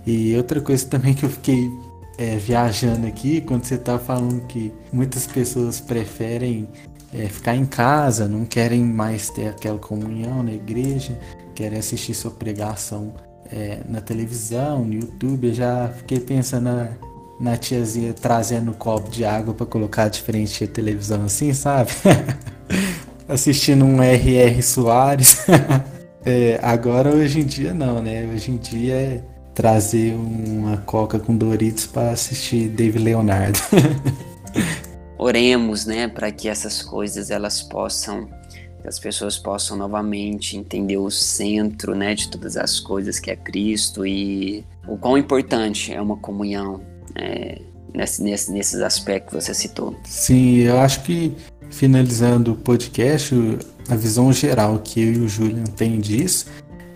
E 0.07 0.37
outra 0.37 0.61
coisa 0.61 0.85
também 0.87 1.15
que 1.15 1.25
eu 1.25 1.31
fiquei 1.31 1.67
é, 2.19 2.37
viajando 2.37 3.07
aqui, 3.07 3.41
quando 3.41 3.65
você 3.65 3.79
tá 3.79 3.99
falando 3.99 4.47
que 4.47 4.75
muitas 4.93 5.27
pessoas 5.27 5.81
preferem 5.81 6.69
é, 7.15 7.29
ficar 7.29 7.57
em 7.57 7.65
casa, 7.65 8.29
não 8.29 8.45
querem 8.45 8.85
mais 8.85 9.31
ter 9.31 9.49
aquela 9.49 9.79
comunhão 9.79 10.43
na 10.43 10.53
igreja, 10.53 11.19
querem 11.55 11.79
assistir 11.79 12.13
sua 12.13 12.31
pregação 12.31 13.15
é, 13.53 13.81
na 13.89 14.01
televisão, 14.01 14.85
no 14.85 14.95
YouTube. 14.95 15.49
Eu 15.49 15.55
já 15.55 15.89
fiquei 15.97 16.21
pensando 16.21 16.65
na, 16.65 16.89
na 17.41 17.57
tiazinha 17.57 18.13
trazendo 18.13 18.71
um 18.71 18.75
copo 18.75 19.11
de 19.11 19.25
água 19.25 19.55
para 19.55 19.67
colocar 19.67 20.09
de 20.09 20.21
frente 20.23 20.65
à 20.65 20.67
televisão 20.67 21.25
assim, 21.25 21.53
sabe? 21.53 21.91
Assistindo 23.29 23.85
um 23.85 24.03
R.R. 24.03 24.63
Soares. 24.63 25.45
é, 26.25 26.59
agora, 26.63 27.11
hoje 27.11 27.41
em 27.41 27.45
dia, 27.45 27.75
não, 27.75 28.03
né? 28.03 28.29
Hoje 28.33 28.51
em 28.53 28.57
dia 28.57 28.95
é 28.95 29.21
trazer 29.57 30.15
uma 30.15 30.77
coca 30.77 31.19
com 31.19 31.35
Doritos 31.35 31.87
para 31.87 32.11
assistir 32.11 32.69
Dave 32.69 32.99
Leonardo. 32.99 33.59
Oremos, 35.19 35.87
né, 35.87 36.07
para 36.07 36.31
que 36.31 36.47
essas 36.47 36.83
coisas 36.83 37.31
elas 37.31 37.63
possam 37.63 38.29
as 38.87 38.99
pessoas 38.99 39.37
possam 39.37 39.77
novamente 39.77 40.57
entender 40.57 40.97
o 40.97 41.11
centro, 41.11 41.95
né, 41.95 42.15
de 42.15 42.29
todas 42.29 42.57
as 42.57 42.79
coisas 42.79 43.19
que 43.19 43.31
é 43.31 43.37
Cristo 43.37 44.07
e 44.07 44.65
o 44.87 44.97
quão 44.97 45.19
importante 45.19 45.93
é 45.93 46.01
uma 46.01 46.17
comunhão 46.17 46.81
é, 47.15 47.61
nesse, 47.93 48.23
nesse, 48.23 48.53
nesses 48.53 48.81
aspectos 48.81 49.31
que 49.31 49.45
você 49.45 49.55
citou. 49.55 49.97
Sim, 50.05 50.59
eu 50.59 50.79
acho 50.79 51.03
que 51.03 51.35
finalizando 51.71 52.53
o 52.53 52.57
podcast, 52.57 53.35
a 53.89 53.97
visão 53.97 54.33
geral 54.33 54.79
que 54.79 55.01
eu 55.01 55.13
e 55.13 55.19
o 55.19 55.29
Julian 55.29 55.65
tem 55.65 55.99
disso 55.99 56.47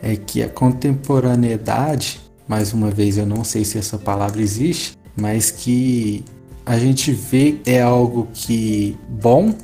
é 0.02 0.14
que 0.16 0.42
a 0.42 0.48
contemporaneidade 0.48 2.20
mais 2.50 2.72
uma 2.72 2.90
vez 2.90 3.16
eu 3.16 3.24
não 3.24 3.44
sei 3.44 3.64
se 3.64 3.78
essa 3.78 3.96
palavra 3.96 4.42
existe, 4.42 4.98
mas 5.16 5.52
que 5.52 6.24
a 6.66 6.76
gente 6.76 7.12
vê 7.12 7.60
é 7.64 7.80
algo 7.80 8.26
que 8.34 8.98
bom 9.08 9.54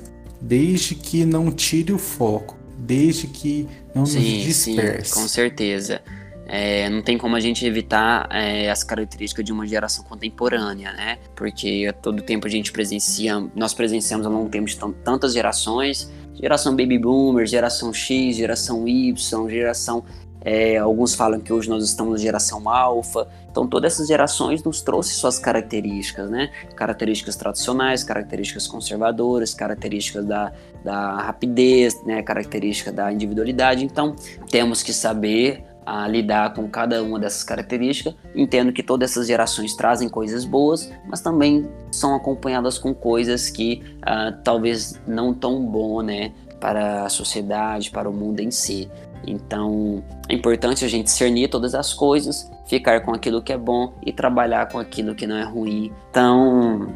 desde 0.41 0.95
que 0.95 1.25
não 1.25 1.51
tire 1.51 1.93
o 1.93 1.99
foco, 1.99 2.57
desde 2.79 3.27
que 3.27 3.69
não 3.95 4.07
sim, 4.07 4.19
nos 4.19 4.45
disperse. 4.45 5.11
Sim, 5.11 5.21
com 5.21 5.29
certeza. 5.29 6.01
É, 6.49 6.89
não 6.89 7.03
tem 7.03 7.19
como 7.19 7.35
a 7.35 7.41
gente 7.41 7.67
evitar 7.67 8.29
é, 8.31 8.71
as 8.71 8.85
características 8.85 9.45
de 9.45 9.53
uma 9.53 9.67
geração 9.67 10.05
contemporânea, 10.05 10.93
né? 10.93 11.19
Porque 11.35 11.87
a 11.89 11.93
todo 11.93 12.23
tempo 12.23 12.47
a 12.47 12.51
gente 12.51 12.71
presencia, 12.71 13.41
nós 13.55 13.75
presenciamos 13.75 14.25
ao 14.25 14.33
longo 14.33 14.45
do 14.45 14.51
tempo 14.51 14.67
de 14.67 14.77
tantas 15.03 15.35
gerações, 15.35 16.09
geração 16.35 16.77
baby 16.77 16.99
boomer, 16.99 17.47
geração 17.47 17.93
X, 17.93 18.37
geração 18.37 18.87
Y, 18.87 19.51
geração 19.51 20.05
é, 20.49 20.77
alguns 20.77 21.13
falam 21.13 21.41
que 21.41 21.53
hoje 21.53 21.69
nós 21.69 21.83
estamos 21.85 22.13
na 22.13 22.19
geração 22.19 22.69
alfa. 22.69 23.27
Então, 23.51 23.67
todas 23.67 23.95
essas 23.95 24.07
gerações 24.07 24.63
nos 24.63 24.81
trouxe 24.81 25.13
suas 25.15 25.41
características, 25.41 26.31
né? 26.31 26.53
Características 26.77 27.35
tradicionais, 27.35 28.05
características 28.05 28.69
conservadoras, 28.69 29.53
características 29.53 30.25
da, 30.25 30.53
da 30.85 31.17
rapidez, 31.17 32.01
né? 32.05 32.23
Característica 32.23 32.93
da 32.93 33.13
individualidade. 33.13 33.85
Então, 33.85 34.15
temos 34.49 34.85
que 34.85 34.93
saber 34.93 35.65
a 35.85 36.05
ah, 36.05 36.09
lidar 36.09 36.55
com 36.55 36.69
cada 36.69 37.03
uma 37.03 37.19
dessas 37.19 37.43
características. 37.43 38.15
Entendo 38.33 38.73
que 38.73 38.85
todas 38.85 39.11
essas 39.11 39.27
gerações 39.27 39.75
trazem 39.75 40.09
coisas 40.09 40.45
boas, 40.45 40.93
mas 41.09 41.21
também 41.21 41.69
são 41.91 42.15
acompanhadas 42.15 42.79
com 42.79 42.95
coisas 42.95 43.51
que 43.51 43.83
uh, 43.99 44.37
talvez 44.45 45.01
não 45.07 45.33
tão 45.33 45.65
bom, 45.65 46.03
né, 46.03 46.33
para 46.61 47.05
a 47.05 47.09
sociedade, 47.09 47.91
para 47.91 48.09
o 48.09 48.13
mundo 48.13 48.41
em 48.41 48.51
si. 48.51 48.89
Então, 49.27 50.03
é 50.29 50.35
importante 50.35 50.85
a 50.85 50.89
gente 50.89 51.05
discernir 51.05 51.49
todas 51.49 51.75
as 51.75 51.93
coisas, 51.93 52.51
ficar 52.67 53.01
com 53.01 53.13
aquilo 53.13 53.43
que 53.43 53.53
é 53.53 53.59
bom 53.59 53.93
e 54.05 54.13
trabalhar 54.13 54.69
com 54.69 54.79
aquilo 54.79 55.15
que 55.15 55.27
não 55.27 55.37
é 55.37 55.45
ruim. 55.45 55.93
Então, 56.11 56.89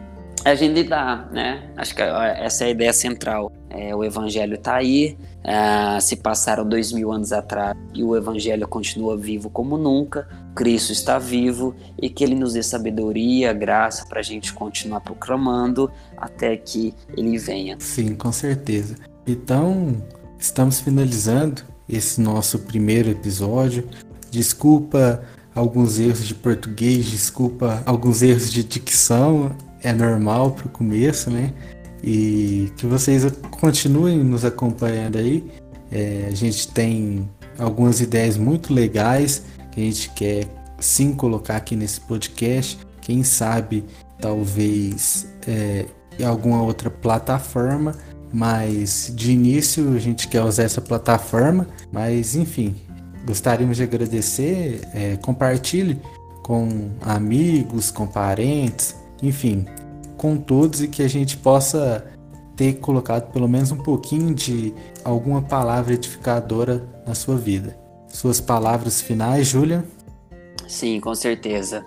a 0.44 0.54
gente 0.54 0.74
lidar, 0.74 1.30
né? 1.30 1.70
Acho 1.76 1.94
que 1.94 2.02
essa 2.02 2.64
é 2.64 2.68
a 2.68 2.70
ideia 2.70 2.92
central. 2.92 3.52
É, 3.68 3.94
o 3.94 4.02
evangelho 4.02 4.54
está 4.54 4.76
aí, 4.76 5.16
é, 5.44 6.00
se 6.00 6.16
passaram 6.16 6.68
dois 6.68 6.92
mil 6.92 7.12
anos 7.12 7.32
atrás 7.32 7.76
e 7.94 8.02
o 8.02 8.16
evangelho 8.16 8.66
continua 8.66 9.16
vivo 9.16 9.48
como 9.50 9.76
nunca. 9.76 10.26
Cristo 10.54 10.92
está 10.92 11.18
vivo 11.18 11.74
e 12.00 12.08
que 12.08 12.24
ele 12.24 12.34
nos 12.34 12.54
dê 12.54 12.62
sabedoria, 12.62 13.52
graça 13.52 14.06
para 14.06 14.20
a 14.20 14.22
gente 14.22 14.52
continuar 14.52 15.00
proclamando 15.00 15.90
até 16.16 16.56
que 16.56 16.94
ele 17.16 17.38
venha. 17.38 17.76
Sim, 17.78 18.14
com 18.14 18.32
certeza. 18.32 18.96
Então, 19.26 20.02
estamos 20.38 20.80
finalizando 20.80 21.62
esse 21.90 22.20
nosso 22.20 22.58
primeiro 22.60 23.10
episódio. 23.10 23.88
Desculpa 24.30 25.22
alguns 25.54 25.98
erros 25.98 26.26
de 26.26 26.34
português, 26.34 27.06
desculpa 27.06 27.82
alguns 27.84 28.22
erros 28.22 28.50
de 28.50 28.62
dicção, 28.62 29.54
é 29.82 29.92
normal 29.92 30.52
para 30.52 30.66
o 30.66 30.70
começo, 30.70 31.30
né? 31.30 31.52
E 32.02 32.72
que 32.76 32.86
vocês 32.86 33.24
continuem 33.50 34.18
nos 34.18 34.44
acompanhando 34.44 35.18
aí. 35.18 35.50
É, 35.90 36.28
a 36.28 36.34
gente 36.34 36.68
tem 36.68 37.28
algumas 37.58 38.00
ideias 38.00 38.36
muito 38.36 38.72
legais 38.72 39.42
que 39.72 39.80
a 39.80 39.84
gente 39.84 40.10
quer 40.10 40.46
sim 40.78 41.12
colocar 41.12 41.56
aqui 41.56 41.76
nesse 41.76 42.00
podcast. 42.00 42.78
Quem 43.00 43.22
sabe, 43.22 43.84
talvez 44.20 45.26
é, 45.46 45.86
alguma 46.24 46.62
outra 46.62 46.90
plataforma, 46.90 47.94
mas 48.32 49.12
de 49.14 49.32
início 49.32 49.94
a 49.94 49.98
gente 49.98 50.28
quer 50.28 50.42
usar 50.42 50.64
essa 50.64 50.80
plataforma. 50.80 51.66
Mas 51.92 52.34
enfim, 52.34 52.76
gostaríamos 53.24 53.76
de 53.76 53.82
agradecer. 53.82 54.82
É, 54.94 55.16
compartilhe 55.16 56.00
com 56.42 56.90
amigos, 57.00 57.90
com 57.90 58.06
parentes, 58.06 58.96
enfim, 59.22 59.66
com 60.16 60.36
todos 60.36 60.82
e 60.82 60.88
que 60.88 61.02
a 61.02 61.08
gente 61.08 61.36
possa 61.36 62.04
ter 62.56 62.74
colocado 62.74 63.32
pelo 63.32 63.48
menos 63.48 63.72
um 63.72 63.78
pouquinho 63.78 64.34
de 64.34 64.74
alguma 65.04 65.40
palavra 65.40 65.94
edificadora 65.94 66.86
na 67.06 67.14
sua 67.14 67.36
vida. 67.36 67.78
Suas 68.08 68.40
palavras 68.40 69.00
finais, 69.00 69.46
Júlia? 69.48 69.84
Sim, 70.66 71.00
com 71.00 71.14
certeza. 71.14 71.84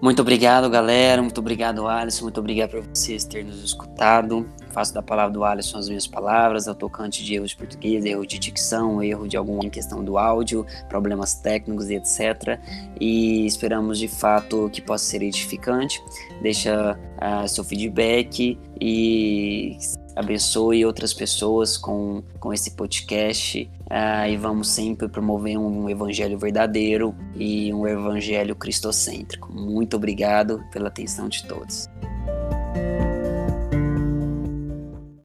Muito 0.00 0.20
obrigado, 0.22 0.68
galera. 0.68 1.22
Muito 1.22 1.38
obrigado, 1.38 1.86
Alisson. 1.86 2.24
Muito 2.24 2.40
obrigado 2.40 2.70
por 2.70 2.82
vocês 2.82 3.24
terem 3.24 3.46
nos 3.46 3.62
escutado. 3.62 4.46
Faço 4.70 4.94
da 4.94 5.02
palavra 5.02 5.32
do 5.32 5.44
Alisson 5.44 5.78
as 5.78 5.88
minhas 5.88 6.06
palavras, 6.06 6.68
ao 6.68 6.74
tocante 6.74 7.24
de 7.24 7.34
erros 7.34 7.50
de 7.50 7.56
português, 7.56 8.04
erro 8.04 8.26
de 8.26 8.38
dicção, 8.38 9.02
erro 9.02 9.26
de 9.26 9.36
alguma 9.36 9.68
questão 9.68 10.04
do 10.04 10.16
áudio, 10.16 10.64
problemas 10.88 11.34
técnicos 11.34 11.90
e 11.90 11.96
etc. 11.96 12.58
E 13.00 13.46
esperamos 13.46 13.98
de 13.98 14.08
fato 14.08 14.70
que 14.72 14.80
possa 14.80 15.04
ser 15.04 15.22
edificante. 15.22 16.02
Deixa 16.40 16.96
uh, 16.96 17.48
seu 17.48 17.64
feedback 17.64 18.58
e 18.80 19.76
abençoe 20.14 20.84
outras 20.84 21.12
pessoas 21.12 21.76
com, 21.76 22.22
com 22.38 22.52
esse 22.52 22.72
podcast 22.72 23.70
uh, 23.86 24.28
e 24.28 24.36
vamos 24.36 24.70
sempre 24.70 25.08
promover 25.08 25.58
um, 25.58 25.84
um 25.84 25.90
evangelho 25.90 26.38
verdadeiro 26.38 27.14
e 27.34 27.72
um 27.72 27.86
evangelho 27.86 28.54
cristocêntrico. 28.54 29.52
Muito 29.52 29.96
obrigado 29.96 30.62
pela 30.70 30.88
atenção 30.88 31.28
de 31.28 31.44
todos. 31.46 31.88